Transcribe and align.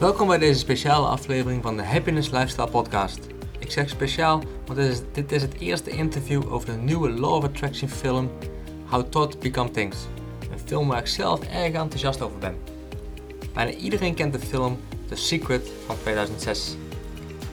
Welkom 0.00 0.28
bij 0.28 0.38
deze 0.38 0.58
speciale 0.58 1.06
aflevering 1.06 1.62
van 1.62 1.76
de 1.76 1.82
Happiness 1.82 2.30
Lifestyle 2.30 2.68
Podcast. 2.68 3.18
Ik 3.58 3.70
zeg 3.70 3.88
speciaal, 3.88 4.42
want 4.66 4.78
dit 4.78 4.90
is, 4.90 5.00
dit 5.12 5.32
is 5.32 5.42
het 5.42 5.54
eerste 5.58 5.90
interview 5.90 6.52
over 6.52 6.66
de 6.66 6.76
nieuwe 6.76 7.10
Law 7.10 7.34
of 7.34 7.44
Attraction 7.44 7.88
film 7.88 8.30
How 8.86 9.08
Thoughts 9.08 9.38
Become 9.38 9.70
Things. 9.70 9.96
Een 10.52 10.58
film 10.58 10.88
waar 10.88 10.98
ik 10.98 11.06
zelf 11.06 11.40
erg 11.40 11.72
enthousiast 11.72 12.22
over 12.22 12.38
ben. 12.38 12.56
Bijna 13.52 13.72
iedereen 13.72 14.14
kent 14.14 14.32
de 14.32 14.38
film 14.38 14.78
The 15.08 15.16
Secret 15.16 15.70
van 15.86 15.96
2006. 16.02 16.76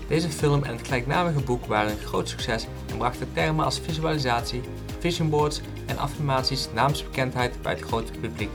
Deze 0.07 0.29
film 0.29 0.63
en 0.63 0.75
het 0.75 0.85
gelijknamige 0.85 1.39
boek 1.39 1.65
waren 1.65 1.91
een 1.91 2.05
groot 2.05 2.29
succes 2.29 2.67
en 2.91 2.97
brachten 2.97 3.27
termen 3.33 3.65
als 3.65 3.79
visualisatie, 3.79 4.61
vision 4.99 5.29
boards 5.29 5.61
en 5.85 5.97
affirmaties 5.97 6.67
naamsbekendheid 6.73 7.61
bij 7.61 7.73
het 7.73 7.81
grote 7.81 8.11
publiek. 8.11 8.51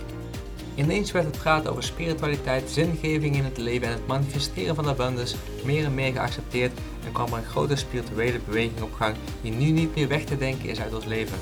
Ineens 0.74 1.12
werd 1.12 1.24
het 1.26 1.38
praten 1.38 1.70
over 1.70 1.82
spiritualiteit, 1.82 2.70
zingeving 2.70 3.36
in 3.36 3.44
het 3.44 3.58
leven 3.58 3.88
en 3.88 3.92
het 3.92 4.06
manifesteren 4.06 4.74
van 4.74 4.88
abundance 4.88 5.36
meer 5.64 5.84
en 5.84 5.94
meer 5.94 6.12
geaccepteerd 6.12 6.72
en 7.06 7.12
kwam 7.12 7.32
er 7.32 7.38
een 7.38 7.44
grote 7.44 7.76
spirituele 7.76 8.40
beweging 8.46 8.82
op 8.82 8.94
gang 8.94 9.16
die 9.42 9.52
nu 9.52 9.70
niet 9.70 9.94
meer 9.94 10.08
weg 10.08 10.24
te 10.24 10.38
denken 10.38 10.68
is 10.68 10.80
uit 10.80 10.94
ons 10.94 11.04
leven. 11.04 11.38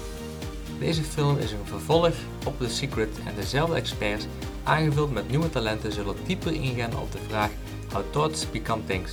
Deze 0.79 1.03
film 1.03 1.39
is 1.39 1.53
een 1.53 1.65
vervolg 1.65 2.15
op 2.47 2.59
The 2.59 2.69
Secret 2.69 3.09
en 3.27 3.35
dezelfde 3.35 3.75
experts, 3.75 4.27
aangevuld 4.63 5.13
met 5.13 5.31
nieuwe 5.31 5.51
talenten, 5.51 5.93
zullen 5.93 6.17
dieper 6.27 6.53
ingaan 6.53 7.01
op 7.01 7.13
de 7.13 7.19
vraag 7.29 7.51
How 7.93 8.03
Thoughts 8.11 8.51
Become 8.51 8.85
Things. 8.87 9.13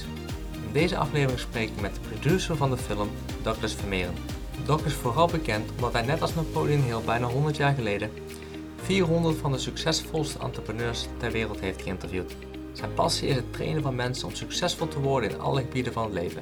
In 0.54 0.74
deze 0.74 0.98
aflevering 0.98 1.40
spreek 1.40 1.70
ik 1.70 1.82
met 1.82 1.94
de 1.94 2.10
producer 2.10 2.56
van 2.56 2.70
de 2.70 2.78
film, 2.78 3.10
Douglas 3.42 3.74
Vermeeren. 3.74 4.14
Doc 4.66 4.82
is 4.86 4.94
vooral 4.94 5.28
bekend 5.28 5.72
omdat 5.76 5.94
hij 5.94 6.02
net 6.02 6.22
als 6.22 6.36
Napoleon 6.36 6.82
Hill 6.82 7.02
bijna 7.06 7.28
100 7.28 7.58
jaar 7.58 7.74
geleden 7.74 8.12
400 8.78 9.38
van 9.38 9.52
de 9.52 9.58
succesvolste 9.58 10.40
entrepreneurs 10.40 11.08
ter 11.18 11.32
wereld 11.32 11.60
heeft 11.60 11.82
geïnterviewd. 11.82 12.36
Zijn 12.74 12.94
passie 12.94 13.28
is 13.28 13.36
het 13.36 13.54
trainen 13.54 13.82
van 13.82 13.96
mensen 13.96 14.28
om 14.28 14.34
succesvol 14.34 14.88
te 14.88 15.00
worden 15.00 15.30
in 15.30 15.40
alle 15.40 15.62
gebieden 15.62 15.94
van 15.94 16.04
het 16.04 16.14
leven. 16.14 16.42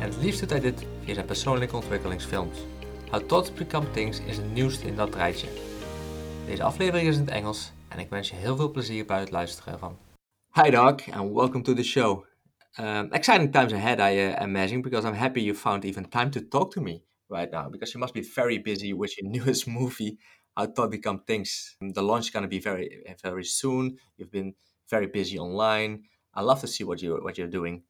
En 0.00 0.08
het 0.08 0.16
liefst 0.16 0.40
doet 0.40 0.50
hij 0.50 0.60
dit 0.60 0.86
via 1.04 1.14
zijn 1.14 1.26
persoonlijke 1.26 1.76
ontwikkelingsfilms. 1.76 2.58
How 3.10 3.26
Thoughts 3.26 3.52
Become 3.52 3.90
Things 3.90 4.20
is 4.20 4.36
het 4.36 4.52
nieuwste 4.52 4.86
in 4.86 4.96
dat 4.96 5.14
rijtje. 5.14 5.48
Deze 6.46 6.62
aflevering 6.62 7.08
is 7.08 7.14
in 7.14 7.20
het 7.20 7.30
Engels 7.30 7.72
en 7.88 7.98
ik 7.98 8.08
wens 8.08 8.30
je 8.30 8.36
heel 8.36 8.56
veel 8.56 8.70
plezier 8.70 9.06
bij 9.06 9.20
het 9.20 9.30
luisteren 9.30 9.72
ervan. 9.72 9.98
Hi 10.52 10.70
Doc 10.70 11.10
and 11.10 11.32
welcome 11.32 11.62
to 11.62 11.74
the 11.74 11.82
show. 11.82 12.24
Um, 12.78 13.12
exciting 13.12 13.52
times 13.52 13.72
ahead 13.72 13.98
I 13.98 14.16
uh, 14.16 14.42
imagine 14.42 14.80
because 14.80 15.08
I'm 15.08 15.14
happy 15.14 15.40
you 15.40 15.56
found 15.56 15.84
even 15.84 16.08
time 16.08 16.30
to 16.30 16.40
talk 16.48 16.70
to 16.72 16.80
me 16.80 17.02
right 17.28 17.50
now 17.50 17.70
because 17.70 17.92
you 17.92 17.98
must 17.98 18.14
be 18.14 18.22
very 18.34 18.62
busy 18.62 18.92
with 18.92 19.16
your 19.18 19.30
newest 19.36 19.66
movie 19.66 20.18
how 20.56 20.66
thought 20.66 20.90
become 20.90 21.20
things. 21.20 21.76
The 21.80 22.02
launch 22.02 22.26
is 22.26 22.30
going 22.30 22.42
to 22.42 22.48
be 22.48 22.60
very 22.60 23.04
very 23.22 23.44
soon. 23.44 23.98
You've 24.16 24.30
been 24.30 24.54
very 24.88 25.06
busy 25.06 25.38
online. 25.38 26.04
I 26.34 26.42
love 26.42 26.60
to 26.60 26.66
see 26.66 26.84
what 26.84 27.02
you 27.02 27.18
what 27.22 27.38
you're 27.38 27.48
doing. 27.48 27.82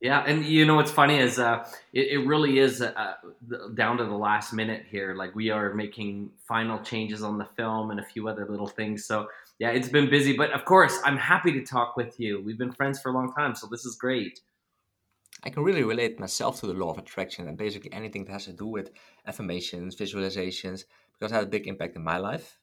Yeah, 0.00 0.22
and 0.24 0.44
you 0.44 0.64
know 0.64 0.76
what's 0.76 0.92
funny 0.92 1.18
is 1.18 1.40
uh, 1.40 1.66
it, 1.92 2.06
it, 2.12 2.18
really 2.18 2.60
is 2.60 2.80
uh, 2.80 3.14
down 3.74 3.96
to 3.96 4.04
the 4.04 4.14
last 4.14 4.52
minute 4.52 4.84
here. 4.88 5.16
Like 5.16 5.34
we 5.34 5.50
are 5.50 5.74
making 5.74 6.30
final 6.46 6.78
changes 6.78 7.24
on 7.24 7.36
the 7.36 7.46
film 7.56 7.90
and 7.90 7.98
a 7.98 8.04
few 8.04 8.28
other 8.28 8.46
little 8.48 8.68
things. 8.68 9.04
So 9.06 9.26
yeah, 9.58 9.70
it's 9.70 9.88
been 9.88 10.08
busy, 10.08 10.36
but 10.36 10.52
of 10.52 10.64
course 10.64 10.96
I'm 11.04 11.16
happy 11.16 11.50
to 11.52 11.64
talk 11.64 11.96
with 11.96 12.20
you. 12.20 12.40
We've 12.44 12.58
been 12.58 12.70
friends 12.70 13.00
for 13.00 13.10
a 13.10 13.12
long 13.12 13.32
time, 13.32 13.56
so 13.56 13.66
this 13.66 13.84
is 13.84 13.96
great. 13.96 14.40
I 15.42 15.50
can 15.50 15.64
really 15.64 15.82
relate 15.82 16.20
myself 16.20 16.60
to 16.60 16.68
the 16.68 16.74
law 16.74 16.90
of 16.90 16.98
attraction 16.98 17.48
and 17.48 17.56
basically 17.56 17.92
anything 17.92 18.24
that 18.24 18.32
has 18.32 18.44
to 18.44 18.52
do 18.52 18.66
with 18.66 18.90
affirmations, 19.26 19.96
visualizations, 19.96 20.84
because 21.18 21.32
it 21.32 21.34
had 21.34 21.44
a 21.44 21.48
big 21.48 21.66
impact 21.66 21.96
in 21.96 22.04
my 22.04 22.18
life. 22.18 22.58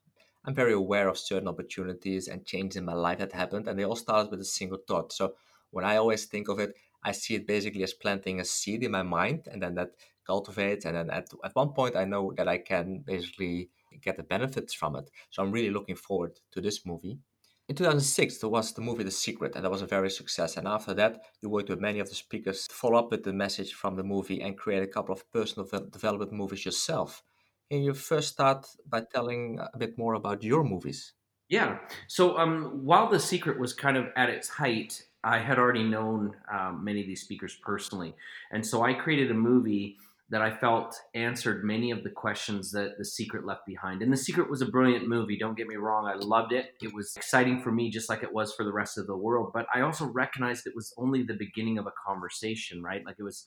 I'm 0.46 0.56
very 0.56 0.74
aware 0.74 1.08
of 1.08 1.18
certain 1.18 1.48
opportunities 1.48 2.28
and 2.28 2.46
changes 2.46 2.78
in 2.78 2.86
my 2.86 2.94
life 2.94 3.18
that 3.18 3.34
happened, 3.34 3.68
and 3.68 3.78
they 3.78 3.84
all 3.84 3.96
started 3.96 4.30
with 4.32 4.40
a 4.42 4.46
single 4.46 4.80
thought. 4.88 5.12
So 5.12 5.36
when 5.72 5.86
I 5.86 5.98
always 5.98 6.26
think 6.26 6.48
of 6.48 6.60
it, 6.60 6.76
I 7.04 7.12
see 7.12 7.36
it 7.36 7.48
basically 7.48 7.84
as 7.84 7.94
planting 7.94 8.40
a 8.40 8.46
seed 8.46 8.84
in 8.84 8.92
my 8.92 9.04
mind, 9.04 9.48
and 9.52 9.62
then 9.62 9.76
that 9.76 9.92
cultivates. 10.26 10.86
And 10.86 10.96
then 10.96 11.10
at, 11.10 11.30
at 11.44 11.56
one 11.56 11.70
point, 11.70 11.96
I 11.96 12.06
know 12.06 12.34
that 12.38 12.48
I 12.48 12.58
can 12.60 13.00
basically 13.00 13.70
get 14.02 14.18
the 14.18 14.24
benefits 14.24 14.74
from 14.74 14.96
it. 14.96 15.10
So 15.30 15.42
I'm 15.42 15.52
really 15.52 15.72
looking 15.72 15.96
forward 15.96 16.40
to 16.52 16.62
this 16.62 16.86
movie. 16.86 17.20
In 17.68 17.76
2006, 17.76 18.38
there 18.38 18.50
was 18.50 18.74
the 18.74 18.82
movie 18.82 19.04
The 19.04 19.10
Secret, 19.10 19.56
and 19.56 19.66
that 19.66 19.72
was 19.72 19.82
a 19.82 19.88
very 19.88 20.12
success. 20.12 20.56
And 20.58 20.68
after 20.68 20.94
that, 20.94 21.24
you 21.42 21.50
worked 21.50 21.70
with 21.70 21.80
many 21.80 22.00
of 22.00 22.10
the 22.10 22.16
speakers 22.16 22.68
to 22.68 22.76
follow 22.76 23.00
up 23.00 23.10
with 23.10 23.24
the 23.24 23.34
message 23.34 23.74
from 23.74 23.96
the 23.96 24.04
movie 24.04 24.42
and 24.42 24.58
create 24.58 24.84
a 24.84 24.88
couple 24.88 25.14
of 25.16 25.32
personal 25.32 25.68
development 25.90 26.32
movies 26.32 26.64
yourself. 26.64 27.24
Can 27.72 27.82
you 27.82 27.94
first 27.94 28.30
start 28.30 28.68
by 28.88 29.02
telling 29.02 29.60
a 29.74 29.78
bit 29.78 29.98
more 29.98 30.14
about 30.14 30.44
your 30.44 30.64
movies? 30.64 31.14
Yeah. 31.50 31.80
So 32.08 32.38
um, 32.38 32.82
while 32.84 33.10
The 33.10 33.20
Secret 33.20 33.60
was 33.60 33.74
kind 33.74 33.98
of 33.98 34.08
at 34.16 34.30
its 34.30 34.50
height, 34.50 35.04
I 35.24 35.40
had 35.40 35.58
already 35.58 35.84
known 35.84 36.36
um, 36.52 36.84
many 36.84 37.02
of 37.02 37.08
these 37.08 37.22
speakers 37.22 37.58
personally. 37.64 38.16
And 38.52 38.66
so 38.66 38.84
I 38.84 38.94
created 38.94 39.32
a 39.32 39.36
movie 39.36 39.98
that 40.30 40.42
I 40.42 40.56
felt 40.56 40.96
answered 41.14 41.64
many 41.64 41.92
of 41.92 42.04
the 42.04 42.10
questions 42.10 42.72
that 42.72 42.98
The 42.98 43.06
Secret 43.06 43.46
left 43.46 43.66
behind. 43.68 44.02
And 44.02 44.12
The 44.12 44.18
Secret 44.18 44.50
was 44.50 44.62
a 44.62 44.66
brilliant 44.66 45.08
movie, 45.08 45.38
don't 45.38 45.58
get 45.58 45.68
me 45.68 45.76
wrong. 45.76 46.08
I 46.08 46.16
loved 46.16 46.52
it. 46.52 46.74
It 46.82 46.94
was 46.96 47.14
exciting 47.16 47.62
for 47.62 47.72
me, 47.72 47.92
just 47.92 48.10
like 48.10 48.24
it 48.24 48.34
was 48.34 48.54
for 48.54 48.64
the 48.64 48.74
rest 48.74 48.98
of 48.98 49.06
the 49.06 49.18
world. 49.18 49.52
But 49.54 49.68
I 49.74 49.82
also 49.82 50.06
recognized 50.06 50.66
it 50.66 50.76
was 50.76 50.94
only 50.98 51.22
the 51.22 51.36
beginning 51.36 51.78
of 51.78 51.86
a 51.86 51.94
conversation, 52.08 52.82
right? 52.82 53.06
Like 53.06 53.18
it 53.20 53.24
was 53.24 53.46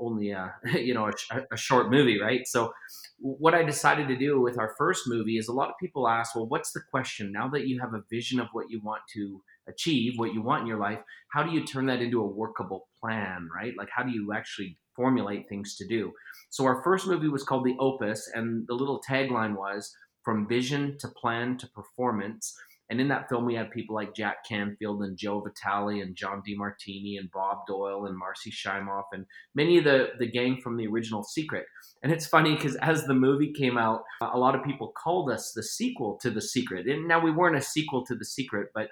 only 0.00 0.32
uh, 0.32 0.48
a 0.74 0.78
you 0.80 0.94
know 0.94 1.10
a, 1.30 1.42
a, 1.52 1.56
short 1.56 1.90
movie 1.90 2.20
right? 2.20 2.46
So 2.46 2.72
what 3.18 3.54
i 3.54 3.62
decided 3.62 4.08
to 4.08 4.16
do 4.16 4.40
with 4.40 4.58
our 4.58 4.74
first 4.78 5.02
movie 5.06 5.36
is 5.36 5.48
a 5.48 5.52
lot 5.52 5.68
of 5.68 5.74
people 5.78 6.08
ask 6.08 6.34
well 6.34 6.46
what's 6.46 6.72
the 6.72 6.80
question? 6.90 7.32
Now 7.32 7.48
that 7.48 7.66
you 7.66 7.80
have 7.80 7.94
a 7.94 8.02
vision 8.10 8.40
of 8.40 8.48
what 8.52 8.70
you 8.70 8.80
want 8.82 9.02
to 9.14 9.42
achieve 9.68 10.14
what 10.16 10.32
you 10.34 10.42
want 10.42 10.62
in 10.62 10.66
your 10.66 10.78
life 10.78 10.98
how 11.32 11.42
do 11.44 11.52
you 11.52 11.64
turn 11.64 11.86
that 11.86 12.02
into 12.02 12.20
a 12.20 12.26
workable 12.26 12.88
plan 13.00 13.48
right? 13.54 13.74
Like 13.76 13.88
how 13.94 14.02
do 14.02 14.10
you 14.10 14.32
actually 14.34 14.78
formulate 14.96 15.48
things 15.48 15.76
to 15.76 15.86
do? 15.86 16.12
So 16.50 16.64
our 16.64 16.82
first 16.82 17.06
movie 17.06 17.28
was 17.28 17.44
called 17.44 17.64
the 17.64 17.76
opus 17.78 18.28
and 18.34 18.66
the 18.66 18.74
little 18.74 19.00
tagline 19.08 19.56
was 19.56 19.94
from 20.24 20.48
vision 20.48 20.96
to 20.98 21.08
plan 21.08 21.56
to 21.58 21.66
performance 21.68 22.54
and 22.90 23.00
in 23.00 23.08
that 23.08 23.28
film, 23.28 23.46
we 23.46 23.54
had 23.54 23.70
people 23.70 23.94
like 23.94 24.16
Jack 24.16 24.38
Canfield 24.48 25.02
and 25.02 25.16
Joe 25.16 25.40
Vitale 25.40 26.00
and 26.00 26.16
John 26.16 26.42
Demartini 26.46 27.18
and 27.18 27.30
Bob 27.32 27.58
Doyle 27.68 28.06
and 28.06 28.18
Marcy 28.18 28.50
Shimoff 28.50 29.04
and 29.12 29.26
many 29.54 29.78
of 29.78 29.84
the, 29.84 30.08
the 30.18 30.26
gang 30.26 30.60
from 30.60 30.76
the 30.76 30.88
original 30.88 31.22
Secret. 31.22 31.66
And 32.02 32.12
it's 32.12 32.26
funny 32.26 32.56
because 32.56 32.74
as 32.76 33.04
the 33.04 33.14
movie 33.14 33.52
came 33.52 33.78
out, 33.78 34.02
a 34.20 34.36
lot 34.36 34.56
of 34.56 34.64
people 34.64 34.92
called 35.00 35.30
us 35.30 35.52
the 35.54 35.62
sequel 35.62 36.18
to 36.22 36.30
The 36.30 36.42
Secret. 36.42 36.88
And 36.88 37.06
now 37.06 37.22
we 37.22 37.30
weren't 37.30 37.56
a 37.56 37.62
sequel 37.62 38.04
to 38.06 38.16
The 38.16 38.24
Secret, 38.24 38.70
but 38.74 38.88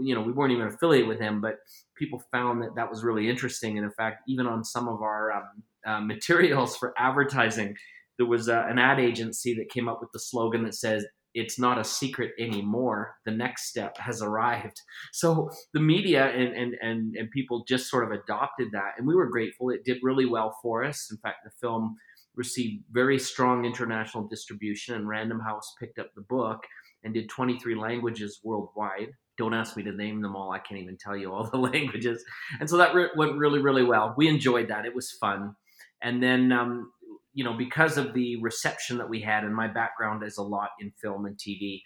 you 0.00 0.14
know 0.14 0.22
we 0.22 0.32
weren't 0.32 0.52
even 0.52 0.68
affiliated 0.68 1.08
with 1.08 1.18
him. 1.18 1.40
But 1.40 1.56
people 1.96 2.22
found 2.30 2.62
that 2.62 2.76
that 2.76 2.88
was 2.88 3.02
really 3.02 3.28
interesting. 3.28 3.76
And 3.76 3.84
in 3.84 3.92
fact, 3.92 4.22
even 4.28 4.46
on 4.46 4.62
some 4.64 4.86
of 4.86 5.02
our 5.02 5.32
um, 5.32 5.62
uh, 5.84 6.00
materials 6.00 6.76
for 6.76 6.94
advertising, 6.96 7.74
there 8.16 8.26
was 8.26 8.48
uh, 8.48 8.64
an 8.68 8.78
ad 8.78 9.00
agency 9.00 9.54
that 9.54 9.70
came 9.70 9.88
up 9.88 9.98
with 10.00 10.10
the 10.12 10.20
slogan 10.20 10.62
that 10.64 10.74
says 10.74 11.04
it's 11.34 11.58
not 11.58 11.78
a 11.78 11.84
secret 11.84 12.32
anymore. 12.38 13.14
The 13.24 13.30
next 13.30 13.68
step 13.68 13.96
has 13.98 14.22
arrived. 14.22 14.80
So 15.12 15.50
the 15.72 15.80
media 15.80 16.26
and, 16.26 16.54
and, 16.54 16.74
and, 16.82 17.16
and 17.16 17.30
people 17.30 17.64
just 17.68 17.88
sort 17.88 18.04
of 18.04 18.18
adopted 18.18 18.68
that. 18.72 18.92
And 18.98 19.06
we 19.06 19.14
were 19.14 19.28
grateful. 19.28 19.70
It 19.70 19.84
did 19.84 19.98
really 20.02 20.26
well 20.26 20.56
for 20.62 20.84
us. 20.84 21.08
In 21.10 21.18
fact, 21.18 21.38
the 21.44 21.50
film 21.60 21.96
received 22.36 22.84
very 22.90 23.18
strong 23.18 23.64
international 23.64 24.26
distribution, 24.26 24.94
and 24.94 25.08
Random 25.08 25.40
House 25.40 25.74
picked 25.78 25.98
up 25.98 26.10
the 26.14 26.22
book 26.22 26.64
and 27.04 27.14
did 27.14 27.28
23 27.28 27.74
languages 27.74 28.40
worldwide. 28.44 29.10
Don't 29.38 29.54
ask 29.54 29.76
me 29.76 29.82
to 29.84 29.92
name 29.92 30.20
them 30.20 30.36
all. 30.36 30.52
I 30.52 30.58
can't 30.58 30.80
even 30.80 30.98
tell 30.98 31.16
you 31.16 31.32
all 31.32 31.48
the 31.48 31.58
languages. 31.72 32.22
And 32.60 32.68
so 32.68 32.76
that 32.76 32.94
re- 32.94 33.10
went 33.16 33.36
really, 33.36 33.60
really 33.60 33.84
well. 33.84 34.14
We 34.16 34.28
enjoyed 34.28 34.68
that. 34.68 34.84
It 34.84 34.94
was 34.94 35.12
fun. 35.12 35.54
And 36.02 36.22
then 36.22 36.52
um, 36.52 36.92
you 37.32 37.44
know, 37.44 37.56
because 37.56 37.96
of 37.96 38.12
the 38.14 38.40
reception 38.42 38.98
that 38.98 39.08
we 39.08 39.20
had, 39.20 39.44
and 39.44 39.54
my 39.54 39.68
background 39.68 40.22
is 40.24 40.38
a 40.38 40.42
lot 40.42 40.70
in 40.80 40.92
film 41.00 41.26
and 41.26 41.36
TV, 41.36 41.80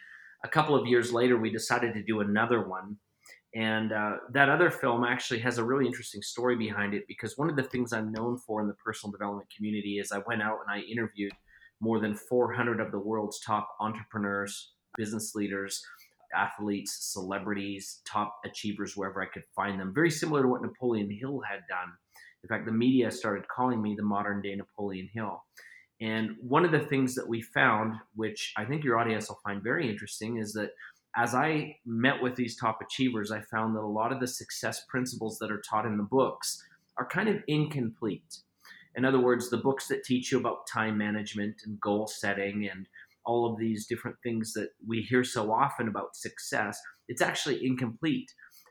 a 0.44 0.48
couple 0.48 0.74
of 0.74 0.86
years 0.86 1.12
later, 1.12 1.38
we 1.38 1.50
decided 1.50 1.94
to 1.94 2.02
do 2.02 2.20
another 2.20 2.68
one. 2.68 2.96
And 3.54 3.92
uh, 3.92 4.16
that 4.32 4.48
other 4.48 4.70
film 4.70 5.04
actually 5.04 5.38
has 5.40 5.58
a 5.58 5.64
really 5.64 5.86
interesting 5.86 6.22
story 6.22 6.56
behind 6.56 6.92
it 6.92 7.04
because 7.06 7.38
one 7.38 7.48
of 7.48 7.56
the 7.56 7.62
things 7.62 7.92
I'm 7.92 8.10
known 8.10 8.36
for 8.38 8.60
in 8.60 8.66
the 8.66 8.74
personal 8.74 9.12
development 9.12 9.48
community 9.56 9.98
is 10.00 10.10
I 10.10 10.22
went 10.26 10.42
out 10.42 10.58
and 10.66 10.76
I 10.76 10.84
interviewed 10.84 11.32
more 11.80 12.00
than 12.00 12.16
400 12.16 12.80
of 12.80 12.90
the 12.90 12.98
world's 12.98 13.40
top 13.40 13.68
entrepreneurs, 13.80 14.72
business 14.96 15.34
leaders, 15.34 15.80
athletes, 16.34 17.10
celebrities, 17.12 18.00
top 18.06 18.34
achievers, 18.44 18.96
wherever 18.96 19.22
I 19.22 19.26
could 19.26 19.44
find 19.54 19.78
them. 19.78 19.92
Very 19.94 20.10
similar 20.10 20.42
to 20.42 20.48
what 20.48 20.62
Napoleon 20.62 21.10
Hill 21.10 21.40
had 21.48 21.60
done 21.68 21.92
in 22.44 22.48
fact, 22.48 22.66
the 22.66 22.72
media 22.72 23.10
started 23.10 23.48
calling 23.48 23.80
me 23.80 23.94
the 23.96 24.02
modern 24.02 24.42
day 24.42 24.54
Napoleon 24.54 25.08
Hill. 25.14 25.42
And 26.02 26.32
one 26.42 26.66
of 26.66 26.72
the 26.72 26.80
things 26.80 27.14
that 27.14 27.26
we 27.26 27.40
found, 27.40 27.94
which 28.14 28.52
I 28.58 28.66
think 28.66 28.84
your 28.84 28.98
audience 28.98 29.30
will 29.30 29.40
find 29.42 29.62
very 29.62 29.88
interesting, 29.88 30.36
is 30.36 30.52
that 30.52 30.72
as 31.16 31.34
I 31.34 31.76
met 31.86 32.22
with 32.22 32.36
these 32.36 32.58
top 32.58 32.80
achievers, 32.82 33.30
I 33.30 33.40
found 33.40 33.74
that 33.74 33.80
a 33.80 33.86
lot 33.86 34.12
of 34.12 34.20
the 34.20 34.26
success 34.26 34.84
principles 34.90 35.38
that 35.38 35.50
are 35.50 35.62
taught 35.62 35.86
in 35.86 35.96
the 35.96 36.02
books 36.02 36.62
are 36.98 37.08
kind 37.08 37.30
of 37.30 37.42
incomplete. 37.48 38.40
In 38.94 39.06
other 39.06 39.20
words, 39.20 39.48
the 39.48 39.56
books 39.56 39.88
that 39.88 40.04
teach 40.04 40.30
you 40.30 40.38
about 40.38 40.66
time 40.66 40.98
management 40.98 41.62
and 41.64 41.80
goal 41.80 42.06
setting 42.06 42.68
and 42.70 42.86
all 43.24 43.50
of 43.50 43.58
these 43.58 43.86
different 43.86 44.18
things 44.22 44.52
that 44.52 44.68
we 44.86 45.00
hear 45.00 45.24
so 45.24 45.50
often 45.50 45.88
about 45.88 46.14
success, 46.14 46.78
it's 47.08 47.22
actually 47.22 47.64
incomplete 47.64 48.30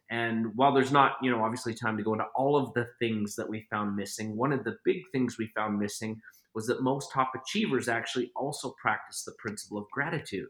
And 0.10 0.48
while 0.56 0.74
there's 0.74 0.92
not, 0.92 1.14
you 1.22 1.32
know, 1.32 1.44
obviously 1.44 1.74
time 1.74 1.98
to 1.98 2.04
go 2.04 2.14
into 2.14 2.26
all 2.36 2.56
of 2.56 2.74
the 2.74 2.88
things 3.00 3.36
that 3.36 3.50
we 3.50 3.66
found 3.72 3.96
missing, 3.96 4.36
one 4.36 4.52
of 4.52 4.64
the 4.64 4.78
big 4.86 5.02
things 5.12 5.38
we 5.38 5.52
found 5.56 5.80
missing 5.80 6.22
was 6.54 6.68
that 6.68 6.84
most 6.84 7.12
top 7.12 7.32
achievers 7.36 7.88
actually 7.88 8.32
also 8.36 8.76
practice 8.82 9.24
the 9.24 9.34
principle 9.40 9.78
of 9.78 9.86
gratitude. 9.92 10.50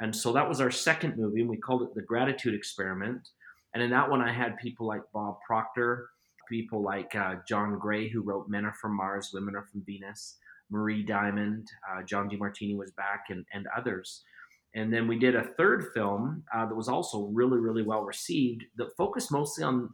And 0.00 0.14
so 0.14 0.32
that 0.32 0.48
was 0.48 0.60
our 0.60 0.70
second 0.70 1.16
movie, 1.16 1.40
and 1.40 1.50
we 1.50 1.56
called 1.56 1.82
it 1.82 1.94
The 1.94 2.02
Gratitude 2.02 2.54
Experiment. 2.54 3.28
And 3.74 3.82
in 3.82 3.90
that 3.90 4.10
one, 4.10 4.20
I 4.20 4.32
had 4.32 4.56
people 4.56 4.86
like 4.86 5.02
Bob 5.12 5.38
Proctor, 5.46 6.08
people 6.48 6.82
like 6.82 7.14
uh, 7.14 7.36
John 7.46 7.78
Gray, 7.78 8.08
who 8.08 8.22
wrote 8.22 8.48
Men 8.48 8.64
Are 8.64 8.74
From 8.74 8.96
Mars, 8.96 9.30
Women 9.32 9.54
Are 9.54 9.66
From 9.70 9.82
Venus, 9.84 10.36
Marie 10.70 11.02
Diamond, 11.02 11.68
uh, 11.90 12.02
John 12.02 12.28
Demartini 12.28 12.76
was 12.76 12.90
back, 12.92 13.26
and, 13.28 13.44
and 13.52 13.66
others. 13.76 14.22
And 14.74 14.92
then 14.92 15.06
we 15.06 15.18
did 15.18 15.36
a 15.36 15.44
third 15.56 15.86
film 15.94 16.42
uh, 16.52 16.66
that 16.66 16.74
was 16.74 16.88
also 16.88 17.30
really, 17.32 17.58
really 17.58 17.82
well 17.82 18.02
received 18.02 18.64
that 18.76 18.96
focused 18.96 19.30
mostly 19.30 19.62
on 19.62 19.90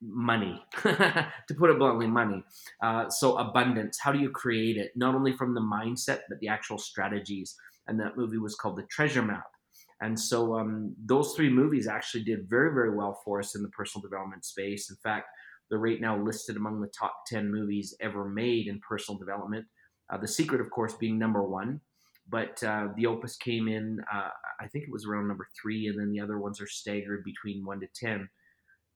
money, 0.00 0.62
to 0.82 1.54
put 1.56 1.70
it 1.70 1.78
bluntly, 1.78 2.06
money. 2.06 2.42
Uh, 2.82 3.08
so, 3.08 3.38
abundance. 3.38 3.98
How 4.00 4.12
do 4.12 4.18
you 4.18 4.30
create 4.30 4.76
it? 4.76 4.92
Not 4.96 5.14
only 5.14 5.32
from 5.36 5.54
the 5.54 5.60
mindset, 5.60 6.20
but 6.28 6.38
the 6.40 6.48
actual 6.48 6.78
strategies. 6.78 7.54
And 7.88 7.98
that 8.00 8.16
movie 8.16 8.38
was 8.38 8.54
called 8.54 8.76
The 8.76 8.86
Treasure 8.90 9.22
Map. 9.22 9.46
And 10.00 10.18
so, 10.18 10.56
um, 10.56 10.94
those 11.04 11.34
three 11.34 11.50
movies 11.50 11.86
actually 11.86 12.24
did 12.24 12.48
very, 12.48 12.72
very 12.74 12.94
well 12.94 13.20
for 13.24 13.40
us 13.40 13.54
in 13.54 13.62
the 13.62 13.68
personal 13.70 14.02
development 14.02 14.44
space. 14.44 14.90
In 14.90 14.96
fact, 14.96 15.26
they're 15.68 15.78
right 15.78 16.00
now 16.00 16.22
listed 16.22 16.56
among 16.56 16.80
the 16.80 16.88
top 16.98 17.14
10 17.26 17.50
movies 17.50 17.94
ever 18.00 18.28
made 18.28 18.66
in 18.66 18.80
personal 18.80 19.18
development. 19.18 19.64
Uh, 20.10 20.18
the 20.18 20.28
Secret, 20.28 20.60
of 20.60 20.70
course, 20.70 20.94
being 20.94 21.18
number 21.18 21.42
one. 21.42 21.80
But 22.28 22.62
uh, 22.62 22.88
the 22.96 23.06
Opus 23.06 23.36
came 23.36 23.68
in, 23.68 23.98
uh, 24.12 24.28
I 24.60 24.66
think 24.68 24.84
it 24.84 24.92
was 24.92 25.06
around 25.06 25.28
number 25.28 25.46
three, 25.60 25.88
and 25.88 25.98
then 25.98 26.10
the 26.10 26.20
other 26.20 26.38
ones 26.38 26.60
are 26.60 26.68
staggered 26.68 27.24
between 27.24 27.64
one 27.64 27.80
to 27.80 27.86
10. 27.94 28.28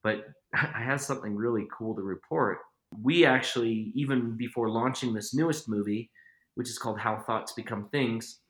But 0.02 0.26
I 0.55 0.82
have 0.82 1.00
something 1.00 1.34
really 1.34 1.67
cool 1.76 1.94
to 1.96 2.02
report. 2.02 2.58
We 3.02 3.26
actually, 3.26 3.93
even 3.94 4.37
before 4.37 4.70
launching 4.70 5.12
this 5.12 5.34
newest 5.34 5.69
movie, 5.69 6.11
which 6.55 6.70
is 6.70 6.78
called 6.78 6.99
How 6.99 7.19
Thoughts 7.19 7.52
Become 7.52 7.88
Things, 7.90 8.40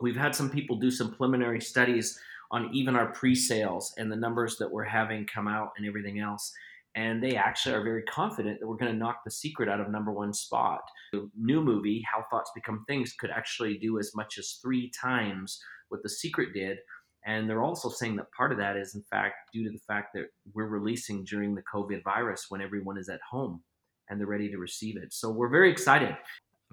we've 0.00 0.16
had 0.16 0.34
some 0.34 0.50
people 0.50 0.76
do 0.76 0.90
some 0.90 1.12
preliminary 1.12 1.60
studies 1.60 2.18
on 2.50 2.70
even 2.72 2.94
our 2.96 3.12
pre 3.12 3.34
sales 3.34 3.92
and 3.98 4.10
the 4.10 4.16
numbers 4.16 4.56
that 4.58 4.70
we're 4.70 4.84
having 4.84 5.26
come 5.26 5.48
out 5.48 5.72
and 5.76 5.86
everything 5.86 6.20
else 6.20 6.52
and 6.94 7.22
they 7.22 7.36
actually 7.36 7.74
are 7.74 7.82
very 7.82 8.02
confident 8.02 8.60
that 8.60 8.66
we're 8.66 8.76
going 8.76 8.92
to 8.92 8.98
knock 8.98 9.20
the 9.24 9.30
secret 9.30 9.68
out 9.68 9.80
of 9.80 9.90
number 9.90 10.12
one 10.12 10.32
spot. 10.32 10.80
The 11.12 11.30
new 11.38 11.62
movie, 11.62 12.04
How 12.12 12.24
Thoughts 12.30 12.50
Become 12.54 12.84
Things, 12.86 13.14
could 13.18 13.30
actually 13.30 13.78
do 13.78 13.98
as 13.98 14.12
much 14.14 14.38
as 14.38 14.58
three 14.62 14.90
times 15.00 15.58
what 15.88 16.02
the 16.02 16.10
secret 16.10 16.50
did. 16.54 16.78
And 17.24 17.48
they're 17.48 17.62
also 17.62 17.88
saying 17.88 18.16
that 18.16 18.32
part 18.36 18.52
of 18.52 18.58
that 18.58 18.76
is, 18.76 18.94
in 18.94 19.02
fact, 19.02 19.36
due 19.52 19.64
to 19.64 19.70
the 19.70 19.78
fact 19.86 20.08
that 20.14 20.26
we're 20.54 20.66
releasing 20.66 21.24
during 21.24 21.54
the 21.54 21.62
COVID 21.72 22.02
virus 22.02 22.46
when 22.48 22.60
everyone 22.60 22.98
is 22.98 23.08
at 23.08 23.20
home 23.30 23.62
and 24.08 24.20
they're 24.20 24.26
ready 24.26 24.50
to 24.50 24.58
receive 24.58 24.96
it. 24.96 25.12
So 25.12 25.30
we're 25.30 25.48
very 25.48 25.70
excited. 25.70 26.16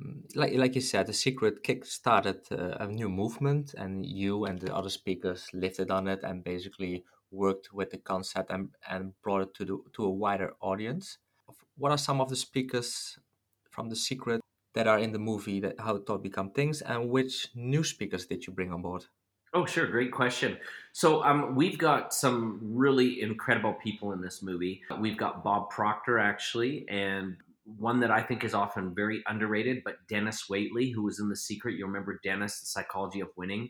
Mm, 0.01 0.23
like, 0.35 0.53
like 0.55 0.75
you 0.75 0.81
said, 0.81 1.07
the 1.07 1.13
secret 1.13 1.63
kick 1.63 1.85
started 1.85 2.41
uh, 2.51 2.75
a 2.79 2.87
new 2.87 3.09
movement, 3.09 3.75
and 3.77 4.05
you 4.05 4.45
and 4.45 4.59
the 4.59 4.75
other 4.75 4.89
speakers 4.89 5.47
lifted 5.53 5.91
on 5.91 6.07
it 6.07 6.23
and 6.23 6.43
basically 6.43 7.05
worked 7.31 7.73
with 7.73 7.91
the 7.91 7.97
concept 7.97 8.49
and, 8.51 8.69
and 8.89 9.13
brought 9.21 9.41
it 9.41 9.53
to 9.55 9.65
the, 9.65 9.77
to 9.93 10.05
a 10.05 10.09
wider 10.09 10.53
audience. 10.61 11.17
What 11.77 11.91
are 11.91 11.97
some 11.97 12.21
of 12.21 12.29
the 12.29 12.35
speakers 12.35 13.17
from 13.69 13.89
The 13.89 13.95
Secret 13.95 14.41
that 14.73 14.87
are 14.87 14.99
in 14.99 15.11
the 15.11 15.19
movie 15.19 15.59
that 15.61 15.79
how 15.79 15.97
thought 15.97 16.23
become 16.23 16.51
things, 16.51 16.81
and 16.81 17.09
which 17.09 17.47
new 17.55 17.83
speakers 17.83 18.25
did 18.25 18.45
you 18.45 18.53
bring 18.53 18.71
on 18.71 18.81
board? 18.81 19.05
Oh, 19.53 19.65
sure, 19.65 19.87
great 19.87 20.11
question. 20.11 20.57
So 20.93 21.23
um, 21.23 21.55
we've 21.55 21.77
got 21.77 22.13
some 22.13 22.59
really 22.61 23.21
incredible 23.21 23.73
people 23.73 24.11
in 24.11 24.21
this 24.21 24.43
movie. 24.43 24.81
We've 24.99 25.17
got 25.17 25.43
Bob 25.43 25.71
Proctor 25.71 26.19
actually, 26.19 26.85
and 26.87 27.35
one 27.77 27.99
that 28.01 28.11
I 28.11 28.21
think 28.21 28.43
is 28.43 28.53
often 28.53 28.93
very 28.93 29.23
underrated, 29.27 29.83
but 29.83 29.95
Dennis 30.07 30.45
Waitley, 30.51 30.93
who 30.93 31.03
was 31.03 31.19
in 31.19 31.29
The 31.29 31.35
Secret. 31.35 31.77
You 31.77 31.85
remember 31.85 32.19
Dennis, 32.23 32.59
The 32.59 32.67
Psychology 32.67 33.21
of 33.21 33.29
Winning 33.37 33.69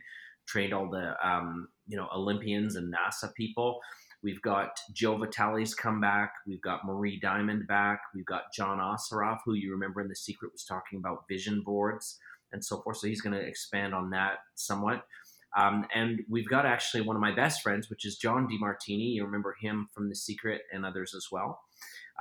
trained 0.50 0.74
all 0.74 0.90
the 0.90 1.16
um, 1.26 1.68
you 1.88 1.96
know 1.96 2.08
Olympians 2.14 2.76
and 2.76 2.94
NASA 2.94 3.34
people. 3.36 3.80
We've 4.22 4.42
got 4.42 4.78
Joe 4.94 5.18
Vitale's 5.18 5.74
come 5.74 6.02
back. 6.02 6.34
We've 6.46 6.62
got 6.62 6.86
Marie 6.86 7.20
Diamond 7.20 7.68
back. 7.68 8.02
We've 8.14 8.26
got 8.26 8.52
John 8.54 8.80
Assaraf, 8.80 9.40
who 9.46 9.54
you 9.54 9.72
remember 9.72 10.02
in 10.02 10.10
The 10.10 10.16
Secret 10.16 10.52
was 10.52 10.66
talking 10.66 11.00
about 11.00 11.28
vision 11.30 11.62
boards 11.66 12.18
and 12.52 12.64
so 12.64 12.82
forth. 12.82 12.98
So 12.98 13.08
he's 13.08 13.22
going 13.22 13.40
to 13.40 13.46
expand 13.46 13.94
on 13.94 14.10
that 14.10 14.40
somewhat. 14.56 15.06
Um, 15.58 15.86
and 15.96 16.22
we've 16.30 16.50
got 16.50 16.66
actually 16.66 17.02
one 17.02 17.16
of 17.16 17.22
my 17.22 17.34
best 17.34 17.62
friends, 17.62 17.90
which 17.90 18.06
is 18.06 18.18
John 18.18 18.48
Demartini. 18.48 19.14
You 19.14 19.24
remember 19.24 19.56
him 19.60 19.88
from 19.94 20.10
The 20.10 20.16
Secret 20.16 20.62
and 20.74 20.86
others 20.86 21.14
as 21.16 21.28
well. 21.32 21.62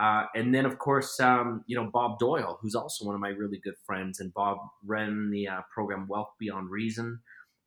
Uh, 0.01 0.27
and 0.37 0.55
then, 0.55 0.65
of 0.65 0.79
course, 0.79 1.19
um, 1.19 1.65
you 1.67 1.77
know 1.77 1.91
Bob 1.93 2.21
Doyle, 2.21 2.59
who's 2.63 2.77
also 2.77 3.05
one 3.05 3.17
of 3.17 3.21
my 3.21 3.31
really 3.31 3.59
good 3.59 3.75
friends, 3.85 4.21
and 4.21 4.33
Bob 4.33 4.59
ran 4.87 5.31
the 5.31 5.49
uh, 5.49 5.61
program 5.75 6.07
Wealth 6.07 6.31
Beyond 6.39 6.71
Reason 6.71 7.19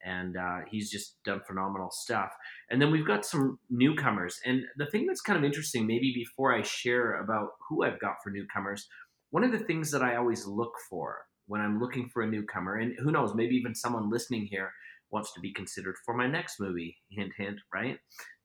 and 0.06 0.38
uh, 0.38 0.60
he's 0.70 0.90
just 0.90 1.24
done 1.24 1.42
phenomenal 1.48 1.90
stuff. 1.92 2.32
And 2.70 2.82
then 2.82 2.92
we've 2.92 3.08
got 3.08 3.26
some 3.26 3.60
newcomers. 3.70 4.40
And 4.46 4.64
the 4.78 4.86
thing 4.88 5.06
that's 5.06 5.22
kind 5.22 5.38
of 5.38 5.46
interesting, 5.46 5.86
maybe 5.86 6.14
before 6.14 6.54
I 6.56 6.62
share 6.62 7.22
about 7.22 7.50
who 7.68 7.84
I've 7.84 8.00
got 8.00 8.16
for 8.24 8.30
newcomers, 8.30 8.88
one 9.32 9.44
of 9.44 9.52
the 9.52 9.60
things 9.60 9.92
that 9.92 10.04
I 10.04 10.16
always 10.16 10.46
look 10.46 10.74
for 10.90 11.20
when 11.48 11.62
I'm 11.62 11.80
looking 11.80 12.10
for 12.10 12.22
a 12.22 12.28
newcomer, 12.28 12.76
and 12.76 12.94
who 13.00 13.12
knows, 13.12 13.34
maybe 13.36 13.56
even 13.56 13.76
someone 13.76 14.10
listening 14.10 14.46
here 14.46 14.72
wants 15.12 15.34
to 15.34 15.42
be 15.42 15.54
considered 15.54 15.96
for 16.06 16.14
my 16.14 16.28
next 16.28 16.60
movie, 16.60 16.98
hint, 17.10 17.34
hint, 17.38 17.60
right? 17.74 17.98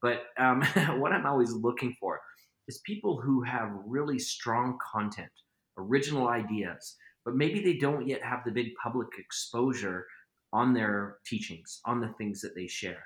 But 0.03 0.25
um, 0.39 0.63
what 1.01 1.13
I'm 1.13 1.27
always 1.27 1.53
looking 1.53 1.95
for 2.01 2.21
is 2.69 2.81
people 2.85 3.21
who 3.21 3.43
have 3.43 3.71
really 3.87 4.19
strong 4.19 4.79
content, 4.93 5.31
original 5.79 6.29
ideas, 6.29 6.97
but 7.25 7.37
maybe 7.37 7.63
they 7.63 7.79
don't 7.79 8.07
yet 8.07 8.23
have 8.23 8.41
the 8.45 8.51
big 8.51 8.69
public 8.83 9.09
exposure 9.19 10.07
on 10.53 10.73
their 10.73 11.19
teachings, 11.27 11.81
on 11.85 12.01
the 12.01 12.13
things 12.19 12.41
that 12.41 12.55
they 12.55 12.67
share. 12.67 13.05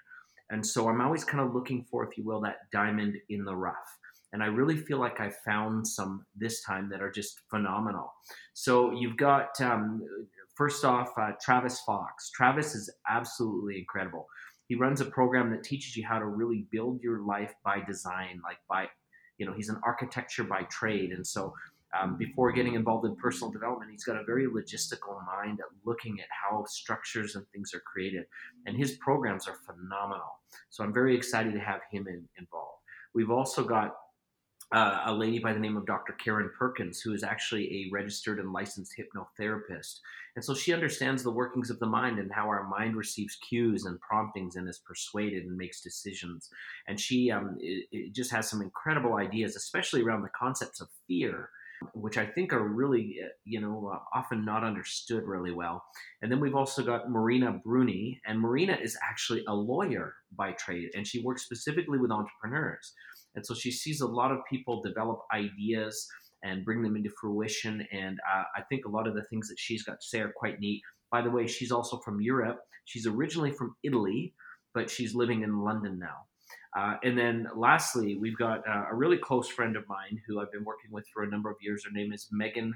And 0.51 0.67
so 0.67 0.89
I'm 0.89 1.01
always 1.01 1.25
kind 1.25 1.47
of 1.47 1.55
looking 1.55 1.85
for, 1.91 2.05
if 2.05 2.19
you 2.19 2.25
will, 2.25 2.41
that 2.41 2.59
diamond 2.73 3.17
in 3.29 3.45
the 3.45 3.55
rough. 3.55 3.99
And 4.33 4.43
I 4.43 4.47
really 4.47 4.77
feel 4.77 4.99
like 4.99 5.21
I 5.21 5.31
found 5.45 5.87
some 5.87 6.25
this 6.37 6.63
time 6.63 6.89
that 6.91 7.03
are 7.03 7.11
just 7.11 7.41
phenomenal. 7.51 8.13
So 8.55 8.93
you've 8.93 9.17
got, 9.17 9.61
um, 9.61 10.03
first 10.57 10.85
off, 10.85 11.11
uh, 11.17 11.33
Travis 11.41 11.81
Fox. 11.81 12.31
Travis 12.31 12.75
is 12.75 12.93
absolutely 13.09 13.79
incredible. 13.79 14.27
He 14.69 14.77
runs 14.77 15.01
a 15.01 15.05
program 15.07 15.51
that 15.51 15.65
teaches 15.65 15.97
you 15.97 16.07
how 16.07 16.19
to 16.19 16.27
really 16.27 16.67
build 16.71 17.03
your 17.03 17.23
life 17.23 17.55
by 17.65 17.81
design, 17.81 18.41
like 18.45 18.59
by, 18.69 18.89
you 19.39 19.47
know, 19.47 19.53
he's 19.53 19.69
an 19.69 19.81
architecture 19.85 20.44
by 20.44 20.63
trade. 20.65 21.11
And 21.11 21.27
so 21.27 21.53
um, 21.99 22.17
before 22.17 22.53
getting 22.53 22.75
involved 22.75 23.05
in 23.05 23.17
personal 23.17 23.51
development, 23.51 23.91
he's 23.91 24.05
got 24.05 24.17
a 24.17 24.25
very 24.25 24.47
logistical 24.47 25.25
mind 25.27 25.61
at 25.61 25.67
looking 25.85 26.20
at 26.20 26.27
how 26.31 26.65
structures 26.67 27.35
and 27.35 27.44
things 27.49 27.75
are 27.75 27.81
created. 27.81 28.25
And 28.67 28.77
his 28.77 28.93
programs 28.93 29.49
are 29.49 29.56
phenomenal. 29.67 30.41
So 30.69 30.85
I'm 30.85 30.93
very 30.93 31.17
excited 31.17 31.53
to 31.55 31.61
have 31.61 31.81
him 31.91 32.06
in, 32.06 32.29
involved. 32.39 32.79
We've 33.13 33.31
also 33.31 33.65
got 33.65 33.97
uh, 34.73 35.03
a 35.06 35.13
lady 35.13 35.41
by 35.41 35.53
the 35.53 35.59
name 35.59 35.77
of 35.77 35.85
Dr. 35.85 36.13
Karen 36.13 36.49
Perkins, 36.56 37.01
who 37.01 37.13
is 37.13 37.25
actually 37.25 37.67
a 37.67 37.91
registered 37.93 38.39
and 38.39 38.53
licensed 38.53 38.94
hypnotherapist. 38.97 39.99
And 40.37 40.44
so 40.44 40.55
she 40.55 40.73
understands 40.73 41.25
the 41.25 41.32
workings 41.32 41.70
of 41.70 41.81
the 41.81 41.87
mind 41.87 42.20
and 42.20 42.31
how 42.32 42.47
our 42.47 42.69
mind 42.69 42.94
receives 42.94 43.35
cues 43.37 43.85
and 43.85 44.01
promptings 44.01 44.55
and 44.55 44.69
is 44.69 44.79
persuaded 44.79 45.44
and 45.44 45.56
makes 45.56 45.81
decisions. 45.81 46.51
And 46.87 47.01
she 47.01 47.32
um, 47.32 47.56
it, 47.59 47.87
it 47.91 48.15
just 48.15 48.31
has 48.31 48.49
some 48.49 48.63
incredible 48.63 49.17
ideas, 49.17 49.56
especially 49.56 50.03
around 50.03 50.23
the 50.23 50.31
concepts 50.39 50.81
of 50.81 50.89
fear 51.09 51.51
which 51.94 52.19
I 52.19 52.27
think 52.27 52.53
are 52.53 52.67
really, 52.67 53.17
uh, 53.25 53.29
you 53.44 53.60
know, 53.60 53.91
uh, 53.93 53.99
often 54.15 54.44
not 54.44 54.65
understood 54.65 55.25
really 55.25 55.53
well. 55.53 55.82
And 56.22 56.31
then 56.31 56.41
we've 56.41 56.55
also 56.55 56.82
got 56.82 57.10
Marina 57.10 57.60
Bruni, 57.65 58.20
and 58.27 58.41
Marina 58.41 58.77
is 58.81 58.96
actually 59.08 59.44
a 59.49 59.55
lawyer 59.55 60.15
by 60.37 60.53
trade, 60.53 60.91
and 60.94 61.06
she 61.06 61.22
works 61.22 61.44
specifically 61.44 61.99
with 61.99 62.10
entrepreneurs. 62.10 62.93
And 63.34 63.46
so 63.46 63.55
she 63.55 63.70
sees 63.70 64.01
a 64.01 64.06
lot 64.06 64.32
of 64.32 64.39
people 64.51 64.82
develop 64.82 65.20
ideas 65.32 66.06
and 66.43 66.65
bring 66.65 66.82
them 66.82 66.96
into 66.96 67.10
fruition. 67.20 67.87
And 67.93 68.19
uh, 68.32 68.44
I 68.56 68.63
think 68.69 68.84
a 68.84 68.91
lot 68.91 69.06
of 69.06 69.15
the 69.15 69.25
things 69.25 69.49
that 69.49 69.58
she's 69.58 69.82
got 69.82 70.01
to 70.01 70.06
say 70.06 70.20
are 70.20 70.32
quite 70.37 70.60
neat. 70.60 70.82
By 71.10 71.22
the 71.22 71.31
way, 71.31 71.46
she's 71.46 71.72
also 71.72 71.99
from 71.99 72.20
Europe. 72.20 72.58
She's 72.84 73.06
originally 73.06 73.53
from 73.53 73.77
Italy, 73.84 74.34
but 74.75 74.91
she's 74.91 75.15
living 75.15 75.43
in 75.43 75.60
London 75.60 75.99
now. 75.99 76.27
Uh, 76.77 76.94
and 77.03 77.19
then 77.19 77.48
lastly, 77.56 78.17
we've 78.17 78.39
got 78.39 78.67
uh, 78.69 78.84
a 78.91 78.94
really 78.94 79.19
close 79.19 79.48
friend 79.48 79.77
of 79.77 79.89
mine 79.89 80.20
who 80.27 80.41
I've 80.41 80.53
been 80.53 80.65
working 80.65 80.91
with 80.93 81.06
for 81.12 81.22
a 81.22 81.29
number 81.29 81.50
of 81.50 81.56
years. 81.60 81.84
Her 81.84 81.91
name 81.91 82.12
is 82.12 82.29
Megan 82.31 82.74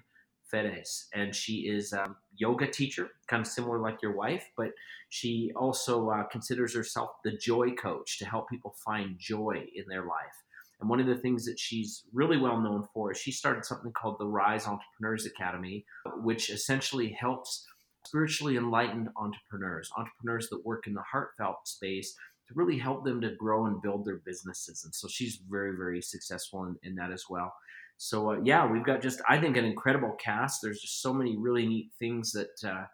Fedes, 0.50 1.06
and 1.14 1.34
she 1.34 1.68
is 1.68 1.92
a 1.92 2.14
yoga 2.36 2.66
teacher, 2.66 3.08
kind 3.28 3.40
of 3.40 3.46
similar 3.46 3.78
like 3.78 4.02
your 4.02 4.16
wife, 4.16 4.50
but 4.56 4.72
she 5.10 5.52
also 5.54 6.10
uh, 6.10 6.24
considers 6.24 6.74
herself 6.74 7.10
the 7.24 7.36
joy 7.36 7.70
coach 7.70 8.18
to 8.18 8.24
help 8.24 8.48
people 8.50 8.74
find 8.84 9.16
joy 9.18 9.64
in 9.74 9.84
their 9.88 10.02
life. 10.02 10.42
And 10.80 10.90
one 10.90 11.00
of 11.00 11.06
the 11.06 11.16
things 11.16 11.44
that 11.46 11.58
she's 11.58 12.02
really 12.12 12.36
well 12.36 12.60
known 12.60 12.86
for 12.92 13.12
is 13.12 13.18
she 13.18 13.30
started 13.30 13.64
something 13.64 13.92
called 13.92 14.16
the 14.18 14.26
Rise 14.26 14.66
Entrepreneurs 14.66 15.24
Academy, 15.24 15.84
which 16.16 16.50
essentially 16.50 17.10
helps 17.10 17.64
spiritually 18.04 18.56
enlightened 18.56 19.08
entrepreneurs, 19.16 19.90
entrepreneurs 19.96 20.48
that 20.50 20.64
work 20.64 20.86
in 20.86 20.94
the 20.94 21.02
heartfelt 21.10 21.66
space 21.66 22.14
really 22.54 22.78
help 22.78 23.04
them 23.04 23.20
to 23.20 23.34
grow 23.34 23.66
and 23.66 23.82
build 23.82 24.04
their 24.04 24.20
businesses. 24.25 24.84
And 24.84 24.94
so 24.94 25.08
she's 25.08 25.40
very, 25.49 25.76
very 25.76 26.00
successful 26.00 26.64
in, 26.64 26.76
in 26.82 26.94
that 26.96 27.12
as 27.12 27.25
well. 27.28 27.54
So 27.96 28.32
uh, 28.32 28.40
yeah, 28.42 28.70
we've 28.70 28.84
got 28.84 29.02
just 29.02 29.20
I 29.28 29.38
think 29.38 29.56
an 29.56 29.64
incredible 29.64 30.12
cast. 30.18 30.61
There's 30.62 30.80
just 30.80 31.02
so 31.02 31.12
many 31.12 31.37
really 31.37 31.66
neat 31.66 31.90
things 31.99 32.32
that 32.32 32.64
uh, 32.64 32.84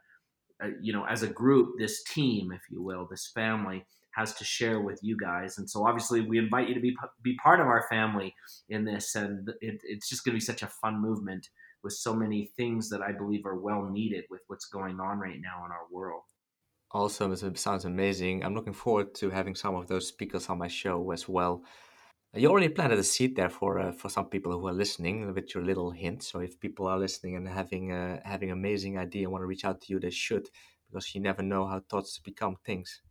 uh, 0.63 0.71
you 0.81 0.93
know 0.93 1.05
as 1.07 1.23
a 1.23 1.29
group, 1.29 1.79
this 1.79 2.03
team, 2.05 2.53
if 2.53 2.63
you 2.71 2.83
will, 2.83 3.07
this 3.11 3.31
family 3.35 3.85
has 4.13 4.35
to 4.35 4.45
share 4.45 4.81
with 4.81 4.99
you 5.03 5.17
guys. 5.17 5.59
And 5.59 5.71
so 5.71 5.87
obviously 5.87 6.21
we 6.21 6.39
invite 6.39 6.69
you 6.69 6.75
to 6.75 6.81
be 6.81 6.97
be 7.23 7.37
part 7.37 7.61
of 7.61 7.67
our 7.67 7.87
family 7.89 8.35
in 8.69 8.85
this, 8.85 9.15
and 9.15 9.49
it, 9.61 9.81
it's 9.85 10.09
just 10.09 10.25
going 10.25 10.33
to 10.33 10.37
be 10.37 10.45
such 10.45 10.63
a 10.63 10.67
fun 10.67 11.01
movement 11.01 11.49
with 11.83 11.95
so 11.95 12.15
many 12.15 12.51
things 12.57 12.91
that 12.91 13.01
I 13.01 13.13
believe 13.13 13.47
are 13.47 13.59
well 13.59 13.85
needed 13.85 14.25
with 14.29 14.43
what's 14.49 14.67
going 14.67 15.01
on 15.01 15.19
right 15.19 15.41
now 15.41 15.65
in 15.65 15.73
our 15.73 15.87
world. 15.91 16.25
Awesome. 16.93 17.33
It 17.33 17.59
sounds 17.59 17.85
amazing. 17.85 18.45
I'm 18.45 18.55
looking 18.55 18.73
forward 18.73 19.15
to 19.17 19.31
having 19.31 19.55
some 19.55 19.77
of 19.77 19.87
those 19.87 20.09
speakers 20.09 20.49
on 20.49 20.59
my 20.59 20.69
show 20.69 21.11
as 21.13 21.29
well. 21.29 21.63
You 22.35 22.49
already 22.51 22.69
planted 22.69 22.99
a 22.99 23.05
seed 23.05 23.37
there 23.37 23.51
for 23.51 23.81
uh, 23.81 23.93
for 23.93 24.09
some 24.09 24.27
people 24.29 24.53
who 24.53 24.67
are 24.69 24.73
listening 24.73 25.35
with 25.35 25.55
your 25.55 25.65
little 25.65 25.93
hint. 25.93 26.23
So 26.25 26.41
if 26.41 26.61
people 26.61 26.87
are 26.89 26.99
listening 26.99 27.37
and 27.37 27.49
having 27.49 27.93
a, 27.93 28.21
having 28.25 28.51
amazing 28.51 28.99
idea 28.99 29.25
and 29.25 29.33
want 29.33 29.43
to 29.43 29.47
reach 29.47 29.65
out 29.65 29.81
to 29.83 29.93
you, 29.93 30.01
they 30.01 30.11
should 30.11 30.49
because 30.89 31.15
you 31.15 31.21
never 31.21 31.43
know 31.43 31.67
how 31.67 31.81
thoughts 31.81 32.19
become 32.19 32.57
things. 32.65 33.03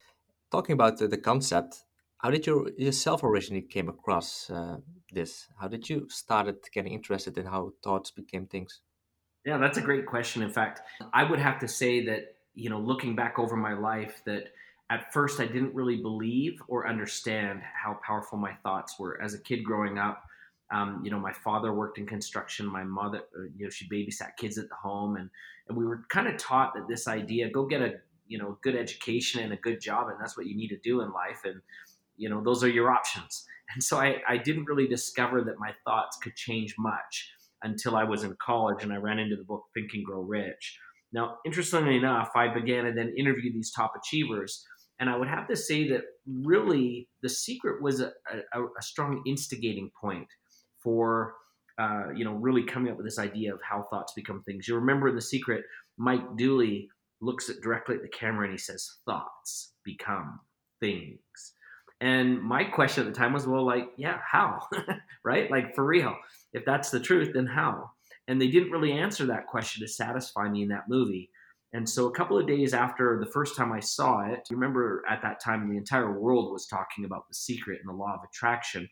Talking 0.51 0.73
about 0.73 0.97
the, 0.97 1.07
the 1.07 1.17
concept, 1.17 1.85
how 2.19 2.31
did 2.31 2.47
you 2.47 2.73
yourself 2.77 3.23
originally 3.23 3.63
came 3.63 3.89
across 3.89 4.49
uh, 4.49 4.79
this? 5.11 5.47
How 5.59 5.67
did 5.69 5.89
you 5.89 6.09
started 6.09 6.57
getting 6.73 6.93
interested 6.93 7.37
in 7.37 7.45
how 7.45 7.73
thoughts 7.83 8.11
became 8.11 8.47
things? 8.47 8.81
Yeah, 9.45 9.57
that's 9.57 9.77
a 9.77 9.81
great 9.81 10.05
question. 10.05 10.43
In 10.43 10.51
fact, 10.51 10.81
I 11.13 11.23
would 11.23 11.39
have 11.39 11.59
to 11.59 11.67
say 11.67 12.05
that 12.05 12.35
you 12.55 12.69
know, 12.69 12.79
looking 12.79 13.15
back 13.15 13.39
over 13.39 13.55
my 13.55 13.73
life, 13.73 14.21
that 14.25 14.51
at 14.89 15.13
first 15.13 15.39
I 15.39 15.45
didn't 15.45 15.73
really 15.73 15.97
believe 15.97 16.61
or 16.67 16.87
understand 16.87 17.61
how 17.61 17.99
powerful 18.05 18.37
my 18.37 18.53
thoughts 18.63 18.97
were. 18.99 19.21
As 19.21 19.33
a 19.33 19.39
kid 19.39 19.63
growing 19.63 19.97
up, 19.97 20.23
um, 20.71 21.01
you 21.03 21.11
know, 21.11 21.19
my 21.19 21.33
father 21.33 21.73
worked 21.73 21.97
in 21.97 22.05
construction. 22.05 22.65
My 22.65 22.83
mother, 22.83 23.21
uh, 23.37 23.43
you 23.55 23.65
know, 23.65 23.69
she 23.69 23.87
babysat 23.89 24.37
kids 24.37 24.57
at 24.57 24.69
the 24.69 24.75
home, 24.75 25.15
and 25.15 25.29
and 25.67 25.77
we 25.77 25.85
were 25.85 26.03
kind 26.09 26.27
of 26.27 26.37
taught 26.37 26.73
that 26.75 26.87
this 26.87 27.07
idea: 27.07 27.49
go 27.49 27.65
get 27.65 27.81
a 27.81 27.93
you 28.27 28.37
know 28.37 28.57
good 28.61 28.75
education 28.75 29.41
and 29.41 29.53
a 29.53 29.57
good 29.57 29.81
job, 29.81 30.09
and 30.09 30.17
that's 30.19 30.37
what 30.37 30.45
you 30.45 30.55
need 30.55 30.69
to 30.69 30.77
do 30.77 31.01
in 31.01 31.11
life, 31.11 31.41
and 31.43 31.61
you 32.17 32.29
know 32.29 32.43
those 32.43 32.63
are 32.63 32.69
your 32.69 32.91
options. 32.91 33.45
And 33.73 33.83
so 33.83 33.97
I, 33.97 34.17
I 34.27 34.37
didn't 34.37 34.65
really 34.65 34.87
discover 34.87 35.43
that 35.43 35.59
my 35.59 35.73
thoughts 35.85 36.17
could 36.17 36.35
change 36.35 36.73
much 36.79 37.31
until 37.61 37.95
I 37.95 38.03
was 38.03 38.23
in 38.23 38.35
college, 38.43 38.83
and 38.83 38.93
I 38.93 38.97
ran 38.97 39.19
into 39.19 39.35
the 39.35 39.43
book 39.43 39.65
Think 39.73 39.93
and 39.93 40.05
Grow 40.05 40.21
Rich 40.21 40.79
now, 41.11 41.37
interestingly 41.45 41.97
enough, 41.97 42.29
I 42.35 42.53
began 42.53 42.85
to 42.85 42.91
then 42.91 43.13
interview 43.17 43.51
these 43.51 43.71
top 43.71 43.93
achievers. 43.97 44.63
And 44.99 45.09
I 45.09 45.15
would 45.15 45.27
have 45.27 45.47
to 45.47 45.55
say 45.55 45.89
that 45.89 46.01
really 46.27 47.07
the 47.21 47.29
secret 47.29 47.81
was 47.81 48.01
a, 48.01 48.11
a, 48.53 48.61
a 48.61 48.81
strong 48.81 49.23
instigating 49.25 49.91
point 49.99 50.27
for, 50.83 51.33
uh, 51.79 52.07
you 52.15 52.25
know, 52.25 52.33
really 52.33 52.63
coming 52.63 52.91
up 52.91 52.97
with 52.97 53.07
this 53.07 53.17
idea 53.17 53.53
of 53.53 53.59
how 53.67 53.85
thoughts 53.89 54.13
become 54.13 54.43
things. 54.43 54.67
You 54.67 54.75
remember 54.75 55.07
in 55.07 55.15
The 55.15 55.21
Secret, 55.21 55.63
Mike 55.97 56.35
Dooley 56.37 56.89
looks 57.21 57.49
at 57.49 57.61
directly 57.61 57.95
at 57.95 58.01
the 58.01 58.09
camera 58.09 58.43
and 58.43 58.51
he 58.51 58.57
says, 58.57 58.87
thoughts 59.05 59.73
become 59.83 60.39
things. 60.79 61.19
And 62.01 62.41
my 62.41 62.63
question 62.63 63.05
at 63.05 63.13
the 63.13 63.17
time 63.17 63.33
was, 63.33 63.47
well, 63.47 63.65
like, 63.65 63.89
yeah, 63.97 64.19
how? 64.25 64.67
right? 65.23 65.49
Like, 65.51 65.75
for 65.75 65.85
real. 65.85 66.15
If 66.53 66.65
that's 66.65 66.91
the 66.91 66.99
truth, 66.99 67.31
then 67.33 67.45
how? 67.45 67.91
And 68.29 68.39
they 68.39 68.47
didn't 68.47 68.71
really 68.71 68.93
answer 68.93 69.25
that 69.25 69.47
question 69.47 69.81
to 69.81 69.91
satisfy 69.91 70.47
me 70.47 70.61
in 70.61 70.69
that 70.69 70.87
movie. 70.87 71.29
And 71.73 71.87
so 71.87 72.07
a 72.07 72.11
couple 72.11 72.37
of 72.37 72.47
days 72.47 72.73
after 72.73 73.19
the 73.19 73.29
first 73.31 73.57
time 73.57 73.71
I 73.71 73.79
saw 73.79 74.21
it, 74.21 74.47
remember 74.49 75.03
at 75.09 75.21
that 75.23 75.41
time 75.43 75.69
the 75.69 75.77
entire 75.77 76.19
world 76.19 76.51
was 76.53 76.65
talking 76.65 77.05
about 77.05 77.27
the 77.27 77.35
secret 77.35 77.79
and 77.81 77.89
the 77.89 77.97
law 77.97 78.13
of 78.13 78.21
attraction. 78.23 78.87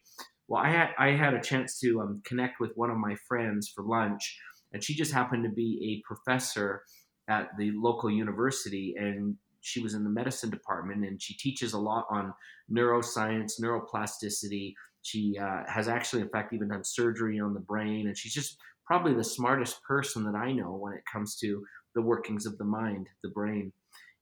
Well, 0.48 0.62
I 0.62 0.70
had 0.70 0.89
I 0.98 1.12
had 1.12 1.34
a 1.34 1.41
chance 1.41 1.79
to 1.79 2.01
um, 2.01 2.22
connect 2.25 2.60
with 2.60 2.72
one 2.75 2.89
of 2.89 2.98
my 2.98 3.15
friends 3.27 3.72
for 3.74 3.84
lunch, 3.84 4.39
and 4.74 4.84
she 4.84 4.96
just 4.96 5.12
happened 5.12 5.44
to 5.44 5.50
be 5.50 6.01
a 6.03 6.08
professor 6.08 6.84
at 7.27 7.50
the 7.58 7.72
local 7.75 8.10
university, 8.10 8.96
and 8.98 9.36
she 9.62 9.82
was 9.82 9.94
in 9.94 10.03
the 10.03 10.10
medicine 10.10 10.50
department, 10.50 11.03
and 11.06 11.22
she 11.22 11.36
teaches 11.36 11.74
a 11.74 11.79
lot 11.79 12.06
on 12.10 12.34
neuroscience, 12.72 13.60
neuroplasticity. 13.62 14.74
She 15.01 15.38
uh, 15.38 15.63
has 15.67 15.88
actually, 15.88 16.22
in 16.22 16.29
fact, 16.29 16.53
even 16.53 16.70
done 16.70 16.84
surgery 16.84 17.39
on 17.39 17.53
the 17.53 17.60
brain, 17.60 18.08
and 18.08 18.17
she's 18.17 18.34
just 18.34 18.58
probably 18.88 19.13
the 19.13 19.24
smartest 19.24 19.84
person 19.84 20.24
that 20.24 20.36
I 20.36 20.53
know 20.53 20.74
when 20.74 20.94
it 20.94 21.03
comes 21.12 21.36
to 21.38 21.63
the 21.94 22.01
workings 22.01 22.46
of 22.46 22.58
the 22.58 22.63
mind, 22.63 23.08
the 23.22 23.29
brain. 23.29 23.74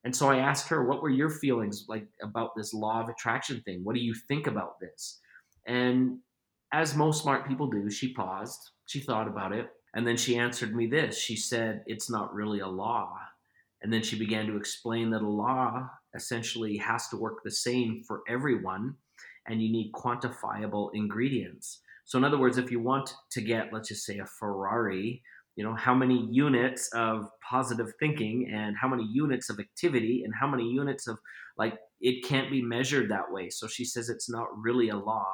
And 0.04 0.14
so 0.14 0.28
I 0.28 0.38
asked 0.38 0.68
her, 0.68 0.84
what 0.84 1.02
were 1.02 1.10
your 1.10 1.30
feelings 1.30 1.86
like 1.88 2.06
about 2.22 2.50
this 2.56 2.74
law 2.74 3.00
of 3.00 3.08
attraction 3.08 3.62
thing? 3.64 3.80
What 3.82 3.94
do 3.94 4.00
you 4.00 4.14
think 4.28 4.46
about 4.46 4.78
this? 4.80 5.20
And 5.66 6.18
as 6.72 6.94
most 6.94 7.22
smart 7.22 7.46
people 7.48 7.68
do, 7.68 7.90
she 7.90 8.12
paused, 8.12 8.70
she 8.86 9.00
thought 9.00 9.28
about 9.28 9.52
it, 9.52 9.68
and 9.94 10.06
then 10.06 10.16
she 10.16 10.36
answered 10.36 10.74
me 10.74 10.86
this. 10.86 11.18
She 11.18 11.36
said, 11.36 11.82
It's 11.86 12.10
not 12.10 12.34
really 12.34 12.60
a 12.60 12.68
law. 12.68 13.18
And 13.82 13.92
then 13.92 14.02
she 14.02 14.18
began 14.18 14.46
to 14.46 14.56
explain 14.56 15.10
that 15.10 15.22
a 15.22 15.28
law 15.28 15.88
essentially 16.14 16.76
has 16.78 17.08
to 17.08 17.16
work 17.16 17.42
the 17.44 17.50
same 17.50 18.02
for 18.06 18.22
everyone, 18.28 18.96
and 19.46 19.62
you 19.62 19.70
need 19.70 19.92
quantifiable 19.92 20.90
ingredients. 20.94 21.80
So 22.06 22.18
in 22.18 22.24
other 22.24 22.38
words, 22.38 22.56
if 22.56 22.70
you 22.70 22.80
want 22.80 23.12
to 23.32 23.40
get, 23.40 23.72
let's 23.72 23.88
just 23.88 24.06
say, 24.06 24.18
a 24.18 24.26
Ferrari, 24.26 25.22
you 25.56 25.64
know, 25.64 25.74
how 25.74 25.94
many 25.94 26.28
units 26.30 26.88
of 26.94 27.28
positive 27.48 27.92
thinking 27.98 28.50
and 28.52 28.76
how 28.80 28.88
many 28.88 29.04
units 29.04 29.50
of 29.50 29.58
activity 29.58 30.22
and 30.24 30.32
how 30.38 30.46
many 30.46 30.64
units 30.64 31.08
of 31.08 31.18
like 31.58 31.74
it 32.00 32.24
can't 32.24 32.50
be 32.50 32.62
measured 32.62 33.10
that 33.10 33.30
way. 33.32 33.48
So 33.50 33.66
she 33.66 33.84
says 33.84 34.08
it's 34.08 34.30
not 34.30 34.46
really 34.56 34.90
a 34.90 34.96
law. 34.96 35.26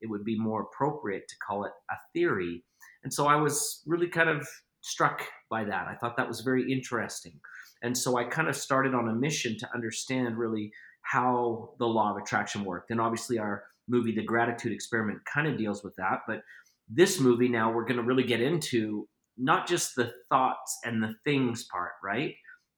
It 0.00 0.10
would 0.10 0.24
be 0.24 0.38
more 0.38 0.62
appropriate 0.62 1.28
to 1.28 1.36
call 1.46 1.64
it 1.64 1.72
a 1.90 1.94
theory. 2.12 2.64
And 3.04 3.12
so 3.12 3.26
I 3.26 3.36
was 3.36 3.82
really 3.86 4.08
kind 4.08 4.28
of 4.28 4.48
struck 4.80 5.22
by 5.48 5.64
that. 5.64 5.86
I 5.88 5.94
thought 5.94 6.16
that 6.16 6.28
was 6.28 6.40
very 6.40 6.72
interesting. 6.72 7.38
And 7.82 7.96
so 7.96 8.16
I 8.16 8.24
kind 8.24 8.48
of 8.48 8.56
started 8.56 8.94
on 8.94 9.08
a 9.08 9.14
mission 9.14 9.56
to 9.58 9.68
understand 9.74 10.38
really 10.38 10.72
how 11.02 11.74
the 11.78 11.86
law 11.86 12.10
of 12.10 12.16
attraction 12.16 12.64
worked. 12.64 12.90
And 12.90 13.00
obviously 13.00 13.38
our 13.38 13.64
movie, 13.88 14.14
The 14.14 14.22
Gratitude 14.22 14.72
Experiment, 14.72 15.24
kind 15.24 15.46
of 15.46 15.58
deals 15.58 15.82
with 15.84 15.94
that. 15.96 16.20
But 16.26 16.42
this 16.88 17.20
movie 17.20 17.48
now, 17.48 17.72
we're 17.72 17.84
going 17.84 17.96
to 17.96 18.02
really 18.02 18.24
get 18.24 18.40
into 18.40 19.08
not 19.36 19.66
just 19.66 19.94
the 19.96 20.12
thoughts 20.28 20.78
and 20.84 21.02
the 21.02 21.14
things 21.24 21.64
part, 21.64 21.92
right? 22.02 22.34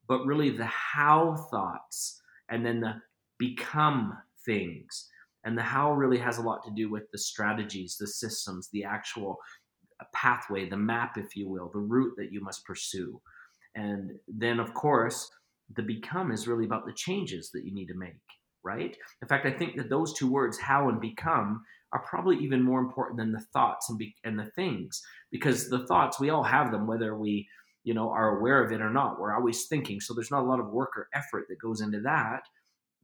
But 0.08 0.24
really 0.24 0.50
the 0.50 0.66
how 0.66 1.36
thoughts 1.50 2.20
and 2.48 2.64
then 2.64 2.80
the 2.80 2.94
become 3.38 4.16
things. 4.44 5.08
And 5.44 5.56
the 5.56 5.62
how 5.62 5.92
really 5.92 6.18
has 6.18 6.38
a 6.38 6.42
lot 6.42 6.64
to 6.64 6.72
do 6.74 6.90
with 6.90 7.04
the 7.12 7.18
strategies, 7.18 7.96
the 7.96 8.06
systems, 8.06 8.68
the 8.72 8.84
actual 8.84 9.38
uh, 10.00 10.04
pathway, 10.12 10.68
the 10.68 10.76
map, 10.76 11.16
if 11.16 11.36
you 11.36 11.48
will, 11.48 11.70
the 11.72 11.78
route 11.78 12.14
that 12.16 12.32
you 12.32 12.40
must 12.42 12.64
pursue. 12.64 13.20
And 13.74 14.12
then, 14.26 14.58
of 14.58 14.74
course, 14.74 15.30
the 15.76 15.82
become 15.82 16.32
is 16.32 16.48
really 16.48 16.64
about 16.64 16.86
the 16.86 16.92
changes 16.92 17.50
that 17.52 17.64
you 17.64 17.72
need 17.72 17.86
to 17.86 17.94
make 17.94 18.16
right? 18.68 18.94
In 19.22 19.28
fact, 19.28 19.46
I 19.46 19.50
think 19.50 19.76
that 19.76 19.88
those 19.88 20.12
two 20.12 20.30
words, 20.30 20.58
how 20.58 20.90
and 20.90 21.00
become, 21.00 21.64
are 21.94 22.02
probably 22.02 22.36
even 22.36 22.62
more 22.62 22.80
important 22.80 23.18
than 23.18 23.32
the 23.32 23.40
thoughts 23.54 23.88
and, 23.88 23.98
be- 23.98 24.14
and 24.24 24.38
the 24.38 24.50
things, 24.54 25.00
because 25.30 25.70
the 25.70 25.86
thoughts 25.86 26.20
we 26.20 26.28
all 26.28 26.42
have 26.42 26.70
them, 26.70 26.86
whether 26.86 27.16
we 27.16 27.48
you 27.84 27.94
know 27.94 28.10
are 28.10 28.36
aware 28.38 28.62
of 28.62 28.70
it 28.70 28.82
or 28.82 28.90
not. 28.90 29.18
We're 29.18 29.34
always 29.34 29.66
thinking, 29.66 30.00
so 30.00 30.12
there's 30.12 30.30
not 30.30 30.42
a 30.42 30.50
lot 30.50 30.60
of 30.60 30.68
work 30.68 30.90
or 30.96 31.08
effort 31.14 31.46
that 31.48 31.60
goes 31.60 31.80
into 31.80 32.00
that. 32.02 32.42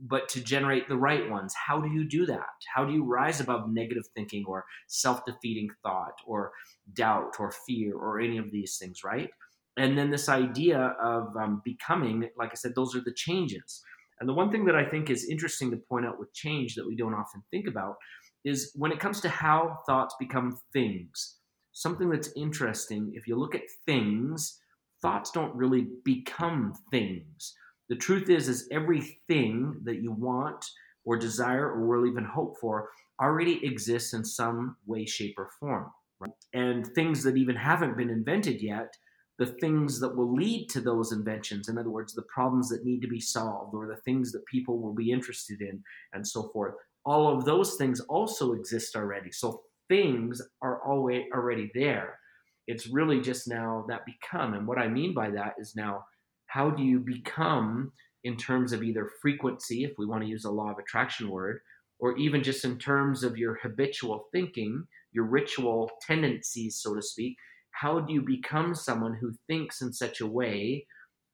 But 0.01 0.29
to 0.31 0.41
generate 0.43 0.89
the 0.89 0.99
right 0.99 1.31
ones, 1.31 1.55
how 1.55 1.81
do 1.81 1.89
you 1.89 2.05
do 2.05 2.27
that? 2.27 2.57
How 2.75 2.85
do 2.85 2.93
you 2.93 3.05
rise 3.05 3.41
above 3.41 3.71
negative 3.73 4.05
thinking 4.15 4.45
or 4.47 4.65
self 4.89 5.25
defeating 5.25 5.71
thought 5.83 6.19
or 6.27 6.53
doubt 6.93 7.37
or 7.39 7.53
fear 7.67 7.95
or 7.97 8.21
any 8.21 8.37
of 8.37 8.51
these 8.51 8.77
things, 8.77 9.03
right? 9.03 9.31
And 9.77 9.97
then 9.97 10.11
this 10.11 10.29
idea 10.29 10.95
of 11.03 11.35
um, 11.37 11.63
becoming, 11.65 12.29
like 12.37 12.51
I 12.53 12.55
said, 12.55 12.75
those 12.75 12.95
are 12.95 13.01
the 13.01 13.15
changes. 13.15 13.83
And 14.21 14.29
the 14.29 14.35
one 14.35 14.51
thing 14.51 14.65
that 14.67 14.77
I 14.77 14.85
think 14.85 15.11
is 15.11 15.29
interesting 15.29 15.71
to 15.71 15.77
point 15.77 16.07
out 16.07 16.19
with 16.19 16.33
change 16.35 16.75
that 16.75 16.87
we 16.87 16.97
don't 16.97 17.15
often 17.15 17.43
think 17.51 17.67
about 17.67 17.97
is 18.45 18.73
when 18.75 18.93
it 18.93 19.01
comes 19.01 19.21
to 19.23 19.29
how 19.29 19.79
thoughts 19.87 20.15
become 20.19 20.59
things. 20.73 21.37
Something 21.73 22.11
that's 22.11 22.31
interesting, 22.37 23.13
if 23.15 23.27
you 23.27 23.37
look 23.37 23.55
at 23.55 23.63
things, 23.87 24.61
thoughts 25.03 25.31
don't 25.31 25.55
really 25.55 25.89
become 26.05 26.75
things. 26.91 27.55
The 27.89 27.97
truth 27.97 28.31
is, 28.31 28.49
is 28.49 28.69
everything 28.71 29.81
that 29.85 30.01
you 30.01 30.13
want 30.13 30.65
or 31.05 31.17
desire 31.17 31.71
or 31.71 31.87
will 31.87 32.07
even 32.07 32.25
hope 32.25 32.57
for 32.61 32.89
already 33.21 33.65
exists 33.65 34.15
in 34.15 34.25
some 34.25 34.77
way, 34.87 35.05
shape, 35.05 35.35
or 35.37 35.51
form. 35.61 35.91
Right? 36.21 36.31
And 36.53 36.87
things 36.95 37.23
that 37.25 37.37
even 37.37 37.57
haven't 37.57 37.97
been 37.97 38.11
invented 38.11 38.63
yet 38.63 38.95
the 39.39 39.47
things 39.47 39.99
that 40.01 40.15
will 40.17 40.33
lead 40.33 40.69
to 40.69 40.81
those 40.81 41.13
inventions, 41.13 41.69
in 41.69 41.77
other 41.77 41.91
words, 41.91 42.15
the 42.15 42.23
problems 42.23 42.69
that 42.69 42.85
need 42.85 43.03
to 43.03 43.09
be 43.09 43.21
solved 43.21 43.75
or 43.75 43.87
the 43.87 44.01
things 44.03 44.31
that 44.33 44.47
people 44.47 44.79
will 44.81 44.95
be 44.95 45.11
interested 45.11 45.61
in, 45.61 45.83
and 46.13 46.27
so 46.27 46.51
forth. 46.53 46.75
All 47.05 47.37
of 47.37 47.45
those 47.45 47.75
things 47.75 48.01
also 48.01 48.53
exist 48.53 48.97
already. 48.97 49.33
So 49.33 49.63
things 49.89 50.41
are 50.63 50.83
always 50.85 51.25
already 51.35 51.71
there. 51.75 52.19
It's 52.67 52.87
really 52.87 53.21
just 53.21 53.49
now 53.49 53.85
that 53.89 54.07
become. 54.07 54.55
And 54.55 54.67
what 54.67 54.79
I 54.79 54.89
mean 54.89 55.13
by 55.15 55.31
that 55.31 55.55
is 55.59 55.75
now, 55.77 56.05
how 56.47 56.71
do 56.71 56.83
you 56.83 57.01
become 57.01 57.93
in 58.23 58.37
terms 58.37 58.73
of 58.73 58.83
either 58.83 59.11
frequency, 59.21 59.85
if 59.85 59.93
we 59.99 60.07
want 60.07 60.23
to 60.23 60.29
use 60.29 60.45
a 60.45 60.51
law 60.51 60.71
of 60.71 60.79
attraction 60.79 61.29
word, 61.29 61.61
or 61.99 62.17
even 62.17 62.43
just 62.43 62.65
in 62.65 62.79
terms 62.79 63.23
of 63.23 63.37
your 63.37 63.59
habitual 63.63 64.27
thinking, 64.33 64.85
your 65.13 65.25
ritual 65.25 65.91
tendencies, 66.07 66.77
so 66.77 66.95
to 66.95 67.03
speak. 67.03 67.37
How 67.81 68.01
do 68.01 68.13
you 68.13 68.23
become 68.23 68.75
someone 68.75 69.15
who 69.15 69.33
thinks 69.47 69.83
in 69.83 69.93
such 69.93 70.21
a 70.21 70.27
way 70.27 70.87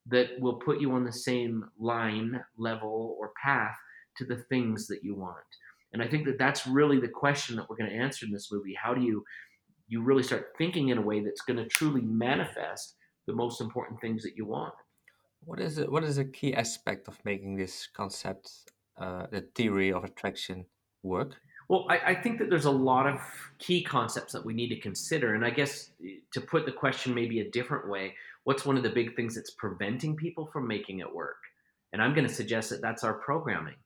that 0.07 0.29
will 0.41 0.55
put 0.55 0.81
you 0.81 0.93
on 0.93 1.05
the 1.05 1.13
same 1.13 1.65
line, 1.79 2.41
level, 2.57 3.17
or 3.19 3.33
path 3.43 3.77
to 4.17 4.25
the 4.25 4.39
things 4.49 4.87
that 4.89 5.05
you 5.05 5.15
want? 5.15 5.37
And 5.93 6.03
I 6.03 6.09
think 6.09 6.25
that 6.27 6.39
that's 6.39 6.67
really 6.67 6.99
the 6.99 7.09
question 7.09 7.57
that 7.57 7.69
we're 7.69 7.77
going 7.77 7.91
to 7.91 7.97
answer 7.97 8.25
in 8.25 8.33
this 8.33 8.51
movie. 8.51 8.75
How 8.81 8.95
do 8.95 9.03
you 9.03 9.25
you 9.89 10.01
really 10.03 10.23
start 10.23 10.53
thinking 10.57 10.91
in 10.91 10.99
a 10.99 11.03
way 11.03 11.21
that's 11.21 11.43
going 11.43 11.57
to 11.57 11.67
truly 11.67 12.01
manifest 12.01 12.95
the 13.27 13.35
most 13.35 13.61
important 13.61 14.01
things 14.01 14.23
that 14.23 14.37
you 14.37 14.47
want? 14.47 14.73
What 15.45 15.61
is 15.61 15.79
it? 15.79 15.91
What 15.91 16.05
is 16.05 16.19
a 16.19 16.25
key 16.25 16.55
aspect 16.55 17.09
of 17.09 17.19
making 17.25 17.57
this 17.57 17.89
concept, 17.93 18.51
uh, 18.99 19.27
the 19.31 19.43
theory 19.55 19.93
of 19.93 20.05
attraction, 20.05 20.67
work? 21.03 21.41
Well, 21.71 21.87
I, 21.89 21.99
I, 22.05 22.15
think 22.17 22.41
that 22.41 22.51
there's 22.51 22.65
a 22.65 22.71
lot 22.71 23.07
of 23.07 23.21
key 23.61 23.85
concepts 23.85 24.33
that 24.33 24.45
we 24.45 24.55
need 24.55 24.71
to 24.71 24.81
consider. 24.81 25.37
And 25.37 25.45
I 25.45 25.51
guess 25.51 25.93
eh, 26.05 26.15
to 26.33 26.41
put 26.41 26.67
the 26.67 26.73
question 26.73 27.15
maybe 27.15 27.39
a 27.39 27.49
different 27.49 27.89
way, 27.89 28.17
what's 28.43 28.67
one 28.67 28.77
of 28.77 28.83
the 28.83 28.91
big 28.91 29.15
things 29.15 29.37
that's 29.37 29.53
preventing 29.53 30.17
people 30.17 30.51
from 30.53 30.67
making 30.67 30.99
it 30.99 31.15
work? 31.15 31.37
And 31.93 32.03
I'm 32.03 32.13
going 32.13 32.27
to 32.27 32.35
suggest 32.35 32.71
that 32.71 32.83
that's 32.83 33.05
our 33.05 33.15
programming. 33.15 33.77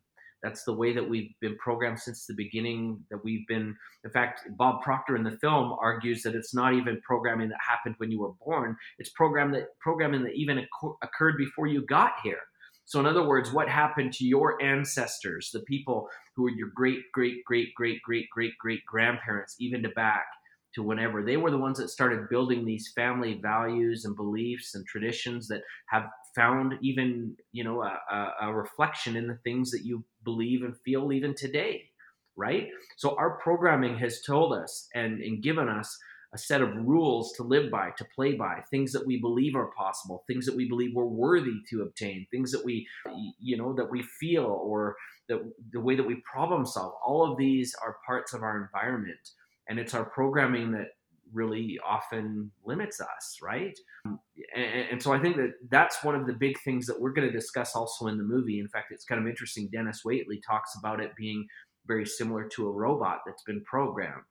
That's 0.43 0.65
the 0.65 0.73
way 0.73 0.95
that 0.95 1.07
we've 1.07 1.35
been 1.43 1.59
programmed 1.59 2.01
since 2.01 2.25
the 2.25 2.33
beginning. 2.33 3.05
That 3.11 3.23
we've 3.23 3.47
been, 3.49 3.77
in 4.03 4.11
fact, 4.11 4.49
Bob 4.57 4.81
Proctor 4.81 5.15
in 5.15 5.23
the 5.23 5.37
film 5.37 5.77
argues 5.79 6.23
that 6.23 6.35
it's 6.35 6.55
not 6.55 6.73
even 6.73 7.03
programming 7.03 7.51
that 7.51 7.59
happened 7.61 7.97
when 7.99 8.11
you 8.11 8.21
were 8.21 8.33
born. 8.47 8.79
It's 8.99 9.11
program 9.11 9.53
that 9.53 9.79
programming 9.81 10.23
that 10.25 10.33
even 10.33 10.67
occurred 11.03 11.37
before 11.37 11.67
you 11.67 11.85
got 11.85 12.15
here. 12.23 12.41
So, 12.87 13.01
in 13.01 13.07
other 13.07 13.27
words, 13.27 13.53
what 13.53 13.69
happened 13.69 14.13
to 14.15 14.27
your 14.27 14.63
ancestors, 14.63 15.51
the 15.53 15.61
people 15.61 16.09
who 16.37 16.43
were 16.43 16.51
your 16.51 16.71
great, 16.75 17.01
great, 17.13 17.45
great, 17.45 17.75
great, 17.75 18.03
great, 18.03 18.29
great, 18.31 18.53
great 18.59 18.81
grandparents, 18.87 19.57
even 19.59 19.83
to 19.83 19.89
back 19.91 20.27
to 20.75 20.83
whenever 20.83 21.23
they 21.23 21.37
were 21.37 21.51
the 21.53 21.59
ones 21.59 21.79
that 21.79 21.89
started 21.89 22.29
building 22.29 22.65
these 22.65 22.93
family 22.97 23.39
values 23.41 24.05
and 24.05 24.17
beliefs 24.17 24.75
and 24.75 24.85
traditions 24.87 25.47
that 25.47 25.63
have 25.89 26.05
found 26.35 26.75
even 26.83 27.37
you 27.53 27.63
know 27.63 27.81
a, 27.83 28.33
a, 28.43 28.53
reflection 28.53 29.15
in 29.15 29.29
the 29.29 29.39
things 29.45 29.71
that 29.71 29.85
you 29.85 30.05
believe 30.25 30.65
and 30.65 30.75
feel 30.85 31.13
even 31.13 31.33
today 31.33 31.85
right? 32.37 32.69
So 32.97 33.17
our 33.17 33.39
programming 33.39 33.97
has 33.99 34.23
told 34.23 34.53
us 34.53 34.89
and, 34.95 35.21
and 35.21 35.43
given 35.43 35.69
us 35.69 35.97
a 36.35 36.39
set 36.39 36.61
of 36.61 36.75
rules 36.77 37.33
to 37.33 37.43
live 37.43 37.71
by 37.71 37.91
to 37.97 38.05
play 38.15 38.35
by 38.35 38.61
things 38.71 38.93
that 38.93 39.07
we 39.07 39.21
believe 39.21 39.55
are 39.55 39.71
possible 39.77 40.25
things 40.27 40.45
that 40.47 40.57
we 40.57 40.69
believe 40.69 40.91
we're 40.95 41.05
worthy 41.05 41.61
to 41.71 41.83
obtain 41.83 42.27
things 42.31 42.51
that 42.51 42.65
we 42.65 42.87
you 43.41 43.57
know 43.57 43.73
that 43.73 43.91
we 43.91 44.03
feel 44.03 44.61
or 44.63 44.97
that 45.29 45.39
the 45.73 45.81
way 45.81 45.95
that 45.95 46.07
we 46.07 46.17
problem 46.31 46.67
solve 46.67 46.93
all 47.05 47.31
of 47.31 47.39
these 47.39 47.75
are 47.83 47.97
parts 48.07 48.35
of 48.35 48.43
our 48.43 48.63
environment 48.63 49.31
and 49.69 49.79
it's 49.79 49.95
our 49.95 50.05
programming 50.05 50.73
that 50.73 50.89
really 51.33 51.79
often 51.85 52.51
limits 52.65 53.01
us, 53.01 53.39
right? 53.43 53.77
And, 54.05 54.89
and, 54.93 55.03
so 55.03 55.13
I 55.13 55.19
think 55.19 55.37
that 55.37 55.55
that's 55.69 56.05
one 56.05 56.15
of 56.15 56.27
the 56.27 56.33
big 56.33 56.57
things 56.65 56.87
that 56.87 57.01
we're 57.01 57.13
going 57.13 57.27
to 57.27 57.33
discuss 57.33 57.75
also 57.75 58.07
in 58.07 58.17
the 58.17 58.25
movie. 58.25 58.61
In 58.61 58.69
fact, 58.69 58.93
it's 58.93 59.05
kind 59.05 59.21
of 59.21 59.27
interesting. 59.27 59.69
Dennis 59.73 60.03
Waitley 60.07 60.41
talks 60.47 60.77
about 60.79 61.01
it 61.01 61.11
being 61.17 61.47
very 61.87 62.07
similar 62.07 62.49
to 62.51 62.69
a 62.69 62.73
robot 62.73 63.21
that's 63.27 63.43
been 63.43 63.63
programmed. 63.65 64.23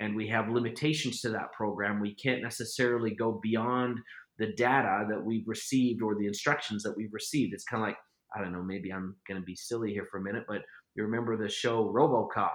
And 0.00 0.14
we 0.14 0.28
have 0.28 0.48
limitations 0.48 1.20
to 1.22 1.30
that 1.30 1.52
program. 1.52 2.00
We 2.00 2.14
can't 2.14 2.42
necessarily 2.42 3.14
go 3.14 3.40
beyond 3.42 3.98
the 4.38 4.52
data 4.52 5.06
that 5.10 5.22
we've 5.22 5.48
received 5.48 6.02
or 6.02 6.14
the 6.14 6.26
instructions 6.26 6.82
that 6.84 6.96
we've 6.96 7.12
received. 7.12 7.52
It's 7.52 7.64
kind 7.64 7.82
of 7.82 7.88
like, 7.88 7.98
I 8.36 8.40
don't 8.40 8.52
know, 8.52 8.62
maybe 8.62 8.92
I'm 8.92 9.16
going 9.26 9.40
to 9.40 9.44
be 9.44 9.56
silly 9.56 9.92
here 9.92 10.06
for 10.10 10.18
a 10.18 10.22
minute, 10.22 10.44
but 10.46 10.62
you 10.94 11.02
remember 11.02 11.36
the 11.36 11.48
show 11.48 11.92
Robocop 11.92 12.52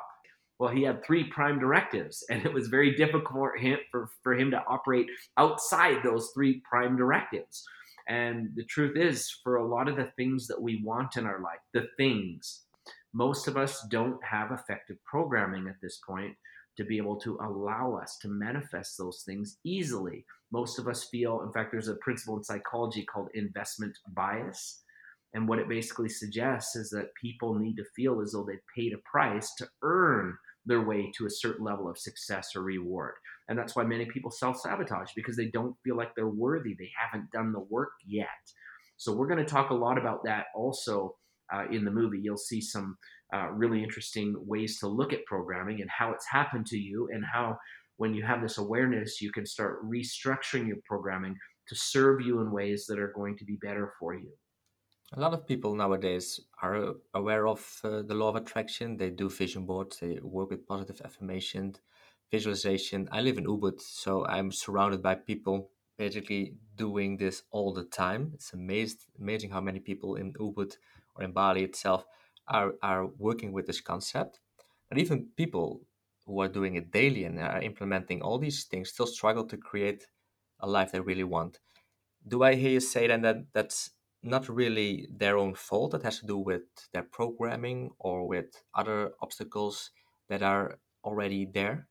well, 0.59 0.71
he 0.71 0.83
had 0.83 1.03
three 1.03 1.25
prime 1.25 1.59
directives, 1.59 2.23
and 2.29 2.45
it 2.45 2.53
was 2.53 2.67
very 2.67 2.95
difficult 2.95 3.33
for 3.33 3.57
him, 3.57 3.79
for, 3.91 4.09
for 4.21 4.33
him 4.33 4.51
to 4.51 4.63
operate 4.67 5.07
outside 5.37 5.97
those 6.03 6.31
three 6.33 6.61
prime 6.69 6.95
directives. 6.95 7.63
And 8.07 8.49
the 8.55 8.65
truth 8.65 8.97
is, 8.97 9.29
for 9.43 9.57
a 9.57 9.67
lot 9.67 9.87
of 9.87 9.95
the 9.95 10.11
things 10.17 10.47
that 10.47 10.61
we 10.61 10.81
want 10.83 11.17
in 11.17 11.25
our 11.25 11.41
life, 11.41 11.59
the 11.73 11.87
things, 11.97 12.61
most 13.13 13.47
of 13.47 13.57
us 13.57 13.85
don't 13.89 14.23
have 14.23 14.51
effective 14.51 14.97
programming 15.05 15.67
at 15.67 15.75
this 15.81 15.99
point 16.05 16.35
to 16.77 16.83
be 16.83 16.97
able 16.97 17.17
to 17.17 17.37
allow 17.43 17.99
us 18.01 18.17
to 18.21 18.27
manifest 18.27 18.97
those 18.97 19.23
things 19.25 19.57
easily. 19.63 20.25
Most 20.51 20.79
of 20.79 20.87
us 20.87 21.05
feel, 21.05 21.41
in 21.41 21.51
fact, 21.51 21.71
there's 21.71 21.87
a 21.87 21.95
principle 21.95 22.37
in 22.37 22.43
psychology 22.43 23.03
called 23.03 23.29
investment 23.33 23.97
bias. 24.15 24.83
And 25.33 25.47
what 25.47 25.59
it 25.59 25.69
basically 25.69 26.09
suggests 26.09 26.75
is 26.75 26.89
that 26.91 27.13
people 27.19 27.55
need 27.55 27.75
to 27.77 27.85
feel 27.95 28.21
as 28.21 28.31
though 28.31 28.45
they've 28.47 28.59
paid 28.75 28.93
a 28.93 29.09
price 29.09 29.53
to 29.55 29.67
earn 29.81 30.37
their 30.65 30.81
way 30.81 31.11
to 31.17 31.25
a 31.25 31.31
certain 31.31 31.65
level 31.65 31.89
of 31.89 31.97
success 31.97 32.55
or 32.55 32.61
reward. 32.61 33.13
And 33.49 33.57
that's 33.57 33.75
why 33.75 33.83
many 33.83 34.05
people 34.05 34.31
self 34.31 34.59
sabotage 34.59 35.09
because 35.15 35.35
they 35.35 35.47
don't 35.47 35.75
feel 35.83 35.97
like 35.97 36.15
they're 36.15 36.27
worthy. 36.27 36.75
They 36.77 36.91
haven't 36.97 37.31
done 37.31 37.51
the 37.51 37.65
work 37.69 37.91
yet. 38.05 38.27
So, 38.97 39.11
we're 39.11 39.27
going 39.27 39.43
to 39.43 39.51
talk 39.51 39.71
a 39.71 39.75
lot 39.75 39.97
about 39.97 40.23
that 40.23 40.45
also 40.55 41.15
uh, 41.53 41.65
in 41.71 41.85
the 41.85 41.91
movie. 41.91 42.19
You'll 42.19 42.37
see 42.37 42.61
some 42.61 42.97
uh, 43.33 43.49
really 43.51 43.83
interesting 43.83 44.35
ways 44.37 44.79
to 44.79 44.87
look 44.87 45.13
at 45.13 45.25
programming 45.25 45.81
and 45.81 45.89
how 45.89 46.11
it's 46.11 46.27
happened 46.27 46.65
to 46.67 46.77
you, 46.77 47.09
and 47.13 47.23
how 47.25 47.57
when 47.97 48.13
you 48.13 48.23
have 48.23 48.41
this 48.41 48.57
awareness, 48.57 49.21
you 49.21 49.31
can 49.31 49.45
start 49.45 49.83
restructuring 49.85 50.67
your 50.67 50.77
programming 50.85 51.35
to 51.67 51.75
serve 51.75 52.21
you 52.21 52.41
in 52.41 52.51
ways 52.51 52.85
that 52.87 52.99
are 52.99 53.13
going 53.15 53.37
to 53.37 53.45
be 53.45 53.57
better 53.61 53.93
for 53.99 54.13
you. 54.13 54.31
A 55.13 55.19
lot 55.19 55.33
of 55.33 55.45
people 55.45 55.75
nowadays 55.75 56.39
are 56.61 56.95
aware 57.13 57.47
of 57.47 57.79
uh, 57.83 58.01
the 58.01 58.15
law 58.15 58.29
of 58.29 58.35
attraction. 58.35 58.97
They 58.97 59.11
do 59.11 59.29
vision 59.29 59.65
boards, 59.65 59.99
they 59.99 60.19
work 60.23 60.49
with 60.49 60.67
positive 60.67 61.01
affirmation, 61.05 61.75
visualization. 62.31 63.07
I 63.11 63.21
live 63.21 63.37
in 63.37 63.45
Ubud, 63.45 63.79
so 63.79 64.25
I'm 64.25 64.51
surrounded 64.51 65.03
by 65.03 65.15
people 65.15 65.69
basically 65.97 66.55
doing 66.75 67.17
this 67.17 67.43
all 67.51 67.73
the 67.73 67.83
time. 67.83 68.31
It's 68.33 68.53
amazed, 68.53 69.05
amazing 69.19 69.51
how 69.51 69.61
many 69.61 69.79
people 69.79 70.15
in 70.15 70.33
Ubud 70.33 70.75
or 71.15 71.23
in 71.23 71.31
Bali 71.31 71.63
itself 71.63 72.05
are, 72.47 72.73
are 72.81 73.07
working 73.17 73.51
with 73.51 73.67
this 73.67 73.81
concept. 73.81 74.39
But 74.89 74.97
even 74.97 75.29
people 75.35 75.81
who 76.25 76.41
are 76.41 76.47
doing 76.47 76.75
it 76.75 76.91
daily 76.91 77.25
and 77.25 77.39
are 77.39 77.61
implementing 77.61 78.21
all 78.21 78.37
these 78.37 78.63
things 78.65 78.89
still 78.89 79.07
struggle 79.07 79.45
to 79.45 79.57
create 79.57 80.07
a 80.59 80.67
life 80.67 80.91
they 80.91 80.99
really 80.99 81.23
want. 81.23 81.59
Do 82.25 82.43
I 82.43 82.55
hear 82.55 82.71
you 82.71 82.79
say 82.79 83.07
then 83.07 83.21
that 83.21 83.37
that's 83.53 83.91
not 84.23 84.47
really 84.47 85.07
their 85.11 85.37
own 85.37 85.53
fault. 85.53 85.93
It 85.93 86.03
has 86.03 86.19
to 86.19 86.25
do 86.25 86.37
with 86.37 86.63
their 86.93 87.03
programming 87.03 87.91
or 87.99 88.25
with 88.25 88.63
other 88.73 89.11
obstacles 89.21 89.91
that 90.29 90.41
are 90.41 90.79
already 91.03 91.45
there. 91.45 91.87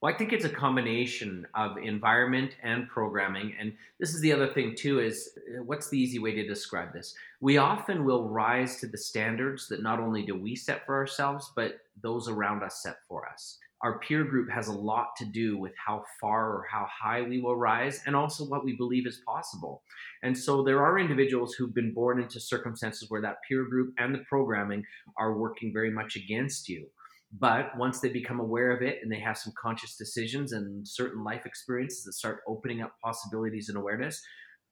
Well, 0.00 0.12
I 0.12 0.16
think 0.16 0.32
it's 0.32 0.46
a 0.46 0.50
combination 0.50 1.46
of 1.54 1.76
environment 1.76 2.56
and 2.62 2.88
programming. 2.88 3.54
And 3.60 3.74
this 3.98 4.14
is 4.14 4.20
the 4.22 4.32
other 4.32 4.52
thing, 4.52 4.74
too, 4.74 5.00
is 5.00 5.36
uh, 5.36 5.62
what's 5.62 5.90
the 5.90 5.98
easy 5.98 6.18
way 6.18 6.32
to 6.34 6.46
describe 6.46 6.92
this? 6.94 7.14
We 7.40 7.58
often 7.58 8.04
will 8.04 8.28
rise 8.28 8.80
to 8.80 8.86
the 8.86 8.96
standards 8.96 9.68
that 9.68 9.82
not 9.82 10.00
only 10.00 10.24
do 10.24 10.34
we 10.34 10.56
set 10.56 10.86
for 10.86 10.94
ourselves, 10.96 11.52
but 11.54 11.80
those 12.02 12.28
around 12.28 12.62
us 12.62 12.82
set 12.82 12.96
for 13.08 13.28
us 13.28 13.58
our 13.82 13.98
peer 13.98 14.24
group 14.24 14.50
has 14.50 14.68
a 14.68 14.72
lot 14.72 15.16
to 15.16 15.24
do 15.24 15.56
with 15.56 15.72
how 15.76 16.04
far 16.20 16.50
or 16.50 16.66
how 16.70 16.86
high 16.90 17.22
we 17.22 17.40
will 17.40 17.56
rise 17.56 18.02
and 18.06 18.14
also 18.14 18.44
what 18.44 18.64
we 18.64 18.76
believe 18.76 19.06
is 19.06 19.22
possible. 19.26 19.82
And 20.22 20.36
so 20.36 20.62
there 20.62 20.84
are 20.84 20.98
individuals 20.98 21.54
who've 21.54 21.74
been 21.74 21.94
born 21.94 22.20
into 22.20 22.40
circumstances 22.40 23.08
where 23.08 23.22
that 23.22 23.38
peer 23.48 23.64
group 23.64 23.94
and 23.98 24.14
the 24.14 24.24
programming 24.28 24.84
are 25.16 25.38
working 25.38 25.72
very 25.72 25.90
much 25.90 26.16
against 26.16 26.68
you. 26.68 26.88
But 27.32 27.76
once 27.76 28.00
they 28.00 28.08
become 28.08 28.40
aware 28.40 28.72
of 28.72 28.82
it 28.82 28.98
and 29.02 29.10
they 29.10 29.20
have 29.20 29.38
some 29.38 29.52
conscious 29.60 29.96
decisions 29.96 30.52
and 30.52 30.86
certain 30.86 31.22
life 31.22 31.46
experiences 31.46 32.04
that 32.04 32.14
start 32.14 32.40
opening 32.48 32.82
up 32.82 32.92
possibilities 33.02 33.68
and 33.68 33.78
awareness, 33.78 34.20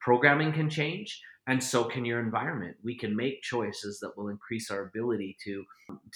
programming 0.01 0.53
can 0.53 0.69
change 0.69 1.21
and 1.47 1.63
so 1.63 1.85
can 1.85 2.05
your 2.05 2.21
environment. 2.21 2.77
We 2.85 2.99
can 2.99 3.17
make 3.17 3.43
choices 3.43 4.01
that 4.01 4.17
will 4.17 4.29
increase 4.29 4.71
our 4.71 4.83
ability 4.83 5.37
to 5.45 5.65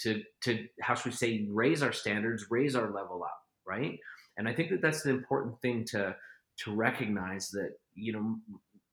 to 0.03 0.21
to 0.41 0.67
how 0.81 0.95
should 0.95 1.05
we 1.05 1.11
say 1.11 1.47
raise 1.49 1.81
our 1.81 1.93
standards 1.93 2.45
raise 2.49 2.75
our 2.75 2.91
level 2.91 3.23
up 3.23 3.39
right? 3.65 3.97
And 4.37 4.47
i 4.47 4.53
think 4.53 4.69
that 4.69 4.81
that's 4.81 5.05
an 5.05 5.11
important 5.11 5.59
thing 5.61 5.85
to 5.91 6.15
to 6.59 6.75
recognize 6.75 7.49
that 7.49 7.71
you 7.95 8.13
know 8.13 8.35